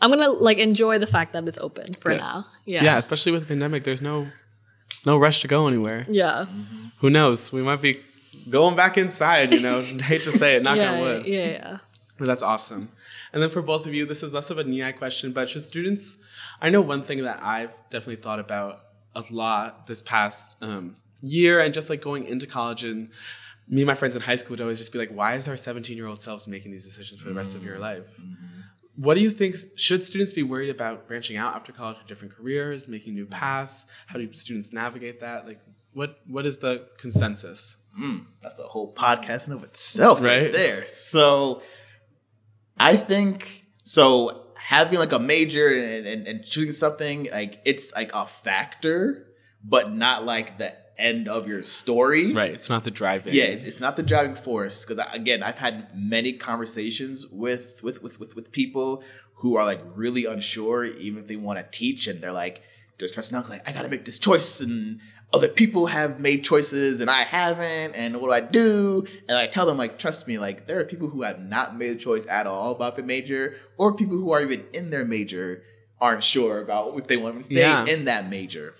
Like. 0.00 0.10
I'm 0.10 0.18
gonna 0.18 0.30
like 0.30 0.58
enjoy 0.58 0.98
the 0.98 1.06
fact 1.06 1.32
that 1.32 1.46
it's 1.48 1.58
open 1.58 1.92
for 1.94 2.10
Good. 2.10 2.20
now. 2.20 2.46
yeah. 2.64 2.84
Yeah. 2.84 2.98
especially 2.98 3.32
with 3.32 3.42
the 3.42 3.48
pandemic, 3.48 3.84
there's 3.84 4.02
no 4.02 4.28
no 5.04 5.16
rush 5.16 5.40
to 5.42 5.48
go 5.48 5.68
anywhere. 5.68 6.04
Yeah. 6.08 6.46
Who 6.98 7.10
knows? 7.10 7.52
We 7.52 7.62
might 7.62 7.80
be 7.82 8.00
going 8.50 8.76
back 8.76 8.98
inside, 8.98 9.52
you 9.52 9.62
know. 9.62 9.80
hate 10.02 10.24
to 10.24 10.32
say 10.32 10.56
it, 10.56 10.62
knock 10.62 10.76
yeah, 10.76 10.92
on 10.92 11.00
wood. 11.00 11.26
yeah, 11.26 11.46
yeah. 11.46 11.78
But 12.18 12.26
that's 12.26 12.42
awesome. 12.42 12.90
And 13.32 13.42
then 13.42 13.50
for 13.50 13.60
both 13.60 13.86
of 13.86 13.94
you, 13.94 14.06
this 14.06 14.22
is 14.22 14.32
less 14.32 14.50
of 14.50 14.58
a 14.58 14.64
NEAG 14.64 14.96
question, 14.96 15.32
but 15.32 15.50
should 15.50 15.62
students, 15.62 16.16
I 16.60 16.70
know 16.70 16.80
one 16.80 17.02
thing 17.02 17.22
that 17.24 17.40
I've 17.42 17.74
definitely 17.90 18.16
thought 18.16 18.40
about 18.40 18.80
a 19.14 19.22
lot 19.30 19.86
this 19.86 20.00
past 20.02 20.56
um, 20.62 20.94
year 21.20 21.60
and 21.60 21.74
just 21.74 21.90
like 21.90 22.00
going 22.00 22.24
into 22.26 22.46
college 22.46 22.84
and 22.84 23.10
me 23.68 23.82
and 23.82 23.86
my 23.86 23.94
friends 23.94 24.14
in 24.16 24.22
high 24.22 24.36
school 24.36 24.50
would 24.50 24.60
always 24.60 24.78
just 24.78 24.92
be 24.92 24.98
like, 24.98 25.10
why 25.10 25.34
is 25.34 25.48
our 25.48 25.56
17 25.56 25.96
year 25.96 26.06
old 26.06 26.20
selves 26.20 26.46
making 26.48 26.70
these 26.72 26.84
decisions 26.84 27.20
for 27.20 27.28
the 27.28 27.34
rest 27.34 27.54
of 27.54 27.62
your 27.62 27.78
life? 27.78 28.06
What 28.96 29.14
do 29.16 29.22
you 29.22 29.30
think? 29.30 29.56
Should 29.76 30.04
students 30.04 30.32
be 30.32 30.42
worried 30.42 30.70
about 30.70 31.06
branching 31.06 31.36
out 31.36 31.54
after 31.54 31.70
college 31.72 31.98
to 31.98 32.04
different 32.06 32.34
careers, 32.34 32.88
making 32.88 33.14
new 33.14 33.26
paths? 33.26 33.84
How 34.06 34.18
do 34.18 34.32
students 34.32 34.72
navigate 34.72 35.20
that? 35.20 35.46
Like, 35.46 35.60
what 35.92 36.18
what 36.26 36.46
is 36.46 36.58
the 36.58 36.88
consensus? 36.98 37.76
mm, 37.98 38.26
that's 38.42 38.58
a 38.58 38.62
whole 38.64 38.92
podcast 38.94 39.46
in 39.46 39.54
of 39.54 39.64
itself, 39.64 40.20
right, 40.20 40.42
Right. 40.44 40.52
there. 40.52 40.86
So 40.86 41.62
I 42.78 42.96
think 42.96 43.64
so. 43.84 44.42
Having 44.56 44.98
like 44.98 45.12
a 45.12 45.18
major 45.20 45.68
and, 45.68 46.06
and, 46.06 46.26
and 46.26 46.44
choosing 46.44 46.72
something 46.72 47.28
like 47.30 47.60
it's 47.64 47.94
like 47.94 48.10
a 48.14 48.26
factor, 48.26 49.28
but 49.62 49.92
not 49.94 50.24
like 50.24 50.58
the 50.58 50.74
end 50.98 51.28
of 51.28 51.46
your 51.48 51.62
story. 51.62 52.32
Right. 52.32 52.50
It's 52.52 52.68
not 52.70 52.84
the 52.84 52.90
driving. 52.90 53.34
Yeah, 53.34 53.44
it's, 53.44 53.64
it's 53.64 53.80
not 53.80 53.96
the 53.96 54.02
driving 54.02 54.34
force 54.36 54.84
because 54.84 55.04
again, 55.12 55.42
I've 55.42 55.58
had 55.58 55.88
many 55.94 56.32
conversations 56.32 57.26
with 57.26 57.82
with, 57.82 58.02
with 58.02 58.18
with 58.20 58.34
with 58.34 58.52
people 58.52 59.02
who 59.40 59.56
are 59.56 59.64
like 59.64 59.80
really 59.94 60.24
unsure, 60.24 60.84
even 60.84 61.22
if 61.22 61.26
they 61.28 61.36
want 61.36 61.58
to 61.58 61.78
teach, 61.78 62.06
and 62.06 62.20
they're 62.22 62.32
like 62.32 62.62
just 62.98 63.14
trusting 63.14 63.36
out. 63.36 63.48
Like 63.48 63.68
I 63.68 63.72
got 63.72 63.82
to 63.82 63.88
make 63.88 64.04
this 64.04 64.18
choice, 64.18 64.60
and 64.60 65.00
other 65.34 65.48
people 65.48 65.86
have 65.86 66.20
made 66.20 66.44
choices, 66.44 67.00
and 67.00 67.10
I 67.10 67.24
haven't, 67.24 67.94
and 67.94 68.16
what 68.20 68.28
do 68.28 68.32
I 68.32 68.40
do? 68.40 69.04
And 69.28 69.36
I 69.36 69.46
tell 69.48 69.66
them 69.66 69.76
like, 69.76 69.98
trust 69.98 70.26
me, 70.26 70.38
like 70.38 70.66
there 70.66 70.80
are 70.80 70.84
people 70.84 71.08
who 71.08 71.22
have 71.22 71.40
not 71.40 71.76
made 71.76 71.90
a 71.90 71.96
choice 71.96 72.26
at 72.26 72.46
all 72.46 72.72
about 72.74 72.96
the 72.96 73.02
major, 73.02 73.56
or 73.76 73.94
people 73.94 74.16
who 74.16 74.30
are 74.32 74.40
even 74.40 74.64
in 74.72 74.90
their 74.90 75.04
major 75.04 75.62
aren't 76.00 76.22
sure 76.24 76.60
about 76.60 76.96
if 76.98 77.06
they 77.06 77.16
want 77.16 77.36
to 77.38 77.42
stay 77.42 77.56
Yeah. 77.60 77.84
in 77.86 78.04
that 78.06 78.28
major. 78.30 78.74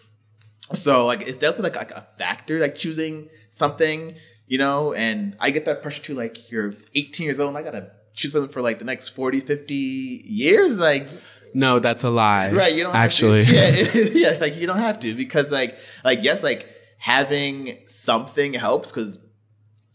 So 0.72 1.06
like 1.06 1.22
it's 1.22 1.38
definitely 1.38 1.70
like, 1.70 1.76
like 1.76 1.90
a 1.92 2.06
factor, 2.18 2.60
like 2.60 2.74
choosing 2.74 3.28
something, 3.48 4.16
you 4.46 4.58
know, 4.58 4.92
and 4.92 5.36
I 5.40 5.50
get 5.50 5.64
that 5.66 5.82
pressure 5.82 6.02
too, 6.02 6.14
like 6.14 6.50
you're 6.50 6.74
18 6.94 7.24
years 7.24 7.40
old 7.40 7.48
and 7.48 7.58
I 7.58 7.62
gotta 7.62 7.90
choose 8.14 8.32
something 8.32 8.50
for 8.52 8.60
like 8.62 8.78
the 8.78 8.84
next 8.84 9.10
40, 9.10 9.40
50 9.40 9.74
years. 9.74 10.80
Like 10.80 11.06
No, 11.54 11.78
that's 11.78 12.04
a 12.04 12.10
lie. 12.10 12.50
right, 12.52 12.74
you 12.74 12.82
don't 12.82 12.94
actually. 12.94 13.44
have 13.44 13.92
to, 13.92 13.98
yeah, 13.98 14.00
it 14.00 14.12
yeah, 14.14 14.38
like 14.40 14.56
you 14.56 14.66
don't 14.66 14.78
have 14.78 14.98
to 15.00 15.14
because 15.14 15.52
like 15.52 15.76
like 16.04 16.22
yes, 16.22 16.42
like 16.42 16.68
having 16.98 17.78
something 17.86 18.54
helps 18.54 18.90
because 18.90 19.18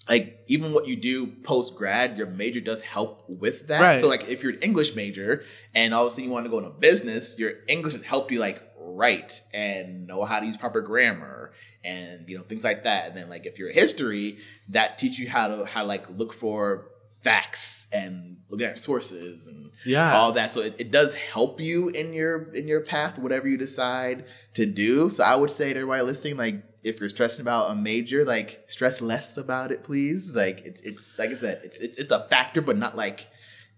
like 0.09 0.39
even 0.47 0.73
what 0.73 0.87
you 0.87 0.95
do 0.95 1.27
post 1.27 1.75
grad, 1.77 2.17
your 2.17 2.27
major 2.27 2.59
does 2.59 2.81
help 2.81 3.23
with 3.29 3.67
that. 3.67 3.81
Right. 3.81 4.01
So 4.01 4.07
like 4.07 4.27
if 4.29 4.43
you're 4.43 4.53
an 4.53 4.59
English 4.59 4.95
major 4.95 5.43
and 5.73 5.93
all 5.93 6.03
of 6.03 6.07
a 6.07 6.11
sudden 6.11 6.25
you 6.25 6.31
want 6.31 6.45
to 6.45 6.49
go 6.49 6.57
into 6.57 6.71
business, 6.71 7.37
your 7.39 7.53
English 7.67 7.93
has 7.93 8.01
helped 8.01 8.31
you 8.31 8.39
like 8.39 8.61
write 8.95 9.41
and 9.53 10.07
know 10.07 10.23
how 10.25 10.39
to 10.39 10.45
use 10.45 10.57
proper 10.57 10.81
grammar 10.81 11.51
and 11.83 12.29
you 12.29 12.37
know 12.37 12.43
things 12.43 12.63
like 12.63 12.83
that. 12.83 13.07
And 13.09 13.17
then 13.17 13.29
like 13.29 13.45
if 13.45 13.57
you're 13.59 13.69
a 13.69 13.73
history, 13.73 14.37
that 14.69 14.97
teach 14.97 15.17
you 15.19 15.29
how 15.29 15.47
to 15.47 15.65
how 15.65 15.81
to 15.81 15.87
like 15.87 16.09
look 16.17 16.33
for 16.33 16.87
facts 17.09 17.87
and 17.93 18.37
looking 18.49 18.65
at 18.67 18.77
sources 18.77 19.47
and 19.47 19.71
Yeah. 19.85 20.13
all 20.17 20.31
that. 20.33 20.49
So 20.51 20.61
it, 20.61 20.75
it 20.79 20.91
does 20.91 21.13
help 21.13 21.59
you 21.59 21.89
in 21.89 22.13
your 22.13 22.51
in 22.53 22.67
your 22.67 22.81
path, 22.81 23.19
whatever 23.19 23.47
you 23.47 23.57
decide 23.57 24.25
to 24.55 24.65
do. 24.65 25.09
So 25.09 25.23
I 25.23 25.35
would 25.35 25.51
say 25.51 25.71
to 25.73 25.79
everybody 25.79 26.03
listening, 26.03 26.37
like 26.37 26.63
if 26.83 26.99
you're 26.99 27.09
stressing 27.09 27.43
about 27.43 27.69
a 27.69 27.75
major, 27.75 28.25
like 28.25 28.63
stress 28.67 29.01
less 29.03 29.37
about 29.37 29.71
it, 29.71 29.83
please. 29.83 30.35
Like 30.35 30.61
it's 30.65 30.81
it's 30.81 31.17
like 31.19 31.29
I 31.29 31.35
said, 31.35 31.61
it's 31.63 31.79
it's 31.79 31.99
it's 31.99 32.11
a 32.11 32.27
factor, 32.29 32.61
but 32.61 32.77
not 32.77 32.97
like 32.97 33.27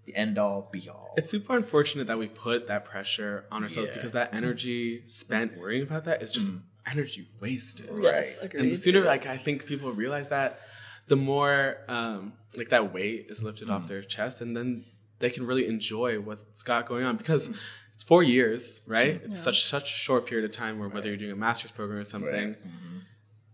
the 0.05 0.15
end 0.15 0.37
all 0.37 0.69
be 0.71 0.89
all. 0.89 1.13
It's 1.17 1.31
super 1.31 1.55
unfortunate 1.55 2.07
that 2.07 2.17
we 2.17 2.27
put 2.27 2.67
that 2.67 2.85
pressure 2.85 3.45
on 3.51 3.63
ourselves 3.63 3.89
Yeah. 3.89 3.95
because 3.95 4.11
that 4.11 4.33
energy 4.33 5.01
spent 5.05 5.57
worrying 5.57 5.83
about 5.83 6.03
that 6.05 6.21
is 6.21 6.31
just 6.31 6.51
Mm. 6.51 6.61
energy 6.91 7.29
wasted. 7.39 7.89
Yes, 8.01 8.37
Right. 8.37 8.45
agreed. 8.45 8.61
And 8.63 8.71
the 8.71 8.75
sooner, 8.75 9.01
like, 9.01 9.25
I 9.25 9.37
think 9.37 9.65
people 9.65 9.91
realize 9.93 10.29
that, 10.29 10.59
the 11.07 11.15
more, 11.15 11.77
um, 11.87 12.33
like, 12.57 12.69
that 12.69 12.93
weight 12.93 13.27
is 13.29 13.43
lifted 13.43 13.67
Mm. 13.67 13.71
off 13.73 13.87
their 13.87 14.01
chest, 14.01 14.41
and 14.41 14.55
then 14.57 14.85
they 15.19 15.29
can 15.29 15.45
really 15.45 15.67
enjoy 15.67 16.19
what's 16.19 16.63
got 16.63 16.85
going 16.87 17.05
on 17.05 17.15
because 17.17 17.49
Mm. 17.49 17.57
it's 17.93 18.03
four 18.03 18.23
years, 18.23 18.81
right? 18.85 19.15
It's 19.23 19.37
Yeah. 19.37 19.43
such 19.43 19.63
such 19.65 19.91
a 19.93 19.95
short 19.95 20.25
period 20.25 20.43
of 20.45 20.51
time 20.51 20.79
where 20.79 20.89
whether 20.89 21.07
you're 21.07 21.17
doing 21.17 21.31
a 21.31 21.35
master's 21.35 21.71
program 21.71 21.99
or 21.99 22.03
something, 22.03 22.49
Right. 22.49 22.63
Mhm. 22.67 23.01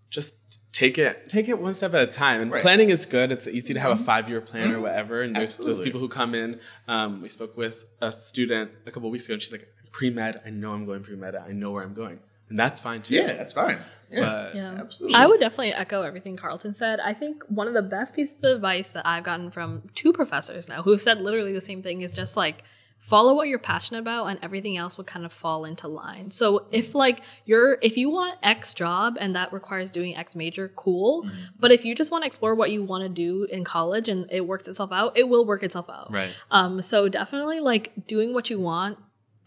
just 0.09 0.58
take 0.71 0.97
it 0.97 1.29
take 1.29 1.47
it 1.49 1.59
one 1.59 1.73
step 1.73 1.93
at 1.93 2.07
a 2.09 2.11
time. 2.11 2.41
And 2.41 2.51
Right. 2.51 2.61
planning 2.61 2.89
is 2.89 3.05
good. 3.05 3.31
It's 3.31 3.47
easy 3.47 3.73
to 3.73 3.79
have 3.79 3.91
a 3.99 4.03
five 4.03 4.29
year 4.29 4.39
plan 4.41 4.71
or 4.71 4.77
Mhm. 4.77 4.81
whatever. 4.81 5.19
And 5.19 5.35
there's 5.35 5.57
those 5.57 5.79
people 5.81 5.99
who 5.99 6.07
come 6.09 6.35
in. 6.35 6.59
Um, 6.87 7.21
we 7.21 7.29
spoke 7.29 7.57
with 7.57 7.85
a 8.01 8.11
student 8.11 8.71
a 8.85 8.91
couple 8.91 9.09
weeks 9.09 9.25
ago, 9.25 9.33
and 9.33 9.41
she's 9.41 9.51
like, 9.51 9.67
"Pre 9.91 10.09
med. 10.11 10.41
I 10.45 10.49
know 10.51 10.71
I'm 10.73 10.85
going 10.85 11.01
pre 11.03 11.15
med. 11.15 11.35
I 11.35 11.51
know 11.51 11.71
where 11.71 11.83
I'm 11.83 11.93
going." 11.95 12.19
And 12.49 12.57
that's 12.57 12.81
fine 12.81 13.01
too. 13.01 13.15
Yeah, 13.15 13.33
that's 13.33 13.53
fine. 13.53 13.77
Yeah, 14.11 14.21
But 14.21 14.55
Yeah. 14.55 14.73
absolutely. 14.79 15.15
I 15.17 15.27
would 15.27 15.39
definitely 15.39 15.73
echo 15.73 16.01
everything 16.01 16.35
Carlton 16.35 16.73
said. 16.73 16.99
I 16.99 17.13
think 17.13 17.43
one 17.47 17.67
of 17.67 17.75
the 17.75 17.83
best 17.83 18.15
pieces 18.15 18.39
of 18.43 18.55
advice 18.55 18.93
that 18.93 19.05
I've 19.05 19.23
gotten 19.23 19.51
from 19.51 19.83
two 19.93 20.11
professors 20.13 20.67
now 20.67 20.81
who 20.81 20.89
have 20.91 21.01
said 21.01 21.21
literally 21.21 21.53
the 21.53 21.61
same 21.61 21.83
thing 21.83 22.01
is 22.01 22.11
just 22.11 22.35
like 22.35 22.63
follow 22.99 23.33
what 23.33 23.47
you're 23.47 23.59
passionate 23.59 23.99
about 23.99 24.25
and 24.25 24.39
everything 24.43 24.77
else 24.77 24.97
will 24.97 25.05
kind 25.05 25.25
of 25.25 25.33
fall 25.33 25.65
into 25.65 25.87
line. 25.87 26.29
So 26.31 26.65
if 26.71 26.93
like 26.93 27.21
you're 27.45 27.77
if 27.81 27.97
you 27.97 28.09
want 28.09 28.37
X 28.43 28.73
job 28.73 29.17
and 29.19 29.35
that 29.35 29.51
requires 29.53 29.89
doing 29.89 30.15
X 30.15 30.35
major, 30.35 30.69
cool. 30.75 31.27
But 31.59 31.71
if 31.71 31.85
you 31.85 31.95
just 31.95 32.11
want 32.11 32.23
to 32.23 32.27
explore 32.27 32.53
what 32.55 32.71
you 32.71 32.83
want 32.83 33.03
to 33.03 33.09
do 33.09 33.45
in 33.45 33.63
college 33.63 34.09
and 34.09 34.29
it 34.31 34.45
works 34.45 34.67
itself 34.67 34.91
out, 34.91 35.17
it 35.17 35.27
will 35.27 35.45
work 35.45 35.63
itself 35.63 35.89
out. 35.89 36.11
right. 36.11 36.33
Um, 36.51 36.81
so 36.81 37.07
definitely 37.09 37.59
like 37.59 38.07
doing 38.07 38.33
what 38.33 38.49
you 38.49 38.59
want 38.59 38.97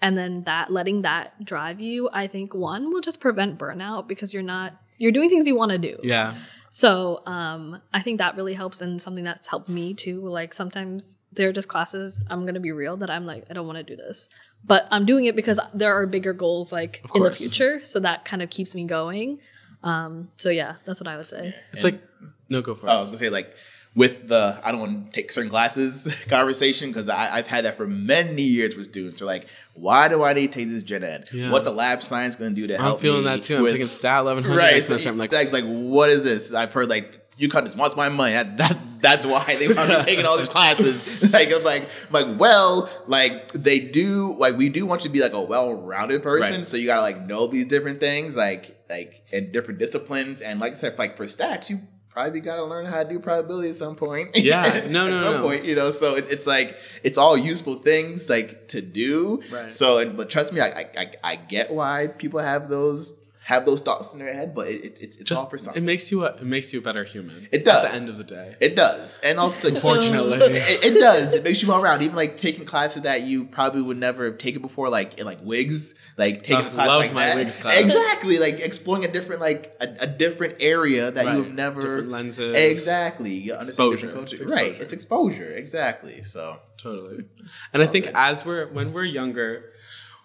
and 0.00 0.18
then 0.18 0.42
that 0.44 0.72
letting 0.72 1.02
that 1.02 1.44
drive 1.44 1.80
you, 1.80 2.10
I 2.12 2.26
think 2.26 2.54
one 2.54 2.90
will 2.90 3.00
just 3.00 3.20
prevent 3.20 3.58
burnout 3.58 4.08
because 4.08 4.34
you're 4.34 4.42
not 4.42 4.74
you're 4.98 5.12
doing 5.12 5.28
things 5.28 5.46
you 5.46 5.56
want 5.56 5.72
to 5.72 5.78
do. 5.78 5.98
Yeah. 6.02 6.34
So 6.74 7.20
um 7.26 7.82
I 7.92 8.00
think 8.00 8.16
that 8.18 8.34
really 8.34 8.54
helps 8.54 8.80
and 8.80 9.00
something 9.00 9.24
that's 9.24 9.46
helped 9.46 9.68
me 9.68 9.92
too. 9.92 10.26
Like 10.26 10.54
sometimes 10.54 11.18
there 11.30 11.50
are 11.50 11.52
just 11.52 11.68
classes, 11.68 12.24
I'm 12.30 12.46
gonna 12.46 12.60
be 12.60 12.72
real, 12.72 12.96
that 12.96 13.10
I'm 13.10 13.26
like, 13.26 13.44
I 13.50 13.52
don't 13.52 13.66
want 13.66 13.76
to 13.76 13.82
do 13.84 13.94
this. 13.94 14.30
But 14.64 14.88
I'm 14.90 15.04
doing 15.04 15.26
it 15.26 15.36
because 15.36 15.60
there 15.74 15.94
are 15.94 16.06
bigger 16.06 16.32
goals 16.32 16.72
like 16.72 17.04
in 17.14 17.22
the 17.22 17.30
future. 17.30 17.84
So 17.84 18.00
that 18.00 18.24
kind 18.24 18.40
of 18.42 18.48
keeps 18.48 18.74
me 18.74 18.84
going. 18.86 19.38
Um, 19.82 20.30
so 20.38 20.48
yeah, 20.48 20.76
that's 20.86 20.98
what 20.98 21.08
I 21.08 21.16
would 21.18 21.26
say. 21.28 21.54
It's 21.74 21.84
And- 21.84 21.92
like 21.92 22.02
no, 22.48 22.62
go 22.62 22.74
for 22.74 22.86
it. 22.86 22.90
Oh, 22.90 22.96
I 22.96 23.00
was 23.00 23.10
gonna 23.10 23.18
say 23.18 23.28
like 23.28 23.54
with 23.94 24.28
the 24.28 24.58
I 24.62 24.72
don't 24.72 24.80
want 24.80 25.06
to 25.06 25.12
take 25.12 25.30
certain 25.30 25.50
classes 25.50 26.08
conversation 26.28 26.90
because 26.90 27.08
I've 27.08 27.46
had 27.46 27.64
that 27.64 27.76
for 27.76 27.86
many 27.86 28.42
years 28.42 28.76
with 28.76 28.86
students. 28.86 29.20
They're 29.20 29.26
like, 29.26 29.46
why 29.74 30.08
do 30.08 30.22
I 30.22 30.32
need 30.32 30.52
to 30.52 30.58
take 30.60 30.68
this 30.70 30.82
gen 30.82 31.04
ed? 31.04 31.28
Yeah. 31.32 31.50
What's 31.50 31.66
a 31.66 31.72
lab 31.72 32.02
science 32.02 32.36
going 32.36 32.54
to 32.54 32.60
do 32.60 32.66
to 32.68 32.78
help 32.78 33.02
you? 33.02 33.10
I'm 33.10 33.16
feeling 33.16 33.24
that 33.24 33.42
too. 33.42 33.56
I'm 33.56 33.62
with- 33.62 33.72
taking 33.72 33.88
stat 33.88 34.24
1100 34.24 34.56
right. 34.56 34.82
So. 34.82 34.96
I'm 35.08 35.18
like, 35.18 35.32
like, 35.32 35.52
like, 35.52 35.64
what 35.64 36.10
is 36.10 36.24
this? 36.24 36.54
I've 36.54 36.72
heard 36.72 36.88
like 36.88 37.18
UConn 37.38 37.64
just 37.64 37.76
wants 37.76 37.96
my 37.96 38.08
money. 38.08 38.32
That, 38.32 38.58
that 38.58 38.78
that's 39.00 39.26
why 39.26 39.56
they 39.56 39.66
want 39.68 39.88
me 39.88 39.96
taking 40.02 40.24
all 40.24 40.36
these 40.36 40.48
classes. 40.48 41.32
like 41.32 41.52
I'm 41.52 41.64
like 41.64 41.82
I'm 41.82 42.12
like 42.12 42.40
well, 42.40 42.90
like 43.06 43.52
they 43.52 43.80
do 43.80 44.34
like 44.38 44.56
we 44.56 44.68
do 44.68 44.86
want 44.86 45.02
you 45.02 45.10
to 45.10 45.12
be 45.12 45.20
like 45.20 45.32
a 45.32 45.42
well-rounded 45.42 46.22
person. 46.22 46.56
Right. 46.58 46.66
So 46.66 46.76
you 46.76 46.86
gotta 46.86 47.02
like 47.02 47.26
know 47.26 47.46
these 47.46 47.66
different 47.66 48.00
things, 48.00 48.36
like 48.36 48.78
like 48.88 49.24
in 49.32 49.50
different 49.50 49.80
disciplines. 49.80 50.40
And 50.42 50.60
like 50.60 50.72
I 50.72 50.74
said, 50.74 50.98
like 50.98 51.16
for 51.16 51.24
stats, 51.24 51.70
you 51.70 51.80
probably 52.12 52.40
gotta 52.40 52.64
learn 52.64 52.84
how 52.84 53.02
to 53.02 53.08
do 53.08 53.18
probability 53.18 53.70
at 53.70 53.74
some 53.76 53.96
point. 53.96 54.36
Yeah. 54.36 54.86
No, 54.88 55.06
at 55.06 55.10
no, 55.10 55.18
some 55.18 55.34
no. 55.34 55.42
point, 55.42 55.64
you 55.64 55.74
know. 55.74 55.90
So 55.90 56.16
it, 56.16 56.26
it's 56.30 56.46
like 56.46 56.76
it's 57.02 57.18
all 57.18 57.36
useful 57.36 57.76
things 57.76 58.28
like 58.28 58.68
to 58.68 58.82
do. 58.82 59.42
Right. 59.50 59.70
So, 59.70 59.98
and, 59.98 60.16
but 60.16 60.30
trust 60.30 60.52
me, 60.52 60.60
I 60.60 60.86
I 60.96 61.12
I 61.24 61.36
get 61.36 61.72
why 61.72 62.08
people 62.08 62.40
have 62.40 62.68
those 62.68 63.16
have 63.52 63.64
those 63.66 63.80
thoughts 63.80 64.12
in 64.12 64.18
their 64.18 64.32
head, 64.34 64.54
but 64.54 64.66
it, 64.68 64.84
it, 64.84 64.98
it's 65.02 65.16
it's 65.18 65.32
all 65.32 65.46
for 65.46 65.56
just 65.56 65.64
something. 65.66 65.82
it 65.82 65.86
makes 65.86 66.10
you 66.10 66.24
a, 66.24 66.28
it 66.34 66.42
makes 66.44 66.72
you 66.72 66.78
a 66.80 66.82
better 66.82 67.04
human. 67.04 67.48
It 67.52 67.64
does. 67.64 67.84
At 67.84 67.92
the 67.92 67.98
end 68.00 68.08
of 68.10 68.16
the 68.18 68.24
day. 68.24 68.56
It 68.60 68.76
does, 68.76 69.20
and 69.20 69.38
also 69.38 69.68
Unfortunately. 69.74 70.38
it, 70.40 70.84
it 70.84 71.00
does. 71.00 71.34
It 71.34 71.44
makes 71.44 71.62
you 71.62 71.68
more 71.68 71.80
around. 71.80 72.02
Even 72.02 72.16
like 72.16 72.36
taking 72.36 72.64
classes 72.64 73.02
that 73.02 73.22
you 73.22 73.44
probably 73.44 73.82
would 73.82 73.96
never 73.98 74.24
have 74.26 74.38
taken 74.38 74.62
before, 74.62 74.88
like 74.88 75.18
in 75.18 75.24
like 75.26 75.38
wigs, 75.42 75.94
like 76.18 76.42
taking 76.42 76.64
Uh, 76.66 76.68
a 76.68 76.72
class 76.72 76.88
love 76.88 77.00
like 77.02 77.12
my 77.14 77.26
that. 77.26 77.36
wigs 77.36 77.56
class. 77.56 77.78
Exactly, 77.78 78.38
like 78.38 78.60
exploring 78.60 79.04
a 79.04 79.12
different 79.12 79.40
like 79.40 79.74
a, 79.80 79.88
a 80.00 80.06
different 80.06 80.56
area 80.60 81.10
that 81.10 81.26
Right. 81.26 81.36
you 81.36 81.42
have 81.44 81.52
never 81.52 81.80
different 81.80 82.10
lenses. 82.10 82.56
exactly 82.56 83.30
you 83.34 83.52
understand 83.52 83.68
Exposure. 83.92 84.06
different 84.08 84.28
culture. 84.30 84.44
Right, 84.54 84.80
it's 84.80 84.92
exposure. 84.92 85.52
Exactly. 85.54 86.22
So 86.22 86.58
Totally. 86.78 87.24
And 87.72 87.82
I 87.82 87.86
think 87.86 88.06
good. 88.06 88.14
as 88.16 88.44
we're 88.44 88.66
when 88.72 88.92
we're 88.92 89.04
younger, 89.04 89.71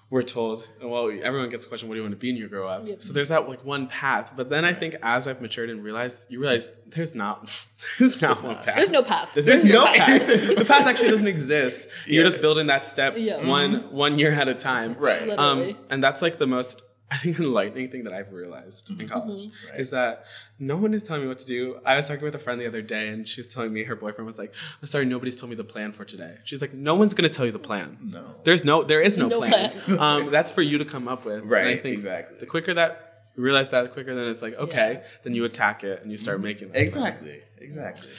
we're 0.09 0.21
told, 0.23 0.69
well, 0.81 1.11
everyone 1.21 1.49
gets 1.49 1.65
the 1.65 1.69
question, 1.69 1.89
what 1.89 1.95
do 1.95 1.97
you 1.99 2.03
want 2.03 2.13
to 2.13 2.17
be 2.17 2.29
when 2.31 2.37
you 2.37 2.47
grow 2.47 2.65
up? 2.67 2.87
Yep. 2.87 3.03
So 3.03 3.11
there's 3.11 3.27
that 3.27 3.49
like 3.49 3.65
one 3.65 3.87
path. 3.87 4.31
But 4.37 4.49
then 4.49 4.63
I 4.63 4.71
think 4.73 4.95
as 5.03 5.27
I've 5.27 5.41
matured 5.41 5.69
and 5.69 5.83
realized, 5.83 6.31
you 6.31 6.39
realize 6.39 6.77
there's 6.87 7.13
not 7.13 7.67
there's 7.99 8.21
not 8.21 8.41
one 8.41 8.55
path. 8.55 8.77
There's 8.77 8.89
no 8.89 9.03
path. 9.03 9.29
There's 9.33 9.65
no 9.65 9.85
path. 9.85 9.97
path. 9.97 10.27
the 10.57 10.65
path 10.65 10.87
actually 10.87 11.09
doesn't 11.09 11.27
exist. 11.27 11.89
You're 12.05 12.23
just 12.23 12.39
building 12.39 12.67
that 12.67 12.87
step 12.87 13.15
Yeah. 13.17 13.45
one 13.47 13.91
one 13.91 14.17
year 14.17 14.31
at 14.31 14.47
a 14.47 14.55
time. 14.55 14.95
right. 14.97 15.29
Um, 15.37 15.77
and 15.89 16.01
that's 16.01 16.21
like 16.21 16.37
the 16.37 16.47
most 16.47 16.81
I 17.11 17.17
think 17.17 17.39
enlightening 17.39 17.89
thing 17.89 18.03
that 18.03 18.13
I've 18.13 18.33
realized 18.33 18.89
in 18.99 19.07
college 19.07 19.49
Right. 19.69 19.79
is 19.79 19.91
that 19.91 20.25
no 20.59 20.75
one 20.75 20.93
is 20.93 21.03
telling 21.05 21.21
me 21.21 21.27
what 21.29 21.37
to 21.39 21.45
do. 21.45 21.79
I 21.85 21.95
was 21.95 22.07
talking 22.07 22.23
with 22.23 22.35
a 22.35 22.39
friend 22.39 22.59
the 22.59 22.67
other 22.67 22.81
day, 22.81 23.07
and 23.07 23.25
she 23.27 23.39
was 23.39 23.47
telling 23.47 23.71
me 23.71 23.83
her 23.83 23.95
boyfriend 23.95 24.25
was 24.25 24.37
like, 24.37 24.53
"I'm 24.81 24.87
sorry, 24.87 25.05
nobody's 25.05 25.37
told 25.39 25.49
me 25.49 25.55
the 25.55 25.63
plan 25.63 25.93
for 25.93 26.03
today." 26.03 26.35
She's 26.43 26.59
like, 26.61 26.73
"No 26.73 26.95
one's 26.95 27.13
gonna 27.13 27.29
tell 27.29 27.45
you 27.45 27.51
the 27.53 27.59
plan. 27.59 27.97
No. 28.13 28.35
There's 28.43 28.65
no, 28.65 28.83
there 28.83 28.99
is 29.01 29.17
no, 29.17 29.27
No 29.29 29.39
plan. 29.39 29.71
um, 29.99 30.31
that's 30.31 30.51
for 30.51 30.61
you 30.61 30.77
to 30.79 30.85
come 30.85 31.07
up 31.07 31.23
with. 31.25 31.43
And 31.43 31.45
I 31.45 31.63
Right, 31.63 31.81
think 31.81 31.93
exactly. 31.93 32.37
The 32.39 32.45
quicker 32.45 32.73
that 32.73 33.03
you 33.37 33.43
realize 33.43 33.69
that, 33.69 33.83
the 33.83 33.89
quicker 33.89 34.13
then 34.13 34.27
it's 34.27 34.41
like, 34.41 34.55
okay, 34.55 35.03
then 35.23 35.33
you 35.33 35.45
attack 35.45 35.83
it 35.85 36.01
and 36.01 36.11
you 36.11 36.17
start 36.17 36.41
making 36.41 36.67
that 36.69 36.73
plan. 36.73 36.83
Exactly. 36.83 37.41
Exactly. 37.59 38.09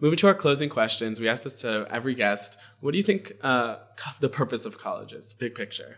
Moving 0.00 0.16
to 0.18 0.26
our 0.26 0.34
closing 0.34 0.68
questions, 0.68 1.18
we 1.20 1.28
ask 1.28 1.44
this 1.44 1.60
to 1.62 1.86
every 1.90 2.14
guest. 2.14 2.58
What 2.80 2.90
do 2.92 2.98
you 2.98 3.04
think 3.04 3.32
uh, 3.42 3.76
the 4.20 4.28
purpose 4.28 4.64
of 4.66 4.78
college 4.78 5.12
is? 5.12 5.32
Big 5.34 5.54
picture. 5.54 5.96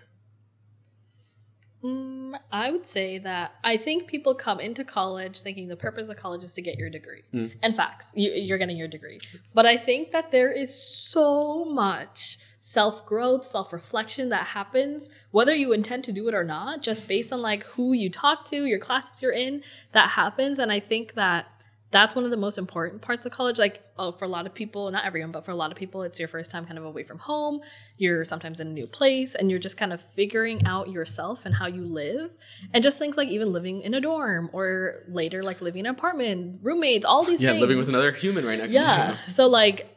Mm, 1.84 2.38
I 2.50 2.70
would 2.70 2.86
say 2.86 3.18
that 3.18 3.56
I 3.62 3.76
think 3.76 4.06
people 4.06 4.34
come 4.34 4.58
into 4.58 4.84
college 4.84 5.42
thinking 5.42 5.68
the 5.68 5.76
purpose 5.76 6.08
of 6.08 6.16
college 6.16 6.42
is 6.42 6.54
to 6.54 6.62
get 6.62 6.78
your 6.78 6.88
degree. 6.88 7.22
Mm. 7.34 7.52
And 7.62 7.76
facts, 7.76 8.12
you, 8.14 8.30
you're 8.32 8.58
getting 8.58 8.76
your 8.76 8.88
degree. 8.88 9.18
But 9.54 9.66
I 9.66 9.76
think 9.76 10.10
that 10.12 10.30
there 10.30 10.50
is 10.50 10.74
so 10.74 11.64
much 11.66 12.38
self 12.64 13.04
growth, 13.04 13.44
self 13.44 13.74
reflection 13.74 14.30
that 14.30 14.46
happens, 14.48 15.10
whether 15.30 15.54
you 15.54 15.74
intend 15.74 16.04
to 16.04 16.12
do 16.12 16.26
it 16.28 16.34
or 16.34 16.44
not, 16.44 16.80
just 16.80 17.06
based 17.06 17.30
on 17.30 17.42
like 17.42 17.64
who 17.64 17.92
you 17.92 18.08
talk 18.08 18.46
to, 18.46 18.64
your 18.64 18.78
classes 18.78 19.20
you're 19.20 19.32
in, 19.32 19.62
that 19.92 20.10
happens. 20.10 20.58
And 20.58 20.72
I 20.72 20.80
think 20.80 21.14
that 21.14 21.46
that's 21.94 22.14
one 22.14 22.24
of 22.24 22.30
the 22.32 22.36
most 22.36 22.58
important 22.58 23.00
parts 23.00 23.24
of 23.24 23.30
college. 23.32 23.58
Like, 23.58 23.82
oh, 23.98 24.10
for 24.12 24.24
a 24.24 24.28
lot 24.28 24.44
of 24.46 24.52
people, 24.52 24.90
not 24.90 25.04
everyone, 25.06 25.30
but 25.30 25.44
for 25.44 25.52
a 25.52 25.54
lot 25.54 25.70
of 25.70 25.78
people, 25.78 26.02
it's 26.02 26.18
your 26.18 26.26
first 26.28 26.50
time 26.50 26.66
kind 26.66 26.76
of 26.76 26.84
away 26.84 27.04
from 27.04 27.18
home. 27.18 27.60
You're 27.96 28.24
sometimes 28.24 28.58
in 28.60 28.66
a 28.66 28.70
new 28.72 28.86
place 28.88 29.34
and 29.36 29.48
you're 29.50 29.60
just 29.60 29.76
kind 29.76 29.92
of 29.92 30.00
figuring 30.14 30.66
out 30.66 30.90
yourself 30.90 31.46
and 31.46 31.54
how 31.54 31.66
you 31.68 31.84
live. 31.86 32.32
And 32.72 32.82
just 32.82 32.98
things 32.98 33.16
like 33.16 33.28
even 33.28 33.52
living 33.52 33.80
in 33.80 33.94
a 33.94 34.00
dorm 34.00 34.50
or 34.52 35.04
later, 35.08 35.40
like 35.42 35.60
living 35.62 35.80
in 35.80 35.86
an 35.86 35.94
apartment, 35.94 36.58
roommates, 36.62 37.06
all 37.06 37.22
these 37.24 37.40
Yeah, 37.40 37.50
things. 37.50 37.60
living 37.60 37.78
with 37.78 37.88
another 37.88 38.10
human 38.12 38.44
right 38.44 38.58
next 38.58 38.74
to 38.74 38.78
you. 38.80 38.84
Yeah. 38.84 39.16
So, 39.28 39.46
like, 39.46 39.88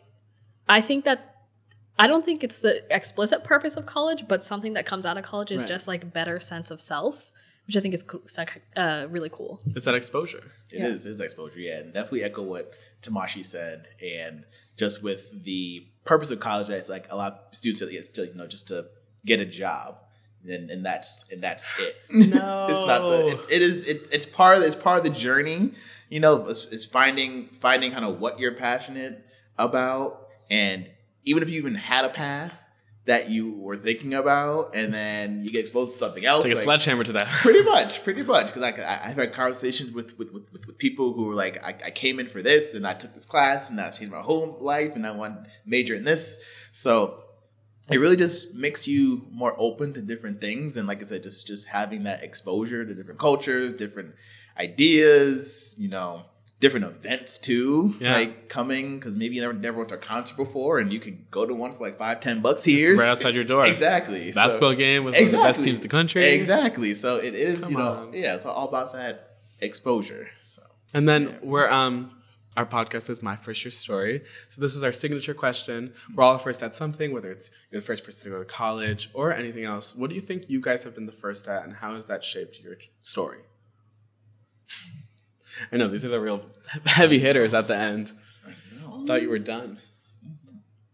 I 0.70 0.80
think 0.82 1.04
that. 1.06 1.34
I 2.00 2.06
don't 2.06 2.24
think 2.24 2.44
it's 2.44 2.60
the 2.60 2.84
explicit 2.96 3.44
purpose 3.44 3.76
of 3.76 3.88
college, 3.88 4.28
but 4.28 4.44
something 4.44 4.74
that 4.74 4.86
comes 4.86 5.04
out 5.04 5.18
of 5.18 5.24
college 5.24 5.52
is 5.52 5.64
Right. 5.64 5.68
just 5.68 5.88
like 5.88 6.14
better 6.14 6.40
sense 6.40 6.70
of 6.70 6.80
self, 6.80 7.32
which 7.68 7.76
I 7.76 7.82
think 7.82 7.94
is 7.94 8.04
cool, 8.04 8.22
uh, 8.76 9.08
really 9.10 9.30
cool. 9.30 9.60
It's 9.76 9.86
that 9.86 9.94
exposure. 9.96 10.52
It 10.72 10.80
Yeah. 10.80 10.88
is, 10.88 11.06
It's 11.06 11.20
exposure, 11.22 11.60
yeah, 11.60 11.80
and 11.80 11.94
definitely 11.94 12.24
echo 12.24 12.42
what 12.42 12.74
Tamashi 13.02 13.46
said, 13.46 13.88
and 14.02 14.46
just 14.78 15.04
with 15.04 15.44
the 15.44 15.86
purpose 16.06 16.32
of 16.32 16.40
college, 16.40 16.70
it's 16.70 16.90
like 16.90 17.06
a 17.10 17.16
lot 17.16 17.34
of 17.50 17.56
students 17.56 17.82
are 17.82 17.90
it's 17.90 18.10
to, 18.12 18.26
you 18.28 18.34
know 18.34 18.48
just 18.48 18.68
to 18.70 18.88
get 19.26 19.40
a 19.42 19.46
job, 19.46 19.98
and, 20.48 20.70
and 20.72 20.86
that's 20.86 21.26
and 21.32 21.44
that's 21.44 21.72
it. 21.80 21.96
No. 22.10 22.68
it's 22.70 22.80
not 22.80 23.02
the 23.10 23.28
it's, 23.38 23.50
it 23.50 23.62
is 23.62 23.84
it's 23.84 24.10
it's 24.12 24.26
part 24.26 24.58
of 24.58 24.64
it's 24.64 24.76
part 24.76 24.98
of 25.00 25.04
the 25.04 25.10
journey. 25.10 25.74
You 26.10 26.22
know, 26.22 26.46
it's, 26.48 26.72
it's 26.72 26.86
finding 26.86 27.50
finding 27.60 27.92
kind 27.92 28.06
of 28.06 28.20
what 28.22 28.40
you're 28.40 28.54
passionate 28.54 29.26
about, 29.58 30.28
and 30.50 30.90
even 31.26 31.44
if 31.44 31.50
you 31.50 31.60
even 31.60 31.76
had 31.76 32.06
a 32.06 32.10
path 32.10 32.58
that 33.08 33.30
you 33.30 33.52
were 33.54 33.76
thinking 33.76 34.14
about, 34.14 34.76
and 34.76 34.94
then 34.94 35.44
you 35.44 35.50
get 35.50 35.62
exposed 35.62 35.94
to 35.94 35.98
something 35.98 36.26
else, 36.26 36.44
Take 36.44 36.54
a 36.54 36.58
sledgehammer 36.58 37.04
to 37.04 37.14
that. 37.14 37.28
pretty 37.28 37.64
much 37.74 38.04
pretty 38.04 38.24
much 38.24 38.48
because 38.48 38.62
like 38.62 38.80
I, 38.80 39.02
i've 39.06 39.16
had 39.16 39.34
conversations 39.34 39.92
with 39.92 40.18
with, 40.18 40.32
with, 40.34 40.52
with 40.54 40.68
with 40.68 40.78
people 40.78 41.14
who 41.14 41.26
were 41.26 41.34
like 41.34 41.62
I, 41.64 41.76
I 41.86 41.92
came 41.92 42.20
in 42.20 42.28
for 42.28 42.42
this 42.42 42.74
and 42.74 42.86
i 42.86 42.94
took 42.94 43.14
this 43.14 43.26
class 43.26 43.70
and 43.70 43.80
i 43.82 43.90
changed 43.90 44.12
my 44.12 44.22
whole 44.22 44.58
life 44.60 44.92
and 44.96 45.06
i 45.08 45.12
want 45.12 45.44
to 45.44 45.50
major 45.66 45.96
in 45.96 46.04
this 46.04 46.40
so 46.72 47.24
it 47.90 47.98
really 47.98 48.16
just 48.16 48.54
makes 48.54 48.88
you 48.88 49.26
more 49.32 49.56
open 49.58 49.94
to 49.94 50.02
different 50.02 50.42
things 50.42 50.78
and 50.78 50.88
like 50.88 51.00
i 51.02 51.06
said 51.06 51.24
just 51.24 51.48
just 51.48 51.68
having 51.70 52.04
that 52.04 52.24
exposure 52.24 52.86
to 52.86 52.94
different 52.94 53.20
cultures 53.20 53.74
different 53.74 54.14
ideas, 54.60 55.76
you 55.78 55.88
know, 55.88 56.24
different 56.60 56.86
events 56.86 57.38
too, 57.38 57.94
Yeah. 58.00 58.14
like 58.16 58.50
coming 58.50 58.98
because 58.98 59.16
maybe 59.16 59.36
you 59.36 59.42
never 59.42 59.54
never 59.54 59.78
went 59.78 59.90
to 59.90 59.96
a 59.96 60.00
concert 60.00 60.38
before, 60.38 60.80
and 60.80 60.92
you 60.92 61.00
can 61.00 61.26
go 61.30 61.46
to 61.46 61.54
one 61.54 61.76
for 61.76 61.84
like 61.84 61.98
five, 61.98 62.20
ten 62.20 62.42
bucks 62.42 62.64
here, 62.64 62.96
right 62.96 63.10
outside 63.12 63.36
your 63.36 63.44
door. 63.44 63.66
Exactly. 63.68 64.32
So- 64.32 64.42
Basketball 64.42 64.74
game 64.74 65.04
with 65.04 65.14
one 65.16 65.24
of 65.24 65.32
the 65.32 65.38
best 65.38 65.64
teams 65.64 65.80
in 65.80 65.84
the 65.84 65.88
country. 65.88 66.24
Exactly. 66.30 66.94
So 66.94 67.18
it 67.18 67.36
is, 67.36 67.62
Come 67.64 67.72
you 67.74 67.78
know, 67.78 67.84
on. 67.92 68.14
yeah, 68.14 68.34
it's 68.36 68.46
all 68.46 68.68
about 68.68 68.94
that 68.94 69.38
exposure. 69.60 70.30
So 70.42 70.64
And 70.94 71.08
then 71.08 71.38
we're 71.44 71.70
um 71.70 72.12
our 72.56 72.66
podcast 72.66 73.08
is 73.12 73.22
my 73.22 73.36
first 73.36 73.64
year 73.64 73.70
story. 73.70 74.24
So 74.50 74.60
this 74.62 74.76
is 74.76 74.84
our 74.84 74.92
signature 74.92 75.36
question. 75.36 75.94
We're 76.16 76.24
all 76.24 76.40
first 76.40 76.64
at 76.64 76.74
something, 76.74 77.14
whether 77.14 77.30
it's 77.32 77.52
the 77.70 77.82
first 77.82 78.04
person 78.04 78.24
to 78.32 78.36
go 78.36 78.40
to 78.44 78.46
college 78.50 79.12
or 79.14 79.32
anything 79.32 79.64
else. 79.64 79.96
What 79.96 80.10
do 80.10 80.16
you 80.16 80.22
think 80.22 80.50
you 80.50 80.60
guys 80.60 80.84
have 80.84 80.96
been 80.96 81.06
the 81.06 81.12
first 81.12 81.48
at, 81.48 81.64
and 81.66 81.74
how 81.74 81.94
has 81.94 82.08
that 82.08 82.24
shaped 82.24 82.60
your 82.64 82.78
story? 83.04 83.42
I 85.72 85.78
know 85.78 85.88
these 85.88 86.06
are 86.06 86.10
the 86.10 86.20
real 86.20 86.42
heavy 86.86 87.20
hitters 87.20 87.54
at 87.54 87.68
the 87.68 87.78
end. 87.78 88.14
I 88.46 89.06
thought 89.06 89.22
you 89.22 89.30
were 89.30 89.40
done. 89.40 89.80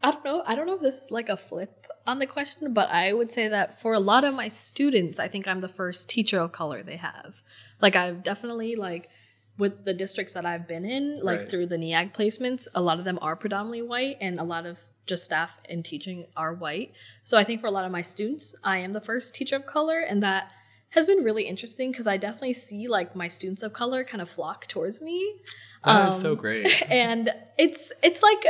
I 0.01 0.11
don't 0.11 0.25
know. 0.25 0.43
I 0.45 0.55
don't 0.55 0.67
know 0.67 0.75
if 0.75 0.81
this 0.81 0.97
is 1.03 1.11
like 1.11 1.29
a 1.29 1.37
flip 1.37 1.87
on 2.05 2.19
the 2.19 2.27
question, 2.27 2.73
but 2.73 2.89
I 2.89 3.13
would 3.13 3.31
say 3.31 3.47
that 3.47 3.81
for 3.81 3.93
a 3.93 3.99
lot 3.99 4.23
of 4.25 4.33
my 4.33 4.49
students, 4.49 5.17
I 5.19 5.27
think 5.29 5.47
I'm 5.47 5.61
the 5.61 5.69
first 5.69 6.09
teacher 6.09 6.39
of 6.39 6.51
color 6.51 6.83
they 6.83 6.97
have. 6.97 7.41
Like 7.81 7.95
I've 7.95 8.21
definitely 8.23 8.75
like 8.75 9.09
with 9.57 9.85
the 9.85 9.93
districts 9.93 10.33
that 10.33 10.45
I've 10.45 10.67
been 10.67 10.83
in, 10.83 11.19
like 11.21 11.41
Right. 11.41 11.49
through 11.49 11.67
the 11.67 11.77
NEAG 11.77 12.13
placements, 12.13 12.67
a 12.75 12.81
lot 12.81 12.99
of 12.99 13.05
them 13.05 13.19
are 13.21 13.35
predominantly 13.35 13.81
white 13.83 14.17
and 14.19 14.39
a 14.39 14.43
lot 14.43 14.65
of 14.65 14.79
just 15.05 15.23
staff 15.25 15.59
and 15.69 15.85
teaching 15.85 16.25
are 16.35 16.53
white. 16.53 16.93
So 17.23 17.37
I 17.37 17.43
think 17.43 17.61
for 17.61 17.67
a 17.67 17.71
lot 17.71 17.85
of 17.85 17.91
my 17.91 18.01
students, 18.01 18.55
I 18.63 18.79
am 18.79 18.93
the 18.93 19.01
first 19.01 19.35
teacher 19.35 19.55
of 19.57 19.65
color 19.65 19.99
and 19.99 20.21
that 20.23 20.51
has 20.93 21.05
been 21.07 21.23
really 21.23 21.43
interesting 21.43 21.91
because 21.91 22.05
I 22.07 22.17
definitely 22.17 22.53
see 22.53 22.87
like 22.87 23.15
my 23.15 23.27
students 23.27 23.63
of 23.63 23.73
color 23.73 24.03
kind 24.03 24.21
of 24.21 24.29
flock 24.29 24.67
towards 24.67 25.01
me. 25.01 25.35
That 25.83 26.09
is 26.09 26.15
Um, 26.15 26.21
so 26.21 26.35
great. 26.35 26.83
and 26.91 27.29
it's 27.57 27.91
it's 28.01 28.21
like 28.21 28.45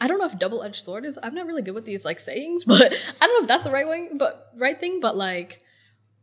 I 0.00 0.08
don't 0.08 0.18
know 0.18 0.24
if 0.24 0.38
double 0.38 0.62
edged 0.62 0.84
sword 0.84 1.04
is. 1.04 1.18
I'm 1.22 1.34
not 1.34 1.46
really 1.46 1.62
good 1.62 1.74
with 1.74 1.84
these 1.84 2.04
like 2.04 2.18
sayings, 2.20 2.64
but 2.72 2.92
I 3.20 3.26
don't 3.26 3.34
know 3.38 3.42
if 3.42 3.48
that's 3.48 3.64
the 3.64 3.70
right 3.70 3.86
way, 3.86 4.08
but 4.14 4.50
right 4.56 4.78
thing. 4.78 4.98
But 5.00 5.16
like, 5.16 5.60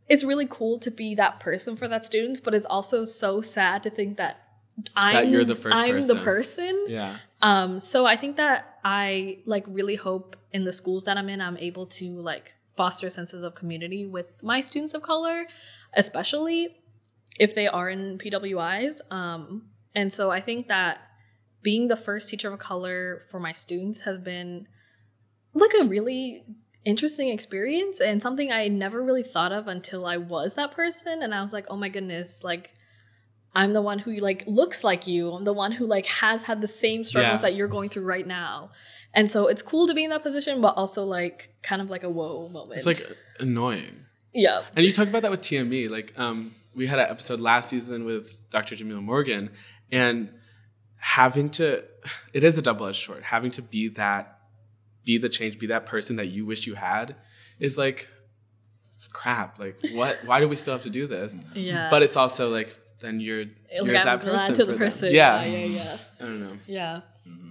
it's 0.10 0.24
really 0.24 0.48
cool 0.50 0.80
to 0.80 0.92
be 0.92 1.16
that 1.16 1.40
person 1.40 1.78
for 1.78 1.88
that 1.88 2.06
student. 2.06 2.42
But 2.44 2.54
it's 2.54 2.66
also 2.66 3.06
so 3.06 3.42
sad 3.42 3.84
to 3.84 3.90
think 3.90 4.18
that 4.18 4.42
I'm 4.96 5.30
you're 5.30 5.46
the 5.46 5.56
first 5.56 5.78
I'm 5.78 5.92
person. 5.96 6.18
the 6.18 6.24
person. 6.24 6.86
Yeah. 6.88 7.18
Um. 7.42 7.80
So 7.80 8.06
I 8.06 8.18
think 8.18 8.38
that 8.38 8.80
I 8.84 9.38
like 9.46 9.66
really 9.68 9.96
hope 9.96 10.36
in 10.52 10.64
the 10.64 10.74
schools 10.74 11.04
that 11.04 11.18
I'm 11.18 11.30
in, 11.30 11.40
I'm 11.40 11.58
able 11.58 11.86
to 11.86 12.10
like 12.22 12.56
foster 12.80 13.10
senses 13.10 13.44
of 13.44 13.56
community 13.56 14.06
with 14.06 14.42
my 14.42 14.62
students 14.62 14.94
of 14.94 15.02
color, 15.02 15.48
especially 15.96 16.78
if 17.38 17.54
they 17.54 17.68
are 17.68 17.90
in 17.90 18.18
PWIs. 18.18 19.02
Um, 19.12 19.64
and 19.94 20.14
so 20.14 20.32
I 20.32 20.40
think 20.40 20.70
that 20.70 21.02
being 21.62 21.90
the 21.90 21.98
first 21.98 22.30
teacher 22.30 22.50
of 22.54 22.58
color 22.58 23.24
for 23.30 23.38
my 23.38 23.52
students 23.52 24.02
has 24.02 24.18
been 24.18 24.66
like 25.54 25.74
a 25.82 25.84
really 25.84 26.46
interesting 26.86 27.28
experience 27.28 28.00
and 28.00 28.22
something 28.22 28.50
I 28.50 28.70
never 28.70 29.04
really 29.04 29.24
thought 29.24 29.52
of 29.52 29.68
until 29.68 30.06
I 30.06 30.16
was 30.16 30.54
that 30.54 30.72
person. 30.72 31.22
And 31.22 31.36
I 31.36 31.42
was 31.42 31.52
like, 31.52 31.66
oh 31.70 31.76
my 31.76 31.90
goodness, 31.90 32.46
like 32.46 32.72
I'm 33.56 33.74
the 33.74 33.82
one 33.82 34.00
who 34.00 34.16
like 34.18 34.44
looks 34.48 34.84
like 34.84 35.08
you. 35.08 35.32
I'm 35.32 35.44
the 35.44 35.54
one 35.54 35.72
who 35.72 35.86
like 35.88 36.06
has 36.06 36.44
had 36.44 36.62
the 36.62 36.68
same 36.68 37.04
struggles 37.04 37.42
Yeah. 37.42 37.50
that 37.50 37.56
you're 37.56 37.68
going 37.68 37.90
through 37.90 38.06
right 38.06 38.26
now. 38.28 38.70
And 39.14 39.30
so 39.30 39.48
it's 39.48 39.62
cool 39.64 39.88
to 39.88 39.94
be 39.96 40.04
in 40.04 40.12
that 40.12 40.22
position, 40.22 40.62
but 40.62 40.76
also 40.78 41.04
like 41.04 41.54
kind 41.64 41.82
of 41.82 41.90
like 41.90 42.04
a 42.04 42.10
whoa 42.10 42.48
moment. 42.50 42.78
It's 42.78 42.86
like 42.86 43.02
annoying. 43.40 44.06
yeah. 44.34 44.62
And 44.76 44.86
you 44.86 44.92
talked 44.94 45.10
about 45.10 45.24
that 45.24 45.32
with 45.32 45.42
TME. 45.42 45.90
Like, 45.90 46.14
um, 46.20 46.52
we 46.76 46.86
had 46.86 47.00
an 47.00 47.08
episode 47.10 47.40
last 47.40 47.70
season 47.70 48.06
with 48.06 48.38
Dr. 48.52 48.76
Jamila 48.76 49.02
Morgan, 49.02 49.50
and 49.92 50.30
having 50.98 51.50
to, 51.50 51.84
it 52.34 52.44
is 52.44 52.58
a 52.60 52.62
double 52.62 52.86
edged 52.86 53.04
sword. 53.04 53.24
Having 53.24 53.52
to 53.52 53.64
be 53.64 53.88
that, 53.90 54.38
be 55.06 55.18
the 55.18 55.28
change, 55.30 55.58
be 55.58 55.66
that 55.68 55.88
person 55.88 56.18
that 56.18 56.28
you 56.28 56.46
wish 56.46 56.68
you 56.68 56.76
had, 56.76 57.16
is 57.60 57.80
like, 57.80 58.08
crap. 59.12 59.58
Like, 59.60 59.78
what? 59.94 60.20
Why 60.26 60.40
do 60.40 60.48
we 60.48 60.56
still 60.56 60.74
have 60.76 60.84
to 60.84 60.90
do 60.92 61.08
this? 61.08 61.42
Yeah. 61.56 61.90
But 61.90 62.04
it's 62.04 62.16
also 62.16 62.50
like, 62.52 62.78
then 63.00 63.20
you're 63.20 63.46
It'll 63.72 63.86
you're 63.88 63.94
that 64.04 64.22
person 64.22 64.54
to 64.56 64.62
for 64.62 64.66
the 64.66 64.72
them. 64.74 64.78
person. 64.78 65.14
Yeah. 65.14 65.44
Yeah. 65.44 65.58
Yeah. 65.58 65.66
Yeah. 65.68 65.98
I 66.20 66.24
don't 66.24 66.40
know. 66.48 66.54
yeah. 66.68 67.02
Mm-hmm. 67.28 67.50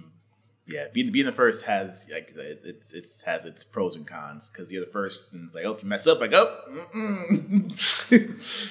yeah, 0.67 0.85
being 0.93 1.11
being 1.11 1.25
the 1.25 1.31
first 1.31 1.65
has 1.65 2.07
like 2.13 2.31
it's 2.35 2.93
it's 2.93 3.21
has 3.23 3.45
its 3.45 3.63
pros 3.63 3.95
and 3.95 4.05
cons 4.05 4.49
because 4.49 4.71
you're 4.71 4.85
the 4.85 4.91
first, 4.91 5.33
and 5.33 5.45
it's 5.47 5.55
like, 5.55 5.65
oh, 5.65 5.71
if 5.71 5.81
you 5.83 5.89
mess 5.89 6.05
up, 6.07 6.19
like, 6.19 6.31
oh, 6.33 6.47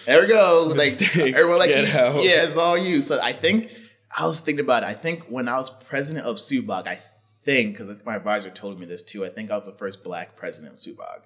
there 0.07 0.21
we 0.21 0.27
go. 0.27 0.73
Like 0.77 1.17
everyone, 1.17 1.59
like, 1.59 1.71
get 1.71 1.95
out. 1.95 2.17
yeah, 2.23 2.45
it's 2.45 2.57
all 2.57 2.77
you. 2.79 3.03
So 3.03 3.21
I 3.21 3.33
think 3.33 3.71
I 4.17 4.27
was 4.27 4.41
thinking 4.41 4.65
about 4.65 4.83
it. 4.83 4.87
I 4.87 4.95
think 4.95 5.25
when 5.25 5.49
I 5.49 5.57
was 5.59 5.71
president 5.71 6.27
of 6.27 6.37
SUBOG, 6.37 6.87
I 6.87 6.99
think 7.45 7.77
because 7.79 8.05
my 8.05 8.17
advisor 8.17 8.51
told 8.51 8.79
me 8.79 8.87
this 8.87 9.03
too. 9.03 9.25
I 9.25 9.29
think 9.31 9.51
I 9.51 9.57
was 9.57 9.67
the 9.67 9.73
first 9.73 10.05
black 10.05 10.37
president 10.37 10.75
of 10.75 10.79
SUBOG. 10.81 11.21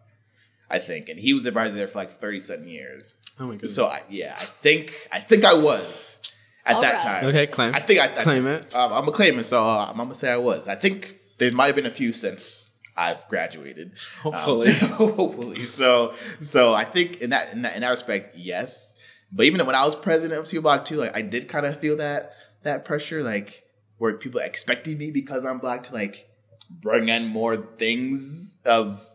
I 0.72 0.78
think, 0.78 1.08
and 1.08 1.20
he 1.20 1.34
was 1.34 1.46
advisor 1.46 1.74
there 1.76 1.86
for 1.88 1.98
like 1.98 2.10
thirty 2.10 2.40
seven 2.40 2.66
years. 2.66 3.18
Oh 3.38 3.44
my 3.44 3.52
goodness. 3.52 3.74
So 3.74 3.86
I, 3.86 4.02
yeah, 4.08 4.34
I 4.36 4.42
think 4.44 5.08
I 5.12 5.20
think 5.20 5.44
I 5.44 5.54
was 5.54 6.20
at 6.64 6.76
All 6.76 6.80
that 6.82 6.94
right. 6.94 7.02
time. 7.02 7.24
okay, 7.26 7.46
claim. 7.46 7.74
I 7.74 7.80
think 7.80 8.00
I, 8.00 8.04
I 8.04 8.22
Claim 8.22 8.46
it. 8.46 8.74
Um, 8.74 8.92
I'm 8.92 9.06
a 9.08 9.12
claimant, 9.12 9.46
so 9.46 9.62
uh, 9.62 9.86
I'm 9.90 9.96
gonna 9.96 10.14
say 10.14 10.30
I 10.32 10.36
was. 10.36 10.68
I 10.68 10.74
think 10.74 11.18
there 11.38 11.52
might 11.52 11.66
have 11.66 11.76
been 11.76 11.86
a 11.86 11.90
few 11.90 12.12
since 12.12 12.70
I've 12.96 13.26
graduated. 13.28 13.92
Um, 14.24 14.32
Hopefully. 14.32 14.72
hopefully. 14.74 15.64
So, 15.64 16.14
so 16.40 16.72
I 16.74 16.84
think 16.84 17.16
in 17.16 17.30
that, 17.30 17.52
in 17.52 17.62
that 17.62 17.74
in 17.74 17.82
that 17.82 17.90
respect, 17.90 18.36
yes. 18.36 18.96
But 19.30 19.46
even 19.46 19.64
when 19.66 19.74
I 19.74 19.84
was 19.84 19.96
president 19.96 20.38
of 20.38 20.46
SUBOG 20.46 20.84
too, 20.84 20.96
like 20.96 21.16
I 21.16 21.22
did 21.22 21.48
kind 21.48 21.66
of 21.66 21.78
feel 21.80 21.96
that 21.98 22.32
that 22.62 22.84
pressure, 22.84 23.22
like 23.22 23.64
where 23.98 24.14
people 24.14 24.40
expecting 24.40 24.98
me 24.98 25.10
because 25.10 25.44
I'm 25.44 25.58
black 25.58 25.84
to 25.84 25.94
like 25.94 26.28
bring 26.70 27.08
in 27.08 27.26
more 27.26 27.56
things 27.56 28.56
of 28.64 29.06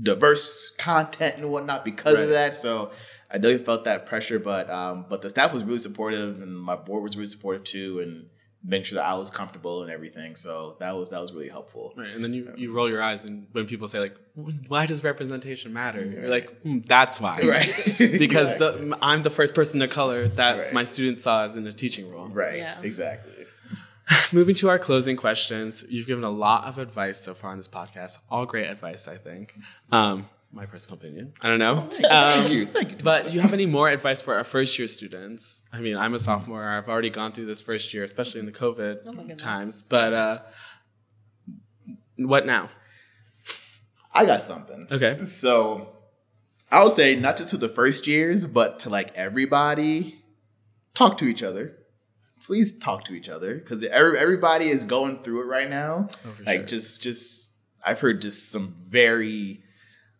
diverse 0.00 0.70
content 0.78 1.36
and 1.38 1.50
whatnot 1.50 1.84
because 1.84 2.18
of 2.20 2.28
that. 2.30 2.54
So 2.54 2.90
I 3.30 3.38
definitely 3.38 3.64
felt 3.64 3.84
that 3.84 4.06
pressure, 4.06 4.38
but 4.38 4.70
um, 4.70 5.06
but 5.08 5.22
the 5.22 5.30
staff 5.30 5.52
was 5.52 5.64
really 5.64 5.78
supportive 5.78 6.40
and 6.42 6.56
my 6.58 6.76
board 6.76 7.02
was 7.02 7.16
really 7.16 7.26
supportive 7.26 7.64
too, 7.64 8.00
and 8.00 8.26
making 8.66 8.84
sure 8.84 8.96
that 8.96 9.04
I 9.04 9.14
was 9.16 9.30
comfortable 9.30 9.82
and 9.82 9.92
everything. 9.92 10.36
So 10.36 10.76
that 10.80 10.96
was 10.96 11.10
that 11.10 11.20
was 11.20 11.32
really 11.32 11.48
helpful. 11.48 11.92
Right, 11.96 12.08
and 12.08 12.24
then 12.24 12.32
you, 12.32 12.52
you 12.56 12.72
roll 12.72 12.88
your 12.88 13.02
eyes, 13.02 13.24
and 13.24 13.46
when 13.52 13.66
people 13.66 13.88
say 13.88 14.00
like, 14.00 14.16
"Why 14.68 14.86
does 14.86 15.04
representation 15.04 15.72
matter?" 15.72 16.02
You're 16.04 16.28
like, 16.28 16.60
"Hmm, 16.62 16.78
"That's 16.86 17.20
why." 17.20 17.40
Right. 17.42 17.74
because 17.98 18.48
Right. 18.50 18.58
the, 18.58 18.98
I'm 19.02 19.22
the 19.22 19.30
first 19.30 19.54
person 19.54 19.82
of 19.82 19.90
color 19.90 20.28
that 20.28 20.56
Right. 20.56 20.72
my 20.72 20.84
students 20.84 21.22
saw 21.22 21.44
as 21.44 21.56
in 21.56 21.66
a 21.66 21.72
teaching 21.72 22.10
role. 22.10 22.28
Right. 22.28 22.58
Yeah. 22.58 22.80
Exactly. 22.82 23.32
Moving 24.32 24.54
to 24.56 24.68
our 24.68 24.78
closing 24.78 25.16
questions, 25.16 25.84
you've 25.88 26.06
given 26.06 26.24
a 26.24 26.30
lot 26.30 26.64
of 26.64 26.78
advice 26.78 27.18
so 27.18 27.34
far 27.34 27.50
on 27.52 27.56
this 27.56 27.68
podcast. 27.68 28.18
All 28.30 28.44
great 28.46 28.66
advice, 28.66 29.08
I 29.08 29.16
think. 29.16 29.54
Um, 29.90 30.26
my 30.52 30.66
personal 30.66 30.98
opinion. 30.98 31.32
I 31.40 31.48
don't 31.48 31.58
know. 31.58 31.80
Thank 31.90 32.12
Um, 32.12 32.52
you. 32.52 32.66
Thank 32.66 32.90
you. 32.92 32.96
But 33.02 33.24
do 33.24 33.30
you 33.30 33.40
have 33.40 33.52
any 33.52 33.66
more 33.66 33.88
advice 33.88 34.20
for 34.22 34.34
our 34.34 34.44
first 34.44 34.78
year 34.78 34.86
students? 34.88 35.62
I 35.72 35.80
mean, 35.80 35.96
I'm 35.96 36.14
a 36.14 36.18
sophomore. 36.18 36.62
I've 36.68 36.88
already 36.88 37.10
gone 37.10 37.32
through 37.32 37.46
this 37.46 37.62
first 37.62 37.92
year, 37.94 38.04
especially 38.04 38.40
in 38.40 38.46
the 38.46 38.52
COVID 38.52 38.98
Oh 39.06 39.34
times. 39.36 39.82
But 39.82 40.12
uh, 40.12 40.38
what 42.16 42.46
now? 42.46 42.68
I 44.12 44.26
got 44.26 44.42
something. 44.42 44.86
Okay. 44.92 45.24
So 45.24 45.88
I 46.70 46.82
would 46.82 46.92
say 46.92 47.16
not 47.16 47.36
just 47.36 47.50
to 47.50 47.56
the 47.56 47.68
first 47.68 48.06
years, 48.06 48.46
but 48.46 48.78
to 48.80 48.90
like 48.90 49.16
everybody, 49.16 50.22
talk 50.94 51.18
to 51.18 51.24
each 51.24 51.42
other. 51.42 51.76
Please 52.44 52.76
talk 52.76 53.04
to 53.04 53.14
each 53.14 53.28
other 53.28 53.54
because 53.54 53.84
every, 53.84 54.18
everybody 54.18 54.68
is 54.68 54.84
going 54.84 55.18
through 55.18 55.42
it 55.42 55.46
right 55.46 55.70
now. 55.70 56.08
Oh, 56.26 56.34
like 56.44 56.60
sure. 56.60 56.66
just, 56.66 57.02
just 57.02 57.52
I've 57.84 58.00
heard 58.00 58.20
just 58.20 58.50
some 58.50 58.74
very 58.88 59.62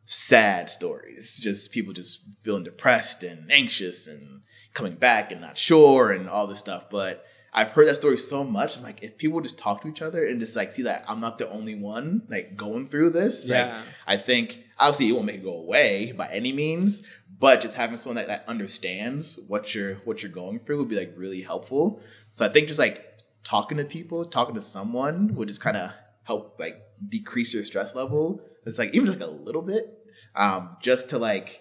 sad 0.03 0.71
stories. 0.71 1.39
Just 1.39 1.73
people 1.73 1.93
just 1.93 2.25
feeling 2.43 2.65
depressed 2.65 3.23
and 3.23 3.51
anxious 3.51 4.07
and 4.07 4.43
coming 4.73 4.95
back 4.95 5.33
and 5.33 5.41
not 5.41 5.57
sure 5.59 6.11
and 6.11 6.29
all 6.29 6.47
this 6.47 6.59
stuff. 6.59 6.89
But 6.91 7.25
I've 7.53 7.71
heard 7.71 7.87
that 7.89 7.95
story 7.95 8.19
so 8.19 8.43
much. 8.43 8.77
I'm 8.77 8.83
like, 8.83 9.03
if 9.03 9.17
people 9.17 9.41
just 9.41 9.59
talk 9.59 9.83
to 9.83 9.89
each 9.89 10.03
other 10.03 10.27
and 10.27 10.41
just 10.41 10.57
like 10.57 10.73
see 10.73 10.83
that 10.83 11.05
I'm 11.09 11.21
not 11.21 11.39
the 11.39 11.49
only 11.51 11.75
one 11.75 12.27
like 12.29 12.57
going 12.57 12.89
through 12.89 13.11
this, 13.11 13.49
like, 13.49 13.59
Yeah. 13.59 13.83
I 14.07 14.17
think 14.17 14.59
obviously 14.79 15.09
it 15.09 15.13
won't 15.13 15.27
make 15.27 15.37
it 15.37 15.45
go 15.45 15.57
away 15.57 16.13
by 16.13 16.29
any 16.29 16.53
means, 16.53 17.07
but 17.45 17.61
just 17.61 17.77
having 17.77 17.99
someone 17.99 18.17
that, 18.17 18.29
that 18.29 18.45
understands 18.49 19.39
what 19.49 19.75
you're 19.75 19.95
what 20.07 20.23
you're 20.23 20.33
going 20.33 20.59
through 20.61 20.79
would 20.79 20.89
be 20.89 20.97
like 20.97 21.13
really 21.25 21.43
helpful. 21.43 22.01
So 22.33 22.41
I 22.47 22.49
think 22.49 22.69
just 22.69 22.81
like 22.87 22.97
talking 23.53 23.77
to 23.79 23.85
people, 23.85 24.25
talking 24.25 24.55
to 24.55 24.61
someone 24.63 25.35
would 25.35 25.49
just 25.49 25.61
kind 25.61 25.77
of 25.77 25.91
help 26.23 26.57
like 26.59 26.77
decrease 27.17 27.53
your 27.53 27.65
stress 27.65 27.95
level. 27.95 28.41
It's 28.67 28.79
like 28.79 28.95
even 28.95 29.09
like 29.11 29.21
a 29.21 29.27
little 29.49 29.61
bit, 29.61 29.85
um, 30.35 30.77
just 30.81 31.11
to 31.11 31.19
like 31.19 31.61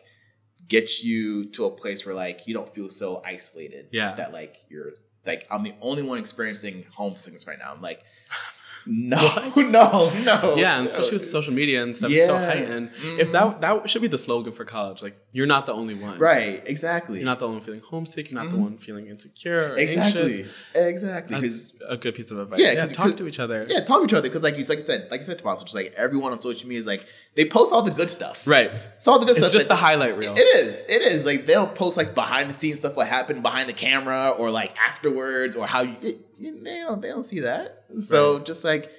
get 0.70 1.04
you 1.04 1.46
to 1.56 1.66
a 1.66 1.72
place 1.82 2.06
where 2.06 2.16
like 2.16 2.48
you 2.48 2.54
don't 2.54 2.74
feel 2.74 2.88
so 2.88 3.22
isolated. 3.26 3.88
Yeah. 3.92 4.16
That 4.16 4.32
like 4.32 4.56
you're 4.70 4.94
like 5.26 5.46
I'm 5.52 5.64
the 5.64 5.74
only 5.82 6.04
one 6.04 6.18
experiencing 6.18 6.86
homesickness 6.92 7.46
right 7.46 7.60
now. 7.60 7.74
I'm 7.74 7.82
like, 7.82 8.02
no, 8.86 9.18
no, 9.58 10.12
no. 10.30 10.56
Yeah, 10.58 10.78
and 10.78 10.88
especially 10.88 11.14
with 11.20 11.24
social 11.38 11.54
media 11.54 11.84
and 11.84 11.94
stuff, 11.94 12.10
it's 12.12 12.26
so 12.26 12.36
Yeah. 12.40 12.46
heightened. 12.46 12.92
Mhm. 12.94 13.20
If 13.20 13.32
that 13.34 13.60
that 13.60 13.90
should 13.90 14.02
be 14.02 14.08
the 14.08 14.18
slogan 14.18 14.54
for 14.54 14.64
college, 14.64 15.02
like 15.04 15.18
you're 15.36 15.48
not 15.48 15.66
the 15.66 15.74
only 15.74 15.96
one. 15.96 16.20
Right. 16.20 16.62
Exactly. 16.66 17.18
You're 17.18 17.26
not 17.26 17.40
the 17.40 17.46
only 17.48 17.58
one 17.58 17.66
feeling 17.66 17.82
homesick. 17.82 18.30
You're 18.30 18.40
not 18.42 18.52
the 18.52 18.58
Mhm. 18.58 18.62
one 18.62 18.78
feeling 18.78 19.08
insecure 19.08 19.74
or 19.74 19.76
exactly. 19.76 20.22
anxious. 20.22 20.52
Exactly. 20.76 21.40
That's 21.42 21.74
a 21.90 21.98
good 21.98 22.14
piece 22.16 22.30
of 22.32 22.38
advice. 22.40 22.60
Yeah, 22.60 22.72
Yeah, 22.74 22.86
talk 22.86 23.18
to 23.18 23.28
each 23.28 23.40
other. 23.40 23.66
Yeah, 23.68 23.80
talk 23.84 24.00
to 24.02 24.06
each 24.06 24.14
other 24.14 24.30
because, 24.30 24.44
like 24.44 24.58
you, 24.58 24.64
like 24.66 24.78
you 24.78 24.86
said, 24.86 25.08
like 25.10 25.22
you 25.22 25.26
said, 25.26 25.40
Tomas, 25.40 25.64
just 25.64 25.76
like 25.76 25.92
everyone 25.98 26.32
on 26.32 26.40
social 26.40 26.68
media 26.70 26.80
is 26.80 26.86
like 26.88 27.06
they 27.36 27.46
post 27.46 27.74
all 27.74 27.82
the 27.82 27.92
good 27.92 28.12
stuff, 28.12 28.46
Right. 28.48 28.72
It's 28.96 29.08
all 29.08 29.18
the 29.20 29.26
good 29.26 29.32
It's 29.32 29.40
stuff. 29.40 29.48
It's 29.48 29.54
just 29.56 29.68
the 29.68 29.76
highlight 29.76 30.18
reel. 30.18 30.34
It 30.38 30.42
is. 30.66 30.86
It 30.88 31.02
is. 31.02 31.26
Like 31.26 31.48
they 31.48 31.54
don't 31.54 31.74
post 31.74 31.98
like 31.98 32.14
behind 32.14 32.50
the 32.50 32.54
scenes 32.54 32.80
stuff, 32.80 32.96
what 32.96 33.08
happened 33.08 33.42
behind 33.42 33.68
the 33.68 33.74
camera, 33.74 34.36
or 34.38 34.52
like 34.52 34.76
afterwards, 34.78 35.56
or 35.56 35.66
how 35.66 35.82
you. 35.82 35.96
It, 36.02 36.64
they 36.64 36.80
don't. 36.82 37.02
They 37.02 37.08
don't 37.10 37.24
see 37.24 37.40
that. 37.40 37.86
So 37.98 38.38
Right. 38.38 38.46
just 38.46 38.64
like 38.64 38.92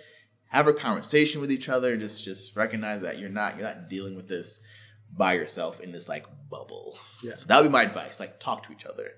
have 0.48 0.66
a 0.66 0.72
conversation 0.72 1.40
with 1.40 1.50
each 1.52 1.68
other. 1.68 1.96
Just 1.96 2.24
just 2.24 2.56
recognize 2.56 3.02
that 3.02 3.18
you're 3.18 3.28
not 3.28 3.56
you're 3.56 3.66
not 3.66 3.88
dealing 3.88 4.16
with 4.16 4.28
this 4.28 4.60
by 5.16 5.34
yourself 5.34 5.80
in 5.80 5.92
this 5.92 6.08
like 6.08 6.26
bubble. 6.50 6.98
Yeah. 7.22 7.34
So 7.34 7.46
that 7.48 7.56
would 7.62 7.68
be 7.68 7.72
my 7.72 7.82
advice. 7.82 8.20
Like 8.20 8.38
talk 8.40 8.66
to 8.66 8.72
each 8.72 8.84
other. 8.84 9.12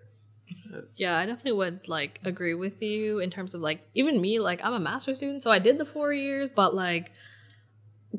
Yeah, 0.97 1.17
I 1.17 1.27
definitely 1.27 1.53
would 1.53 1.89
like 1.89 2.21
agree 2.25 2.55
with 2.55 2.83
you 2.83 3.19
in 3.19 3.31
terms 3.31 3.55
of 3.55 3.63
like 3.63 3.81
even 3.95 4.21
me, 4.21 4.39
like 4.41 4.61
I'm 4.65 4.75
a 4.75 4.81
master 4.81 5.15
student, 5.15 5.43
so 5.43 5.51
I 5.51 5.59
did 5.59 5.79
the 5.79 5.85
four 5.85 6.13
years, 6.13 6.51
but 6.55 6.75
like 6.75 7.13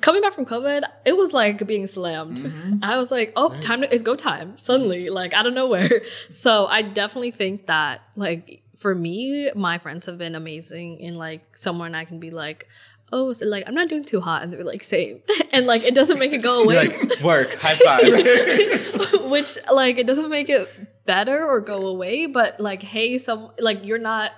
coming 0.01 0.21
back 0.21 0.33
from 0.33 0.45
COVID, 0.45 0.83
it 1.05 1.15
was 1.15 1.33
like 1.33 1.65
being 1.65 1.87
slammed. 1.87 2.37
Mhm. 2.37 2.79
I 2.83 2.97
was 2.97 3.11
like, 3.11 3.33
oh, 3.35 3.49
Right. 3.49 3.61
time 3.61 3.81
to, 3.81 3.93
it's 3.93 4.03
go 4.03 4.15
time 4.15 4.57
suddenly, 4.59 5.09
like 5.09 5.33
out 5.33 5.47
of 5.47 5.53
nowhere. 5.53 5.89
So 6.29 6.65
I 6.67 6.81
definitely 6.81 7.31
think 7.31 7.67
that 7.67 8.01
like 8.15 8.63
for 8.75 8.93
me, 8.93 9.49
my 9.55 9.77
friends 9.79 10.05
have 10.05 10.17
been 10.17 10.35
amazing 10.35 10.99
in 10.99 11.15
like 11.17 11.57
someone 11.57 11.95
I 11.95 12.05
can 12.05 12.19
be 12.19 12.29
like, 12.31 12.67
oh, 13.13 13.33
so 13.33 13.45
like 13.45 13.63
I'm 13.67 13.73
not 13.73 13.89
doing 13.89 14.03
too 14.05 14.21
hot, 14.21 14.43
and 14.43 14.51
they're 14.53 14.63
like 14.63 14.83
same, 14.83 15.21
and 15.53 15.65
like 15.65 15.83
it 15.85 15.93
doesn't 15.95 16.19
make 16.19 16.33
it 16.33 16.41
go 16.43 16.63
away. 16.63 16.87
like 16.87 17.21
work, 17.23 17.55
high 17.59 17.75
five. 17.75 18.03
which 19.29 19.57
like 19.71 19.97
it 19.97 20.07
doesn't 20.07 20.29
make 20.29 20.49
it 20.49 20.69
better 21.05 21.45
or 21.45 21.61
go 21.61 21.87
away 21.87 22.25
but 22.25 22.59
like 22.59 22.81
hey 22.83 23.17
some 23.17 23.49
like 23.59 23.85
you're 23.85 23.97
not 23.97 24.31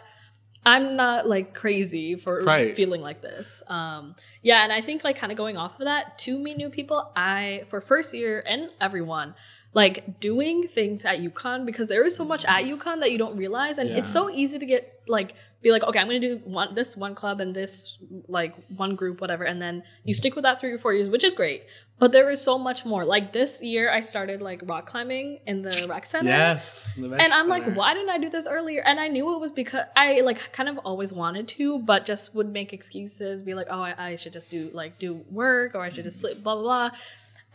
i'm 0.68 0.96
not 0.96 1.28
like 1.28 1.56
crazy 1.56 2.16
for 2.16 2.42
Right. 2.44 2.76
feeling 2.76 3.02
like 3.02 3.22
this 3.24 3.64
um 3.68 4.16
yeah 4.44 4.64
and 4.64 4.72
i 4.72 4.80
think 4.82 5.04
like 5.04 5.16
kind 5.18 5.32
of 5.32 5.38
going 5.38 5.58
off 5.58 5.80
of 5.80 5.86
that 5.86 6.20
to 6.20 6.38
meet 6.38 6.58
new 6.58 6.70
people 6.70 7.12
i 7.16 7.64
for 7.70 7.82
first 7.82 8.14
year 8.14 8.44
and 8.46 8.70
everyone 8.80 9.34
like 9.74 10.20
doing 10.20 10.68
things 10.68 11.06
at 11.06 11.20
UConn 11.20 11.66
because 11.66 11.88
there 11.88 12.04
is 12.04 12.16
so 12.16 12.26
much 12.26 12.44
at 12.46 12.64
UConn 12.64 13.00
that 13.02 13.12
you 13.12 13.18
don't 13.18 13.38
realize 13.38 13.78
and 13.78 13.90
it's 13.90 14.12
so 14.12 14.30
easy 14.30 14.58
to 14.58 14.66
get 14.66 15.02
like 15.08 15.36
be 15.62 15.72
like 15.72 15.84
okay 15.84 16.00
I'm 16.00 16.08
gonna 16.08 16.20
do 16.20 16.42
one 16.44 16.74
this 16.74 16.98
one 16.98 17.14
club 17.14 17.40
and 17.40 17.56
this 17.56 17.98
like 18.28 18.56
one 18.76 18.96
group 18.96 19.22
whatever 19.22 19.44
and 19.44 19.62
then 19.62 19.84
you 20.04 20.14
stick 20.14 20.36
with 20.36 20.44
that 20.44 20.60
three 20.60 20.72
or 20.72 20.78
four 20.78 20.94
years 20.94 21.10
which 21.10 21.24
is 21.24 21.34
great 21.34 21.66
but 22.00 22.14
there 22.14 22.30
is 22.30 22.42
so 22.42 22.58
much 22.58 22.86
more 22.86 23.04
like 23.04 23.34
this 23.34 23.62
year 23.62 23.92
I 23.92 24.00
started 24.00 24.42
like 24.42 24.62
rock 24.64 24.86
climbing 24.86 25.40
in 25.46 25.62
the 25.62 25.86
rec 25.88 26.06
center 26.06 26.30
yes. 26.30 26.94
the 26.98 27.10
and 27.10 27.34
I'm 27.34 27.50
like, 27.50 27.76
why 27.76 27.94
didn't 27.94 28.10
I 28.10 28.18
do 28.18 28.30
this 28.30 28.48
earlier? 28.48 28.82
And 28.86 29.00
I 29.02 29.10
knew 29.10 29.36
it 29.36 29.40
was 29.40 29.52
because 29.52 29.84
I 29.98 30.22
like 30.22 30.54
kind 30.54 30.70
of 30.70 30.78
always 30.80 31.12
wanted 31.12 31.50
to, 31.50 31.80
but 31.80 32.06
just 32.06 32.34
would 32.34 32.52
make 32.52 32.72
excuses, 32.72 33.44
be 33.44 33.54
like, 33.54 33.68
oh, 33.70 33.82
I, 33.82 33.96
I 33.98 34.16
should 34.16 34.32
just 34.32 34.50
do 34.50 34.72
like 34.74 34.98
do 34.98 35.26
work 35.30 35.76
or 35.76 35.82
I 35.82 35.90
should 35.90 36.06
just 36.06 36.22
sleep, 36.22 36.42
blah 36.42 36.56
blah 36.56 36.64
blah. 36.90 36.98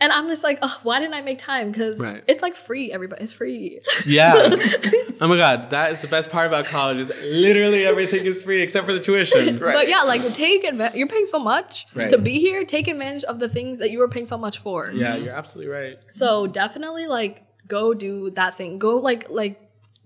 And 0.01 0.13
I'm 0.13 0.27
just 0.29 0.43
like, 0.43 0.59
oh, 0.61 0.81
why 0.83 0.99
didn't 0.99 1.15
I 1.15 1.23
make 1.23 1.39
time? 1.39 1.71
Because 1.71 2.01
Right. 2.01 2.23
it's 2.27 2.43
like 2.43 2.57
free, 2.57 2.93
everybody. 2.93 3.23
It's 3.23 3.33
free. 3.33 3.81
Yeah. 4.05 4.33
oh 5.21 5.29
my 5.29 5.37
god, 5.37 5.71
that 5.71 5.93
is 5.93 6.01
the 6.01 6.09
best 6.09 6.31
part 6.31 6.47
about 6.49 6.67
college. 6.67 6.99
Is 6.99 7.23
literally 7.23 7.85
everything 7.87 8.27
is 8.27 8.43
free 8.43 8.61
except 8.61 8.87
for 8.87 8.93
the 8.93 9.01
tuition. 9.01 9.59
Right. 9.59 9.75
But 9.85 9.89
yeah, 9.89 10.03
like 10.03 10.23
take 10.35 10.65
advantage. 10.65 10.97
You're 10.99 11.07
paying 11.09 11.27
so 11.27 11.39
much 11.39 11.87
Right. 11.95 12.11
to 12.11 12.19
be 12.19 12.41
here. 12.41 12.65
Take 12.65 12.89
advantage 12.89 13.25
of 13.25 13.39
the 13.39 13.49
things 13.49 13.79
that 13.79 13.91
you 13.93 13.99
were 14.01 14.09
paying 14.09 14.27
so 14.27 14.37
much 14.37 14.59
for. 14.59 14.91
Yeah, 14.93 15.15
you're 15.17 15.33
absolutely 15.35 15.73
right. 15.73 15.97
So 16.11 16.47
definitely 16.49 17.07
like 17.07 17.45
go 17.69 17.95
do 17.95 18.31
that 18.33 18.57
thing. 18.57 18.79
Go 18.79 18.97
like 18.99 19.31
like 19.31 19.61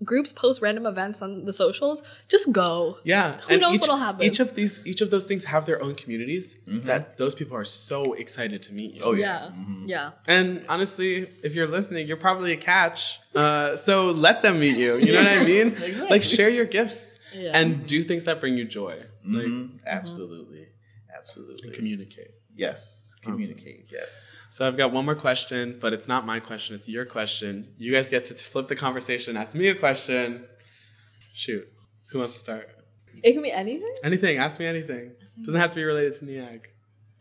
groups 0.05 0.33
post 0.33 0.63
random 0.63 0.87
events 0.87 1.21
on 1.23 1.45
the 1.45 1.53
socials. 1.53 2.03
Just 2.29 2.53
go. 2.53 2.99
Yeah. 3.05 3.41
Who 3.49 3.57
knows 3.59 3.75
each, 3.77 3.81
what'll 3.81 3.97
happen? 3.97 4.23
Each 4.25 4.41
of 4.41 4.55
these 4.55 4.81
each 4.85 5.01
of 5.01 5.11
those 5.11 5.27
things 5.27 5.45
have 5.45 5.67
their 5.67 5.83
own 5.83 5.95
communities 5.95 6.57
that 6.85 7.17
those 7.19 7.35
people 7.35 7.57
are 7.57 7.65
so 7.65 8.13
excited 8.13 8.63
to 8.63 8.73
meet 8.75 8.95
you. 8.95 9.03
Oh, 9.05 9.13
yeah. 9.13 9.27
Yeah. 9.27 9.51
Mhm. 9.59 9.89
Yeah. 9.89 10.11
And 10.27 10.65
honestly, 10.69 11.29
if 11.43 11.55
you're 11.55 11.67
listening, 11.67 12.07
you're 12.07 12.17
probably 12.29 12.53
a 12.53 12.57
catch. 12.57 13.19
Uh, 13.35 13.77
so 13.77 14.11
let 14.11 14.43
them 14.43 14.61
meet 14.61 14.77
you. 14.77 14.97
You 14.99 15.13
know 15.15 15.23
what 15.25 15.33
I 15.33 15.45
mean? 15.55 15.69
Exactly. 15.69 16.09
Like 16.09 16.23
share 16.23 16.49
your 16.49 16.65
gifts 16.67 17.19
Yeah. 17.35 17.51
and 17.59 17.87
do 17.87 18.03
things 18.03 18.25
that 18.27 18.41
bring 18.41 18.57
you 18.57 18.65
joy. 18.65 18.95
Like 19.27 19.47
Mhm. 19.47 19.79
Absolutely. 19.87 20.67
Absolutely. 21.17 21.71
communicate. 21.75 22.31
yes. 22.55 23.15
Awesome. 23.23 23.33
Communicate. 23.33 23.87
Yes. 23.91 24.33
So 24.51 24.67
I've 24.67 24.77
got 24.77 24.93
one 24.93 25.05
more 25.05 25.15
question, 25.15 25.79
but 25.81 25.93
it's 25.93 26.09
not 26.09 26.25
my 26.25 26.41
question, 26.41 26.75
it's 26.75 26.89
your 26.89 27.05
question. 27.05 27.75
You 27.77 27.93
guys 27.93 28.09
get 28.09 28.25
to 28.27 28.35
t- 28.35 28.43
flip 28.45 28.69
the 28.69 28.77
conversation, 28.77 29.37
ask 29.37 29.55
me 29.55 29.69
a 29.69 29.75
question. 29.75 30.45
Shoot. 31.35 31.67
Who 32.11 32.19
wants 32.19 32.33
to 32.33 32.39
start? 32.39 32.69
It 33.23 33.33
can 33.33 33.43
be 33.43 33.53
anything. 33.53 33.95
Anything, 34.03 34.39
ask 34.39 34.59
me 34.59 34.67
anything. 34.67 35.13
Doesn't 35.45 35.61
have 35.61 35.71
to 35.71 35.77
be 35.77 35.85
related 35.85 36.15
to 36.15 36.25
NEAG. 36.25 36.61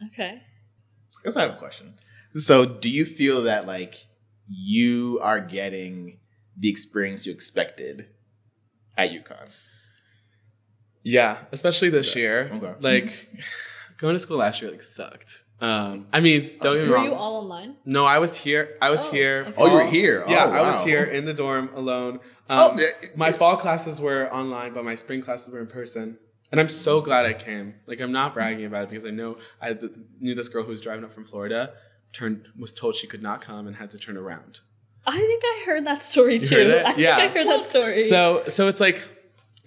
Okay. 0.08 0.42
I 0.42 1.24
Guess 1.24 1.36
I 1.36 1.42
have 1.42 1.52
a 1.56 1.58
question. 1.58 1.96
So, 2.36 2.66
do 2.66 2.90
you 2.90 3.06
feel 3.06 3.44
that 3.44 3.66
like 3.68 3.96
you 4.48 5.20
are 5.22 5.40
getting 5.42 6.20
the 6.58 6.70
experience 6.70 7.26
you 7.26 7.34
expected 7.34 8.08
at 8.98 9.10
UConn? 9.12 9.50
Yeah, 11.04 11.38
especially 11.52 11.90
this 11.90 12.12
Okay. 12.12 12.20
year. 12.22 12.52
Okay. 12.54 12.74
Like 12.80 13.30
going 13.98 14.16
to 14.16 14.20
school 14.20 14.38
last 14.38 14.62
year 14.62 14.72
like 14.72 14.84
sucked. 14.84 15.44
Um, 15.60 16.08
I 16.14 16.20
mean, 16.20 16.52
don't 16.62 16.78
get 16.78 16.86
me 16.86 16.92
Were 16.92 16.98
you 17.04 17.14
all 17.16 17.38
online? 17.38 17.76
no, 17.84 18.06
I 18.06 18.20
was 18.20 18.38
here. 18.38 18.78
I 18.82 18.90
was 18.92 19.08
Oh, 19.08 19.12
here. 19.12 19.42
okay. 19.48 19.54
Oh, 19.58 19.66
you 19.68 19.74
were 19.74 19.80
fall- 19.82 19.90
here. 19.90 20.24
Yeah, 20.28 20.46
Oh, 20.46 20.52
I 20.52 20.62
was 20.62 20.84
here 20.84 21.04
in 21.04 21.26
the 21.26 21.34
dorm 21.34 21.70
alone. 21.74 22.20
Oh, 22.50 22.72
Um, 22.72 22.78
yeah, 22.78 22.86
my 23.16 23.32
fall 23.32 23.58
classes 23.58 24.00
were 24.00 24.32
online, 24.32 24.74
but 24.74 24.86
my 24.86 24.94
spring 24.96 25.22
classes 25.22 25.52
were 25.52 25.60
in 25.60 25.68
person. 25.68 26.20
And 26.52 26.62
I'm 26.62 26.70
so 26.70 27.02
glad 27.02 27.26
I 27.26 27.34
came. 27.34 27.74
Like 27.88 28.00
I'm 28.00 28.12
not 28.12 28.34
bragging 28.34 28.66
about 28.66 28.84
it 28.84 28.90
because 28.90 29.04
I 29.04 29.10
know 29.10 29.38
I 29.62 29.74
th- 29.74 29.92
knew 30.20 30.34
this 30.36 30.48
girl 30.48 30.64
who 30.64 30.70
was 30.70 30.80
driving 30.80 31.04
up 31.04 31.12
from 31.12 31.26
Florida, 31.26 31.74
turned 32.14 32.48
was 32.58 32.72
told 32.72 32.96
she 32.96 33.08
could 33.08 33.22
not 33.24 33.42
come 33.42 33.68
and 33.68 33.76
had 33.76 33.90
to 33.92 33.98
turn 33.98 34.16
around. 34.16 34.62
I 35.06 35.18
think 35.18 35.42
I 35.44 35.64
heard 35.66 35.86
that 35.88 36.04
story 36.04 36.36
You 36.36 36.40
too. 36.42 36.56
heard 36.56 36.68
it? 36.68 36.86
I 36.86 36.90
think 36.92 37.00
Yeah. 37.00 37.18
I 37.18 37.28
heard 37.30 37.48
that 37.48 37.66
story. 37.66 38.00
So 38.02 38.44
so 38.48 38.68
it's 38.70 38.80
like 38.80 39.02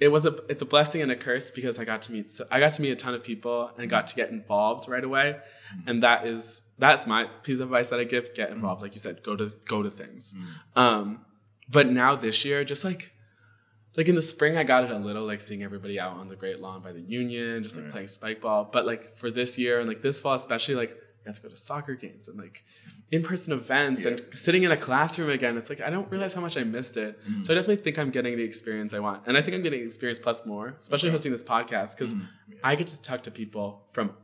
it 0.00 0.08
was 0.08 0.24
a 0.26 0.34
it's 0.48 0.62
a 0.62 0.66
blessing 0.66 1.02
and 1.02 1.12
a 1.12 1.16
curse 1.16 1.50
because 1.50 1.78
I 1.78 1.84
got 1.84 2.02
to 2.02 2.12
meet 2.12 2.30
so 2.30 2.46
I 2.50 2.58
got 2.58 2.72
to 2.72 2.82
meet 2.82 2.90
a 2.90 2.96
ton 2.96 3.14
of 3.14 3.22
people 3.22 3.70
and 3.76 3.88
got 3.88 4.06
to 4.08 4.16
get 4.16 4.30
involved 4.30 4.88
right 4.88 5.04
away. 5.04 5.36
Mm. 5.76 5.82
And 5.90 6.02
that 6.02 6.26
is 6.26 6.62
that's 6.78 7.06
my 7.06 7.24
piece 7.42 7.60
of 7.60 7.68
advice 7.68 7.90
that 7.90 8.00
I 8.00 8.04
give. 8.04 8.34
Get 8.34 8.50
involved. 8.50 8.80
Mm. 8.80 8.84
Like 8.84 8.94
you 8.94 9.00
said, 9.00 9.22
go 9.22 9.36
to 9.36 9.52
go 9.66 9.82
to 9.82 9.90
things. 9.90 10.34
Mm. 10.34 10.80
Um 10.80 11.24
but 11.68 11.86
now 11.88 12.16
this 12.16 12.44
year, 12.44 12.64
just 12.64 12.84
like 12.84 13.12
like 13.96 14.08
in 14.08 14.14
the 14.14 14.22
spring 14.22 14.56
I 14.56 14.64
got 14.64 14.84
it 14.84 14.90
a 14.90 14.96
little, 14.98 15.26
like 15.26 15.40
seeing 15.40 15.62
everybody 15.62 16.00
out 16.00 16.16
on 16.16 16.28
the 16.28 16.36
great 16.36 16.60
lawn 16.60 16.80
by 16.80 16.92
the 16.92 17.00
union, 17.02 17.62
just 17.62 17.76
like 17.76 17.84
Right. 17.86 17.92
playing 17.92 18.08
spike 18.08 18.40
ball. 18.40 18.70
But 18.72 18.86
like 18.86 19.16
for 19.16 19.30
this 19.30 19.58
year 19.58 19.80
and 19.80 19.88
like 19.88 20.00
this 20.02 20.20
fall 20.22 20.34
especially, 20.34 20.76
like 20.76 20.96
I 21.30 21.36
to 21.36 21.42
go 21.42 21.48
to 21.48 21.56
soccer 21.56 21.94
games 21.94 22.28
and 22.28 22.36
like 22.38 22.64
in-person 23.10 23.52
events 23.52 24.04
and 24.04 24.22
sitting 24.30 24.62
in 24.64 24.70
a 24.72 24.76
classroom 24.76 25.30
again. 25.30 25.56
It's 25.56 25.70
like 25.70 25.80
I 25.80 25.90
don't 25.90 26.10
realize 26.10 26.34
how 26.34 26.40
much 26.40 26.56
I 26.56 26.64
missed 26.64 26.96
it. 26.96 27.18
Mm. 27.28 27.44
So 27.44 27.52
I 27.52 27.56
definitely 27.56 27.82
think 27.84 27.98
I'm 27.98 28.10
getting 28.10 28.36
the 28.36 28.42
experience 28.42 28.92
I 28.94 28.98
want. 28.98 29.26
And 29.26 29.36
I 29.36 29.42
think 29.42 29.54
I'm 29.56 29.62
getting 29.62 29.82
experience 29.84 30.18
plus 30.18 30.44
more, 30.46 30.76
especially 30.80 31.08
Okay. 31.08 31.14
hosting 31.14 31.32
this 31.32 31.42
podcast, 31.42 31.96
because 31.96 32.14
Mhm. 32.14 32.26
I 32.64 32.74
get 32.74 32.88
to 32.88 33.00
talk 33.00 33.22
to 33.22 33.30
people 33.30 33.86
from 33.92 34.14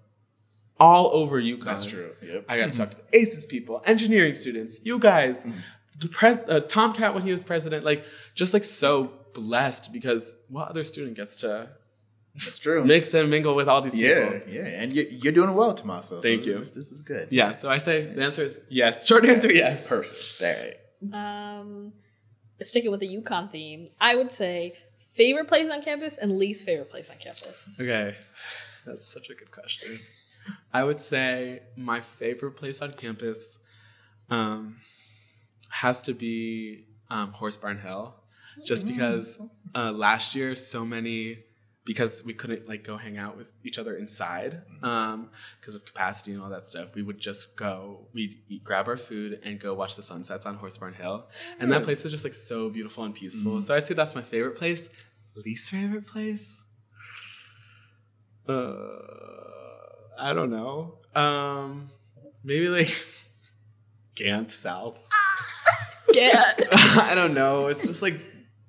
all 0.78 1.10
over 1.14 1.40
UConn. 1.40 1.64
That's 1.64 1.84
true. 1.84 2.12
Yep. 2.22 2.44
I 2.48 2.58
got 2.58 2.70
to 2.72 2.76
talk 2.78 2.90
to 2.90 2.98
the 2.98 3.16
ACES 3.18 3.46
people, 3.46 3.82
engineering 3.86 4.34
students, 4.34 4.80
you 4.84 4.98
guys, 4.98 5.46
Mhm. 5.46 5.52
the 6.00 6.08
pres- 6.08 6.44
uh, 6.48 6.60
Tomcat 6.60 7.14
when 7.14 7.22
he 7.22 7.30
was 7.32 7.42
president, 7.42 7.84
like 7.84 8.04
just 8.34 8.52
like 8.52 8.64
so 8.64 9.12
blessed 9.32 9.92
because 9.92 10.36
what 10.48 10.68
other 10.68 10.84
student 10.84 11.16
gets 11.16 11.40
to 11.40 11.70
That's 12.44 12.58
true. 12.58 12.84
mix 12.84 13.14
and 13.14 13.30
mingle 13.30 13.54
with 13.54 13.68
all 13.68 13.80
these 13.80 13.98
yeah, 13.98 14.30
people? 14.30 14.52
yeah, 14.52 14.60
yeah. 14.62 14.82
and 14.82 14.92
you're, 14.92 15.06
you're 15.06 15.32
doing 15.32 15.54
well, 15.54 15.74
Tommaso. 15.74 16.20
Thank 16.20 16.40
this- 16.40 16.46
you. 16.46 16.58
This, 16.58 16.70
this 16.72 16.88
is 16.90 17.02
good. 17.02 17.28
Yeah, 17.30 17.52
so 17.52 17.70
I 17.70 17.78
say 17.78 18.06
the 18.12 18.22
answer 18.22 18.44
is 18.44 18.60
yes. 18.68 19.06
Short 19.06 19.24
answer, 19.24 19.52
yes. 19.52 19.88
Perfect. 19.88 20.42
All 20.42 21.12
right. 21.18 21.58
um, 21.60 21.92
sticking 22.60 22.90
with 22.90 23.00
the 23.00 23.08
UConn 23.08 23.50
theme, 23.50 23.88
I 24.00 24.14
would 24.16 24.30
say 24.32 24.74
favorite 25.12 25.48
place 25.48 25.70
on 25.70 25.82
campus 25.82 26.18
and 26.18 26.36
least 26.38 26.66
favorite 26.66 26.90
place 26.90 27.10
on 27.10 27.16
campus. 27.16 27.76
Okay, 27.80 28.14
that's 28.84 29.06
such 29.06 29.30
a 29.30 29.34
good 29.34 29.50
question. 29.50 29.98
I 30.72 30.84
would 30.84 31.00
say 31.00 31.60
my 31.76 32.00
favorite 32.00 32.52
place 32.52 32.80
on 32.82 32.92
campus 32.92 33.58
um, 34.30 34.76
has 35.70 36.02
to 36.02 36.12
be 36.12 36.84
um, 37.10 37.32
Horse 37.32 37.56
Barn 37.56 37.78
Hill, 37.78 38.14
just 38.64 38.86
because 38.86 39.38
uh, 39.74 39.90
last 39.92 40.34
year 40.34 40.54
so 40.54 40.84
many 40.84 41.38
because 41.86 42.22
we 42.24 42.34
couldn't 42.34 42.68
like 42.68 42.82
go 42.84 42.96
hang 42.98 43.16
out 43.16 43.36
with 43.38 43.52
each 43.64 43.78
other 43.78 43.96
inside 43.96 44.60
um, 44.82 45.30
because 45.60 45.74
of 45.76 45.84
capacity 45.86 46.32
and 46.32 46.42
all 46.42 46.50
that 46.50 46.66
stuff. 46.66 46.94
We 46.94 47.02
would 47.02 47.18
just 47.20 47.56
go, 47.56 48.08
we'd 48.12 48.40
eat, 48.48 48.64
grab 48.64 48.88
our 48.88 48.96
food 48.96 49.40
and 49.44 49.58
go 49.58 49.72
watch 49.72 49.96
the 49.96 50.02
sunsets 50.02 50.44
on 50.44 50.56
Horse 50.56 50.76
Barn 50.76 50.94
Hill, 50.94 51.26
and 51.58 51.70
that 51.72 51.84
place 51.84 52.04
is 52.04 52.10
just 52.10 52.24
like 52.24 52.34
so 52.34 52.68
beautiful 52.68 53.04
and 53.04 53.14
peaceful. 53.14 53.52
Mhm. 53.52 53.62
So 53.62 53.74
I'd 53.74 53.86
say 53.86 53.94
that's 53.94 54.14
my 54.14 54.22
favorite 54.22 54.56
place. 54.56 54.90
Least 55.36 55.70
favorite 55.70 56.06
place. 56.06 56.64
Uh, 58.48 58.86
I 60.18 60.32
don't 60.32 60.50
know. 60.50 60.98
Um, 61.14 61.86
maybe 62.44 62.68
like 62.68 62.90
Gant 64.14 64.50
South. 64.50 64.98
Get. 66.12 66.66
I 66.72 67.12
don't 67.14 67.34
know. 67.34 67.66
It's 67.66 67.86
just 67.86 68.02
like 68.02 68.20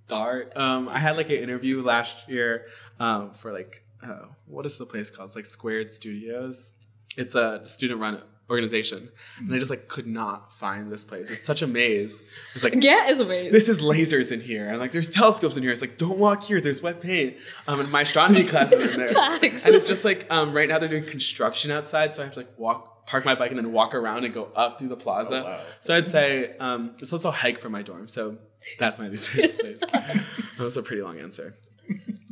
dark. 0.07 0.57
Um, 0.57 0.87
I 0.89 0.99
had 0.99 1.17
like 1.17 1.29
an 1.29 1.37
interview 1.37 1.81
last 1.81 2.27
year 2.29 2.65
um, 2.99 3.31
for 3.31 3.51
like 3.53 3.83
uh, 4.03 4.25
what 4.45 4.65
is 4.65 4.77
the 4.77 4.85
place 4.85 5.09
called? 5.09 5.27
It's 5.27 5.35
like 5.35 5.45
Squared 5.45 5.91
Studios. 5.91 6.73
It's 7.15 7.35
a 7.35 7.61
student 7.65 7.99
run 7.99 8.21
organization, 8.49 9.09
and 9.39 9.53
I 9.53 9.57
just 9.57 9.69
like 9.69 9.87
could 9.89 10.07
not 10.07 10.53
find 10.53 10.89
this 10.91 11.03
place. 11.03 11.29
It's 11.31 11.43
such 11.43 11.61
a 11.61 11.67
maze. 11.67 12.23
It's 12.55 12.63
like 12.63 12.79
Get 12.79 13.09
is 13.09 13.19
amazing. 13.19 13.51
this 13.51 13.67
is 13.67 13.81
lasers 13.81 14.31
in 14.31 14.39
here, 14.39 14.69
and 14.69 14.79
like 14.79 14.91
there's 14.91 15.09
telescopes 15.09 15.57
in 15.57 15.63
here. 15.63 15.71
It's 15.71 15.81
like 15.81 15.97
don't 15.97 16.17
walk 16.17 16.43
here. 16.43 16.61
There's 16.61 16.81
wet 16.81 17.01
paint. 17.01 17.37
Um, 17.67 17.79
and 17.81 17.91
my 17.91 18.01
astronomy 18.01 18.43
class 18.47 18.71
is 18.71 18.91
in 18.93 18.99
there, 18.99 19.09
Facts. 19.09 19.65
and 19.65 19.75
it's 19.75 19.87
just 19.87 20.05
like 20.05 20.31
um, 20.31 20.53
right 20.53 20.69
now 20.69 20.79
they're 20.79 20.87
doing 20.89 21.05
construction 21.05 21.71
outside, 21.71 22.15
so 22.15 22.21
I 22.21 22.25
have 22.25 22.33
to 22.35 22.39
like 22.41 22.53
walk, 22.57 22.96
park 23.07 23.25
my 23.25 23.33
bike, 23.33 23.49
and 23.49 23.57
then 23.57 23.71
walk 23.71 23.95
around 23.95 24.23
and 24.25 24.33
go 24.33 24.51
up 24.55 24.77
through 24.77 24.89
the 24.89 24.95
plaza. 24.97 25.41
Oh, 25.41 25.43
wow. 25.43 25.61
So 25.79 25.95
I'd 25.95 26.07
say 26.07 26.55
um, 26.57 26.93
it's 26.99 27.11
also 27.11 27.29
a 27.29 27.31
hike 27.31 27.57
from 27.57 27.71
my 27.71 27.81
dorm, 27.81 28.07
so 28.07 28.37
that's 28.77 28.99
my 28.99 29.07
least 29.07 29.29
favorite 29.29 29.59
place. 29.59 29.79
that 29.91 30.23
was 30.59 30.77
a 30.77 30.83
pretty 30.83 31.01
long 31.01 31.19
answer, 31.19 31.55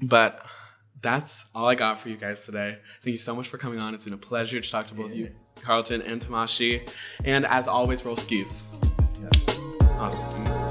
but 0.04 0.46
that's 1.02 1.46
all 1.56 1.68
I 1.68 1.76
got 1.76 2.00
for 2.00 2.10
you 2.10 2.18
guys 2.18 2.46
today. 2.46 2.78
Thank 3.02 3.12
you 3.12 3.18
so 3.18 3.36
much 3.36 3.48
for 3.48 3.58
coming 3.58 3.80
on. 3.80 3.94
It's 3.94 4.04
been 4.04 4.14
a 4.14 4.18
pleasure 4.18 4.60
to 4.62 4.72
talk 4.72 4.88
to 4.88 4.94
both 4.94 5.16
you, 5.16 5.32
Carlton 5.62 6.02
and 6.02 6.22
Tamashi. 6.22 6.88
And 7.24 7.46
as 7.46 7.68
always, 7.68 8.06
roll 8.06 8.16
skis. 8.16 8.68
Yes. 9.22 9.82
Awesome. 9.98 10.65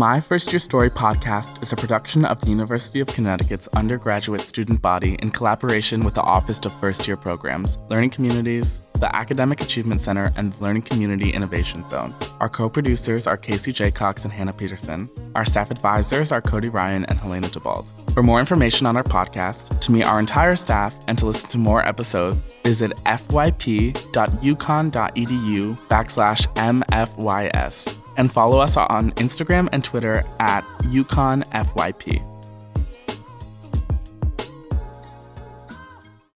My 0.00 0.18
First 0.18 0.50
Year 0.50 0.58
Story 0.60 0.88
podcast 0.88 1.62
is 1.62 1.74
a 1.74 1.76
production 1.76 2.24
of 2.24 2.40
the 2.40 2.48
University 2.48 3.00
of 3.00 3.06
Connecticut's 3.08 3.68
undergraduate 3.74 4.40
student 4.40 4.80
body 4.80 5.16
in 5.18 5.30
collaboration 5.30 6.06
with 6.06 6.14
the 6.14 6.22
Office 6.22 6.58
of 6.60 6.72
First 6.80 7.06
Year 7.06 7.18
Programs, 7.18 7.76
Learning 7.90 8.08
Communities, 8.08 8.80
the 8.94 9.14
Academic 9.14 9.60
Achievement 9.60 10.00
Center, 10.00 10.32
and 10.36 10.54
the 10.54 10.62
Learning 10.62 10.80
Community 10.80 11.28
Innovation 11.28 11.86
Zone. 11.86 12.14
Our 12.40 12.48
co 12.48 12.70
producers 12.70 13.26
are 13.26 13.36
Casey 13.36 13.72
J. 13.72 13.90
Cox 13.90 14.24
and 14.24 14.32
Hannah 14.32 14.54
Peterson. 14.54 15.10
Our 15.34 15.44
staff 15.44 15.70
advisors 15.70 16.32
are 16.32 16.40
Cody 16.40 16.70
Ryan 16.70 17.04
and 17.04 17.18
Helena 17.18 17.48
DeBald. 17.48 17.92
For 18.14 18.22
more 18.22 18.40
information 18.40 18.86
on 18.86 18.96
our 18.96 19.04
podcast, 19.04 19.80
to 19.80 19.92
meet 19.92 20.04
our 20.04 20.18
entire 20.18 20.56
staff, 20.56 20.94
and 21.08 21.18
to 21.18 21.26
listen 21.26 21.50
to 21.50 21.58
more 21.58 21.86
episodes, 21.86 22.48
visit 22.64 22.92
fyp.uconn.edu 23.04 23.94
backslash 25.88 26.46
mfys 26.54 27.99
and 28.16 28.32
follow 28.32 28.60
us 28.60 28.76
on 28.76 29.12
Instagram 29.12 29.68
and 29.72 29.82
Twitter 29.82 30.22
at 30.38 30.64
UConnFYP. 30.82 32.29